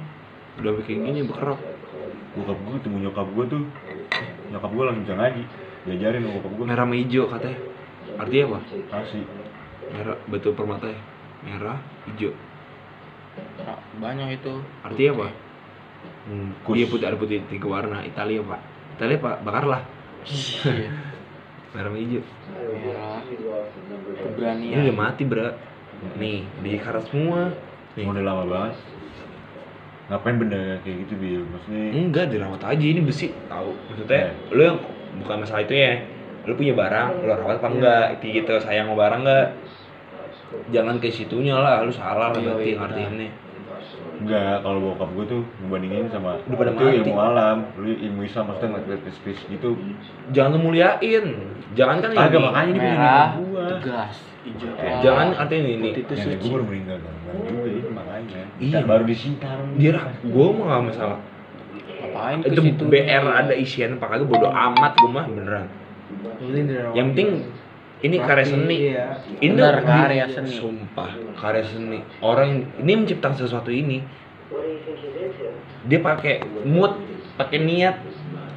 Udah 0.60 0.70
sampai 0.76 0.84
kayak 0.84 1.00
gini 1.08 1.22
berkerok. 1.24 1.60
bokap 2.32 2.56
gue 2.64 2.74
ketemu 2.80 2.98
nyokap 3.08 3.28
gue 3.36 3.46
tuh 3.52 3.64
nyokap 4.56 4.72
gue 4.72 4.84
langsung 4.88 5.04
bisa 5.04 5.16
ngaji 5.20 5.44
diajarin 5.84 6.24
sama 6.24 6.36
bokap 6.40 6.52
gue 6.56 6.66
Merah 6.68 6.86
sama 6.88 6.96
hijau 6.96 7.24
katanya. 7.28 7.60
Artinya 8.20 8.44
apa? 8.48 8.60
asli 9.00 9.22
Merah 9.92 10.18
batu 10.32 10.50
permata 10.56 10.88
ya. 10.88 11.02
Merah, 11.44 11.80
hijau. 12.08 12.32
Ah, 13.64 13.80
Banyak 14.00 14.28
itu. 14.40 14.54
Artinya 14.84 15.12
apa? 15.20 15.28
hmm, 16.28 16.50
Iya 16.72 16.86
putih 16.88 17.06
ada 17.08 17.18
putih 17.20 17.44
tiga 17.52 17.68
warna. 17.68 18.04
Italia 18.04 18.40
pak. 18.44 18.60
Italia 19.00 19.18
pak 19.20 19.36
bakar 19.44 19.66
lah. 19.68 19.82
Iya. 20.26 20.90
Merah 21.72 21.90
sama 21.90 21.98
hijau. 21.98 22.24
Merah. 22.84 23.20
Ini 23.26 24.16
Keberanian. 24.20 24.84
udah 24.86 24.96
mati 24.98 25.24
bro. 25.26 25.50
Nih 26.20 26.44
di 26.62 26.72
karat 26.78 27.06
semua. 27.08 27.56
Nih. 27.96 28.06
udah 28.08 28.24
lama 28.24 28.44
banget 28.48 28.76
ngapain 30.12 30.36
benda 30.36 30.76
kayak 30.84 31.08
gitu 31.08 31.14
bil 31.16 31.42
maksudnya 31.48 31.88
Enggak 31.96 32.26
dirawat 32.36 32.60
aja 32.68 32.84
ini 32.84 33.00
besi. 33.00 33.32
Tahu 33.48 33.72
maksudnya 33.88 34.36
lu 34.52 34.62
yang 34.68 34.78
bukan 35.24 35.48
masalah 35.48 35.64
itu 35.64 35.72
ya. 35.72 36.04
Lu 36.44 36.58
punya 36.60 36.74
barang, 36.76 37.24
lu 37.24 37.32
rawat 37.32 37.64
apa 37.64 37.68
enggak? 37.72 38.06
Kayak 38.20 38.34
gitu 38.44 38.52
sayang 38.60 38.92
sama 38.92 39.08
barang 39.08 39.22
enggak? 39.24 39.48
Jangan 40.76 41.00
ke 41.00 41.08
situnya 41.08 41.56
lah, 41.56 41.88
lu 41.88 41.94
salah 41.96 42.36
lah 42.36 42.36
Iya, 42.36 42.52
berarti 42.52 42.68
iya, 42.68 42.76
ngertiinnya. 42.76 43.30
Enggak 44.22 44.62
kalau 44.62 44.80
bokap 44.88 45.10
gue 45.12 45.26
tuh 45.28 45.42
ngebandingin 45.60 46.06
sama 46.08 46.38
Udah 46.40 46.56
pada 46.56 46.72
itu 46.72 46.80
mati. 46.80 46.98
ilmu 47.00 47.14
alam 47.18 47.58
lu 47.76 47.90
ilmu 47.92 48.22
Islam 48.22 48.44
maksudnya 48.48 48.70
ngeliat 48.76 49.02
spes 49.12 49.40
gitu 49.46 49.70
Jangan 50.30 50.50
lu 50.52 50.60
muliain. 50.64 51.26
Jangan 51.72 51.96
kan 52.00 52.10
ini. 52.10 52.38
makanya 52.38 52.68
ini 52.68 52.78
punya 52.78 52.94
Merah. 52.94 53.28
gua. 53.36 53.64
Tegas. 53.74 54.16
Hijau. 54.42 54.74
Jangan 55.00 55.28
artinya 55.36 55.70
ini. 55.72 55.90
Itu 55.96 56.14
suci. 56.14 56.36
gue 56.36 56.50
baru 56.50 56.66
meninggal 56.66 56.98
kan 56.98 57.14
juga 57.44 57.70
ini 57.70 57.90
makanya 57.90 58.42
Iya. 58.58 58.80
Baru 58.84 59.04
disintar 59.04 59.58
Dia 59.76 59.92
gua 60.24 60.46
mah 60.52 60.66
gak 60.68 60.84
masalah. 60.88 61.20
Ngapain 62.02 62.38
ke 62.40 62.48
Itu 62.50 62.62
situ? 62.64 62.84
BR 62.86 63.24
ada 63.26 63.54
isian 63.54 63.96
apa 63.96 64.06
kagak 64.08 64.28
bodo 64.28 64.48
amat 64.48 64.92
gua 64.98 65.10
mah 65.12 65.26
beneran. 65.26 65.66
Yang 66.92 67.06
penting 67.08 67.30
ini 68.02 68.16
karya 68.18 68.46
seni. 68.46 68.78
Iya. 68.92 69.08
Ini 69.42 69.54
Benar, 69.54 69.76
karya 69.86 70.26
seni. 70.30 70.54
Sumpah, 70.54 71.12
karya 71.38 71.64
seni. 71.66 72.00
Orang 72.22 72.66
ini 72.82 72.92
menciptakan 72.98 73.38
sesuatu 73.38 73.70
ini. 73.70 74.02
Dia 75.86 76.00
pakai 76.02 76.42
mood, 76.66 76.98
pakai 77.38 77.58
niat, 77.62 77.98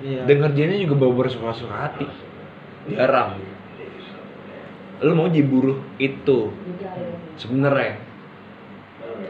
Iya. 0.04 0.28
dan 0.28 0.36
kerjanya 0.48 0.76
juga 0.80 0.94
bawa 1.00 1.24
bersuka-suka 1.24 1.72
hati. 1.72 2.06
Jarang. 2.92 3.40
Lu 5.00 5.12
mau 5.16 5.28
jadi 5.28 5.44
buruh 5.44 5.80
itu 5.96 6.52
sebenarnya 7.36 8.00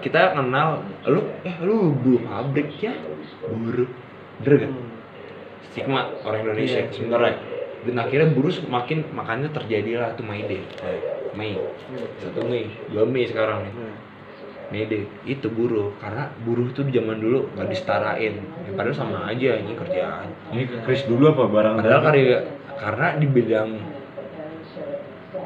kita 0.00 0.36
kenal 0.36 0.84
lu 1.08 1.24
eh 1.42 1.56
lu 1.64 1.96
buruh 1.96 2.20
pabrik 2.20 2.68
ya 2.76 2.92
buruh 3.48 3.88
bener 4.44 4.54
gak? 4.60 4.70
Hmm. 4.70 4.88
stigma 5.64 6.00
orang 6.22 6.44
Indonesia 6.44 6.84
Iya. 6.84 6.92
sebenarnya 6.92 7.34
dan 7.84 7.96
akhirnya 8.00 8.28
buruh 8.32 8.48
semakin 8.48 9.04
makanya 9.12 9.48
terjadilah 9.52 10.16
tuh 10.16 10.24
May 10.24 10.48
Day. 10.48 10.64
Mei 11.36 11.60
satu 12.16 12.40
Mei 12.48 12.72
dua 12.88 13.04
Mei 13.04 13.28
sekarang 13.28 13.68
nih. 13.68 13.74
Hmm. 13.76 13.94
May 14.72 14.88
Day. 14.88 15.04
Itu 15.28 15.52
buruh. 15.52 15.92
Karena 16.00 16.32
buruh 16.42 16.72
tuh 16.72 16.88
di 16.88 16.96
zaman 16.96 17.20
dulu 17.20 17.52
gak 17.52 17.68
disetarain. 17.68 18.40
Ya, 18.40 18.70
padahal 18.72 18.96
sama 18.96 19.28
aja 19.28 19.60
ini 19.60 19.72
kerjaan. 19.76 20.28
Ini 20.56 20.62
Chris 20.88 21.04
dulu 21.04 21.36
apa 21.36 21.44
barang 21.44 21.74
padahal 21.84 22.02
karya 22.08 22.38
karena 22.74 23.06
di 23.20 23.26
bidang 23.30 23.70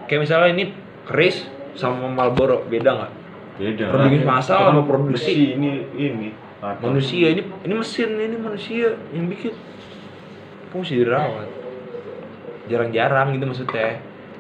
kayak 0.09 0.21
misalnya 0.25 0.49
ini 0.57 0.65
keris 1.05 1.45
sama 1.77 2.09
Marlboro 2.09 2.65
beda 2.65 2.91
nggak? 2.97 3.13
Beda. 3.61 3.85
Produksi 3.93 4.25
kan 4.25 4.41
sama 4.41 4.83
produksi. 4.87 5.13
besi, 5.13 5.37
ini 5.59 5.71
ini. 5.99 6.29
Manusia 6.59 7.27
ini 7.31 7.43
ini 7.67 7.75
mesin 7.77 8.11
ini 8.17 8.37
manusia 8.41 8.97
yang 9.13 9.29
bikin. 9.29 9.53
Kamu 10.69 10.85
mesti 10.85 10.95
dirawat 11.01 11.58
jarang-jarang 12.69 13.33
gitu 13.33 13.45
maksudnya. 13.45 13.99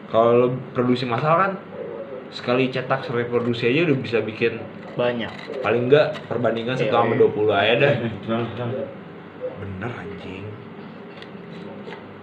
Kalau 0.08 0.48
produksi 0.72 1.04
massal 1.04 1.34
kan 1.34 1.52
sekali 2.28 2.68
cetak 2.68 3.02
sekali 3.02 3.24
produksi 3.24 3.66
aja 3.66 3.88
udah 3.88 3.96
bisa 3.96 4.20
bikin 4.20 4.60
Banyak. 4.94 5.60
paling 5.60 5.88
enggak 5.88 6.16
perbandingan 6.26 6.76
Iya, 6.76 6.88
satu 6.88 6.96
sama 6.98 7.12
iya. 7.12 7.20
dua 7.20 7.30
puluh 7.30 7.52
aja 7.52 7.74
dah. 7.76 7.94
Jangan. 8.24 8.70
bener 9.58 9.90
anjing. 9.90 10.44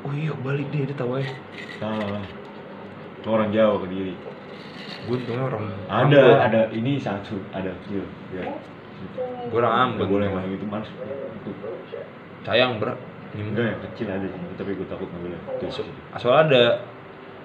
Oh 0.01 0.13
iya 0.13 0.31
balik 0.37 0.67
dia 0.69 0.85
dia 0.85 0.95
tahu 0.95 1.17
ya 1.17 1.27
salah 1.75 2.21
itu 3.17 3.27
orang 3.27 3.49
Jawa 3.49 3.81
ke 3.81 3.87
diri. 3.89 4.13
Gue 5.05 5.17
tuh 5.21 5.33
orang 5.33 5.65
ada 5.85 6.17
orang- 6.17 6.41
ada. 6.45 6.61
Ini 6.69 6.91
satu 6.97 7.37
ada. 7.51 7.73
Kecil 7.85 8.05
ya 8.31 8.43
gue 9.45 9.57
orang 9.57 9.97
ambon. 9.97 10.05
Boleh 10.07 10.29
emang. 10.29 10.45
main 10.45 10.53
itu 10.53 10.65
mas. 10.65 10.87
Sayang 12.45 12.77
bro 13.33 13.41
enggak 13.41 13.65
yang 13.65 13.81
kecil 13.89 14.07
ada 14.11 14.27
sih 14.29 14.41
tapi 14.55 14.69
gue 14.77 14.87
takut 14.87 15.07
nggak 15.09 15.21
boleh 15.25 15.39
Tuh. 15.63 15.85
asal 16.13 16.31
ada. 16.33 16.65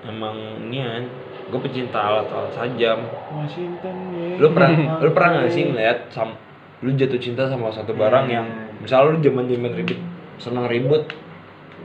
Emang 0.00 0.32
nian 0.72 1.04
gue 1.50 1.60
pecinta 1.60 2.00
alat-alat 2.00 2.56
sajam. 2.56 3.04
Washington 3.36 3.96
ya. 4.16 4.40
lu 4.40 4.48
pernah 4.56 4.70
lu 5.02 5.10
pernah 5.12 5.30
nggak 5.40 5.52
sih 5.52 5.62
ngeliat 5.68 5.98
sam 6.08 6.32
lu 6.80 6.96
jatuh 6.96 7.20
cinta 7.20 7.44
sama 7.44 7.68
satu 7.68 7.92
barang 7.92 8.26
yang 8.32 8.46
misal 8.80 9.12
lu 9.12 9.20
zaman 9.20 9.44
zaman 9.44 9.76
ribet 9.76 10.00
senang 10.40 10.64
ribut 10.72 11.04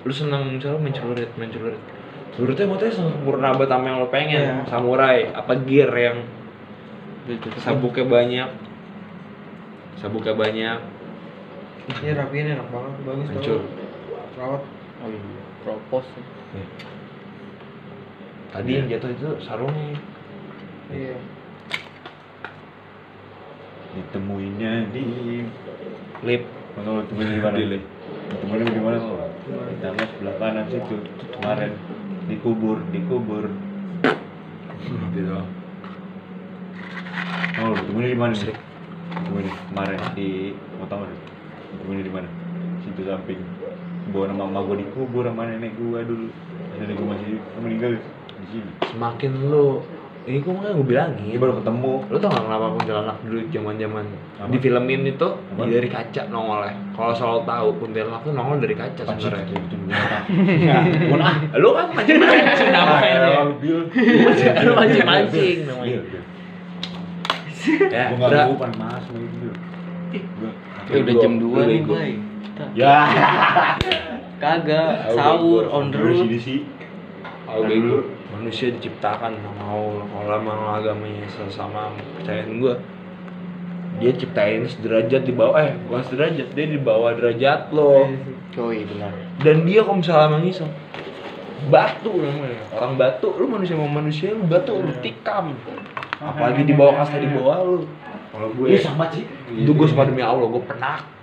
lu 0.08 0.14
senang 0.16 0.48
misal 0.56 0.78
lu 0.78 0.86
main 0.86 0.96
celurit 0.96 1.28
main 1.36 1.52
celurit. 1.52 1.82
Celuritnya 2.36 2.68
motornya 2.68 2.94
sempurna 2.96 3.56
banget 3.56 3.72
sama 3.72 3.86
yang 3.88 3.98
lo 4.00 4.08
pengen 4.12 4.44
Iya. 4.44 4.68
samurai 4.68 5.18
apa 5.32 5.54
gear 5.68 5.92
yang 5.92 6.18
sabuknya 7.60 8.06
banyak 8.06 8.50
sabuknya 9.98 10.34
banyak. 10.36 10.80
Ini 11.86 12.18
rapiin 12.18 12.48
enak 12.54 12.68
banget, 12.74 12.94
bagus 13.06 13.28
hancur. 13.30 13.60
tau. 13.62 13.85
Rawat. 14.36 14.64
Oh 15.04 15.08
iya, 15.12 15.20
propos. 15.64 16.06
tadi 18.56 18.72
yang 18.80 18.88
jatuh 18.88 19.12
itu 19.12 19.30
sarungnya 19.44 20.00
Iya. 20.92 21.18
Ditemuinya 23.96 24.92
di 24.92 25.04
lip 26.24 26.44
Kalau 26.76 27.04
temuin 27.08 27.32
di 27.32 27.40
mana? 27.40 27.56
Di 27.56 27.66
lip. 27.72 27.84
Temuin 28.44 28.68
di 28.68 28.82
mana? 28.84 28.98
Di 29.00 29.76
tangga 29.80 30.04
sebelah 30.04 30.36
kanan 30.36 30.66
situ. 30.68 30.96
Kemarin 31.40 31.72
dikubur, 32.28 32.78
dikubur. 32.92 33.48
gitu 35.16 35.40
Oh, 37.56 37.72
temuin 37.72 38.12
di 38.12 38.20
mana? 38.20 38.36
Nih? 38.36 38.58
Temuin 39.16 39.48
kemarin 39.72 40.00
di 40.12 40.30
Motor. 40.76 41.08
Temuin 41.80 42.04
di 42.04 42.12
mana? 42.12 42.28
Situ 42.84 43.02
samping. 43.08 43.40
Bawa 44.06 44.26
nama 44.28 44.44
mama 44.46 44.60
gua 44.62 44.78
dikubur 44.78 45.24
sama 45.24 45.46
nenek 45.46 45.74
gua 45.76 46.00
dulu. 46.02 46.30
Nenek 46.76 46.94
gua 46.94 47.08
masih 47.14 47.40
meninggal 47.58 47.92
di 48.36 48.46
sini. 48.52 48.72
semakin 48.86 49.32
lu 49.50 49.82
ini 50.26 50.42
gue 50.42 50.50
makanya 50.50 50.74
gue 50.74 50.88
bilangin 50.88 51.22
Ini 51.24 51.38
baru 51.38 51.54
ketemu. 51.56 51.94
lu 52.10 52.18
tau 52.18 52.30
gak 52.30 52.44
kenapa 52.44 52.66
kuntilanak 52.74 53.18
dulu 53.22 53.40
zaman 53.48 53.76
zaman 53.78 54.06
di 54.50 54.58
filmin 54.58 55.02
itu 55.06 55.30
Apa? 55.54 55.62
dari 55.64 55.86
kaca 55.86 56.22
nongolnya 56.28 56.74
kalau 56.94 57.14
selalu 57.14 57.42
tahu 57.46 57.68
kuntilanak 57.78 58.22
tuh 58.22 58.34
nongol 58.34 58.58
dari 58.58 58.74
kaca 58.74 59.02
sebenarnya 59.06 59.46
Itu 59.46 59.76
Bukan 61.06 61.22
ah. 61.30 61.36
lu 61.56 61.70
kan 61.72 61.88
mancing 61.94 62.18
mancing 62.18 62.70
namanya 62.70 63.18
Ah, 63.22 63.46
Bil. 63.56 63.80
lu 64.62 64.72
mancing 64.74 65.06
mancing 65.06 65.58
namanya 65.64 66.00
ya 67.86 68.04
Gua 68.10 68.18
nggak 68.18 68.30
udah 68.30 68.46
bukan 68.52 68.72
mas 68.78 69.06
gitu. 69.06 69.50
Gua 70.38 70.50
Ya 70.86 70.98
udah 71.02 71.16
jam 71.18 71.34
2 71.38 71.50
nih, 71.66 71.80
Bego. 71.82 71.94
Bay. 72.56 72.80
Ya. 72.80 72.98
Kagak, 74.44 75.16
sahur 75.16 75.68
on 75.72 75.92
the 75.92 76.00
road. 76.00 76.28
Tahu 77.46 77.62
bego. 77.68 77.98
manusia 78.36 78.68
diciptakan 78.74 79.38
sama 79.40 79.64
Allah. 79.64 80.04
Kalau 80.12 80.36
emang 80.44 80.60
agamanya 80.76 81.24
sesama 81.30 81.94
percayaan 82.20 82.60
gua 82.60 82.76
dia 83.96 84.12
ciptain 84.12 84.68
sederajat 84.68 85.24
di 85.24 85.32
bawah. 85.32 85.56
Eh 85.64 85.72
bukan 85.88 86.04
sederajat 86.04 86.52
dia 86.52 86.66
di 86.68 86.76
bawah 86.76 87.16
derajat 87.16 87.72
lo. 87.72 88.12
Coy, 88.52 88.84
benar. 88.88 89.12
dan 89.44 89.68
dia 89.68 89.84
kalau 89.84 90.00
misalnya 90.00 90.36
emang 90.36 90.44
iseng 90.48 90.72
batu 91.72 92.12
namanya. 92.12 92.60
Orang 92.76 92.96
batu 93.00 93.30
lu 93.40 93.46
manusia 93.48 93.76
sama 93.80 93.88
manusia 93.88 94.36
lu 94.36 94.44
batu 94.48 94.76
lu 94.76 94.92
tikam. 95.00 95.56
Apalagi 96.20 96.68
di 96.68 96.76
bawah 96.76 97.04
kasta 97.04 97.20
di 97.20 97.30
bawah 97.32 97.58
lu. 97.64 97.88
kalau 98.36 98.52
gue 98.52 98.68
Iya 98.68 98.80
sama 98.84 99.08
sih. 99.16 99.24
itu 99.56 99.72
gue 99.72 99.88
sama 99.88 100.04
demi 100.04 100.20
Allah 100.20 100.44
gue 100.44 100.64
pernah 100.68 101.15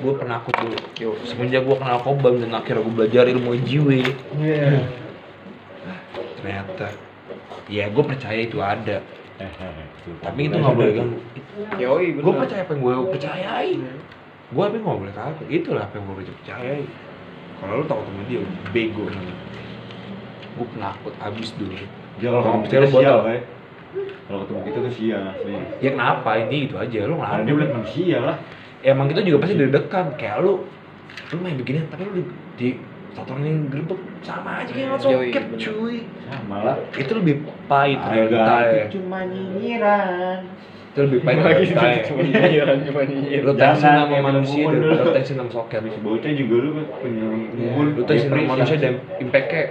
gue 0.00 0.12
penakut 0.14 0.54
dulu 0.54 0.78
Yo. 0.96 1.10
semenjak 1.26 1.66
gue 1.66 1.76
kenal 1.76 1.98
kobam 2.00 2.38
dan 2.38 2.54
akhirnya 2.54 2.86
gue 2.86 2.94
belajar 2.94 3.24
ilmu 3.26 3.58
jiwe. 3.66 4.00
Iya. 4.38 4.86
ternyata 6.40 6.86
ya 7.68 7.90
gue 7.90 8.04
percaya 8.06 8.40
itu 8.40 8.58
ada. 8.62 9.02
Eh, 9.40 9.44
eh, 9.44 9.72
eh, 9.82 10.16
tapi 10.22 10.46
itu 10.46 10.56
nggak 10.56 10.74
boleh 10.76 10.92
ganggu. 10.94 11.18
Gue 12.22 12.34
percaya 12.38 12.62
apa 12.62 12.72
yang 12.76 12.82
gue 12.86 12.94
percayai. 13.18 13.72
Gue 14.50 14.64
yang 14.66 14.82
nggak 14.84 14.98
boleh 15.02 15.14
kagak. 15.14 15.46
Itulah 15.50 15.82
apa 15.90 15.94
yang 15.98 16.04
gue 16.06 16.16
percayai. 16.22 16.82
Kalau 17.60 17.72
lu 17.76 17.84
takut 17.84 18.04
sama 18.08 18.22
dia 18.24 18.40
bego 18.72 19.04
gue 20.60 20.66
penakut 20.76 21.14
abis 21.22 21.48
dulu. 21.56 21.76
Dia 22.20 22.28
kalau 22.28 22.42
ketemu 22.42 22.60
percaya 22.66 22.86
sial, 22.90 23.18
Bay. 23.24 23.38
Kalau 24.28 24.38
ketemu 24.44 24.60
kita 24.68 24.78
tuh 24.78 24.94
sial 24.94 25.22
asli. 25.32 25.52
ya 25.80 25.88
kenapa? 25.96 26.30
Ini 26.36 26.56
itu 26.68 26.74
aja. 26.76 26.98
Lu 27.08 27.14
Karena 27.16 27.32
nggak 27.32 27.46
dia 27.46 27.54
bilang 27.56 27.72
manusia 27.80 28.18
lah. 28.20 28.36
Emang 28.82 29.06
kita 29.10 29.20
juga 29.24 29.44
pasti 29.44 29.54
deg-degan. 29.56 30.06
Kayak 30.16 30.44
lu 30.44 30.52
lu 31.30 31.36
main 31.42 31.54
beginian 31.54 31.86
tapi 31.90 32.02
lu 32.06 32.12
di, 32.18 32.24
di 32.58 32.68
tatonin 33.14 33.66
gerbek 33.70 34.00
sama 34.22 34.62
aja 34.62 34.70
kayak 34.70 34.98
Yoi, 34.98 35.02
soket 35.02 35.44
bener. 35.50 35.58
cuy. 35.58 35.96
Sama 36.30 36.56
lah. 36.62 36.76
itu 36.94 37.12
lebih 37.18 37.34
pahit 37.66 37.98
realita 38.06 38.56
cuma 38.94 39.18
nyinyiran. 39.26 40.40
itu 40.90 40.98
lebih 41.06 41.18
pahit. 41.22 41.38
Realita 41.42 41.86
ya 41.86 42.02
nyinyiran, 42.06 42.76
cuma 42.86 43.00
nyinyiran. 43.06 43.46
lu 43.46 43.52
tensin 43.58 43.82
Jangan, 43.90 44.06
sama 44.06 44.16
manusia 44.22 44.62
lu 44.70 45.10
tensin 45.14 45.36
sama 45.38 45.50
soket. 45.50 45.78
Habis 45.82 45.96
bocah 46.02 46.32
juga 46.34 46.54
lu 46.62 46.70
kan 46.78 46.86
penyuruh 47.02 47.88
lu 47.98 48.02
tensin 48.06 48.28
sama 48.30 48.44
manusia 48.54 48.76
dan 48.78 48.94
impactnya 49.18 49.62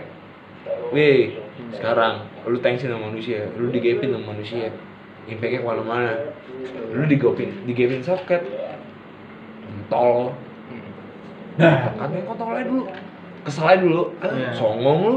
weh 0.91 1.39
sekarang 1.75 2.13
lu 2.43 2.57
tensin 2.59 2.87
sama 2.91 3.11
manusia 3.11 3.47
lu 3.55 3.71
digepin 3.71 4.11
sama 4.11 4.35
manusia 4.35 4.71
impactnya 5.31 5.63
ke 5.63 5.67
mana-mana. 5.67 6.13
Lu 6.91 7.07
digopin 7.07 7.55
digepin 7.63 8.03
soket 8.03 8.43
tol 9.87 10.33
nah 11.55 11.91
katanya 11.91 12.23
kontol 12.23 12.47
aja 12.49 12.63
dulu. 12.63 12.83
Kesel 13.39 13.65
aja 13.65 13.79
dulu. 13.79 14.03
Ah, 14.19 14.31
Iya. 14.31 14.49
songong 14.53 14.99
lu. 15.01 15.15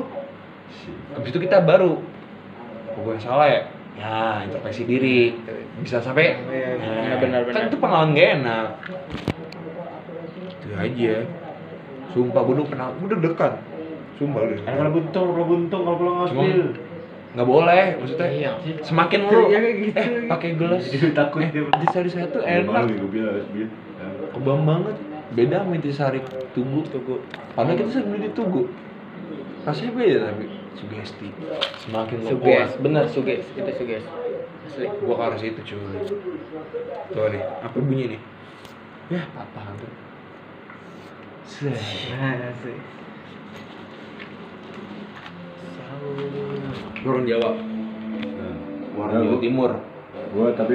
Habis 1.13 1.31
itu 1.31 1.41
kita 1.41 1.63
baru. 1.63 2.03
Kok 2.89 3.01
gue 3.01 3.15
salah 3.17 3.47
ya 3.47 3.61
ya 3.93 4.17
introspeksi 4.43 4.83
diri. 4.85 5.39
Bisa 5.79 5.99
sampai 5.99 6.35
Iya, 6.43 6.79
nah, 6.79 7.17
benar, 7.17 7.41
benar, 7.45 7.53
kan 7.53 7.63
itu 7.67 7.79
pengalaman 7.79 8.13
gak 8.13 8.31
enak. 8.37 8.69
Itu 10.59 10.67
aja. 10.75 11.15
Sumpah 12.11 12.41
gue 12.43 12.55
udah 12.57 12.67
pernah 12.67 12.87
gue 12.91 13.07
udah 13.07 13.21
dekat. 13.23 13.53
Sumpah 14.17 14.41
udah 14.43 14.57
Kan 14.61 14.75
kalau 14.77 14.93
buntung, 14.93 15.27
kalau 15.31 15.47
buntung, 15.47 15.81
kalau 15.85 15.97
pulang 15.97 16.17
ngospil. 16.21 16.63
nggak 17.33 17.49
boleh 17.49 17.85
maksudnya 17.97 18.29
Iya. 18.29 18.51
semakin 18.83 19.21
lu 19.25 19.41
Ya, 19.49 19.57
kayak 19.57 19.77
gitu 19.79 19.97
eh 19.97 20.05
lagi. 20.05 20.29
pakai 20.29 20.51
gelas. 20.53 20.83
Takut 21.17 21.41
eh, 21.41 21.49
dia. 21.49 21.65
di 21.65 21.87
satu 22.11 22.39
Malu 22.39 22.51
enak. 22.69 22.83
gue 22.93 23.09
bilang 23.09 23.33
ngospil. 23.33 23.69
Kebam 24.33 24.65
banget. 24.65 24.97
Beda 25.33 25.65
sama 25.65 25.73
intisari 25.81 26.21
tugu. 26.53 26.85
Tugu. 26.93 27.17
padahal 27.57 27.77
kita 27.81 27.91
sering 27.93 28.09
beli 28.13 28.29
di 28.29 28.33
tugu. 28.37 28.63
Rasanya 29.65 29.93
beda 29.97 30.17
tapi 30.29 30.45
sugesti. 30.77 31.29
Semakin 31.87 32.17
lo 32.25 32.29
Suges, 32.37 32.43
kuat 32.43 32.71
bener 32.83 33.05
suges, 33.09 33.45
itu 33.55 33.73
suges. 33.77 34.05
Asli. 34.63 34.87
gua 35.05 35.15
ke 35.19 35.23
arah 35.27 35.39
situ 35.39 35.61
cuy. 35.61 36.01
Tuh 37.13 37.27
nih. 37.29 37.43
Apa 37.61 37.77
bunyi 37.77 38.17
nih? 38.17 38.21
Ya 39.11 39.23
apaan 39.37 39.77
tuh 39.77 39.93
sih. 41.53 42.77
Orang 47.03 47.25
Jawa. 47.27 47.51
Nah, 47.59 48.57
orang 48.99 49.11
Jawa. 49.27 49.39
Timur. 49.43 49.71
Gua 50.33 50.47
tapi 50.55 50.71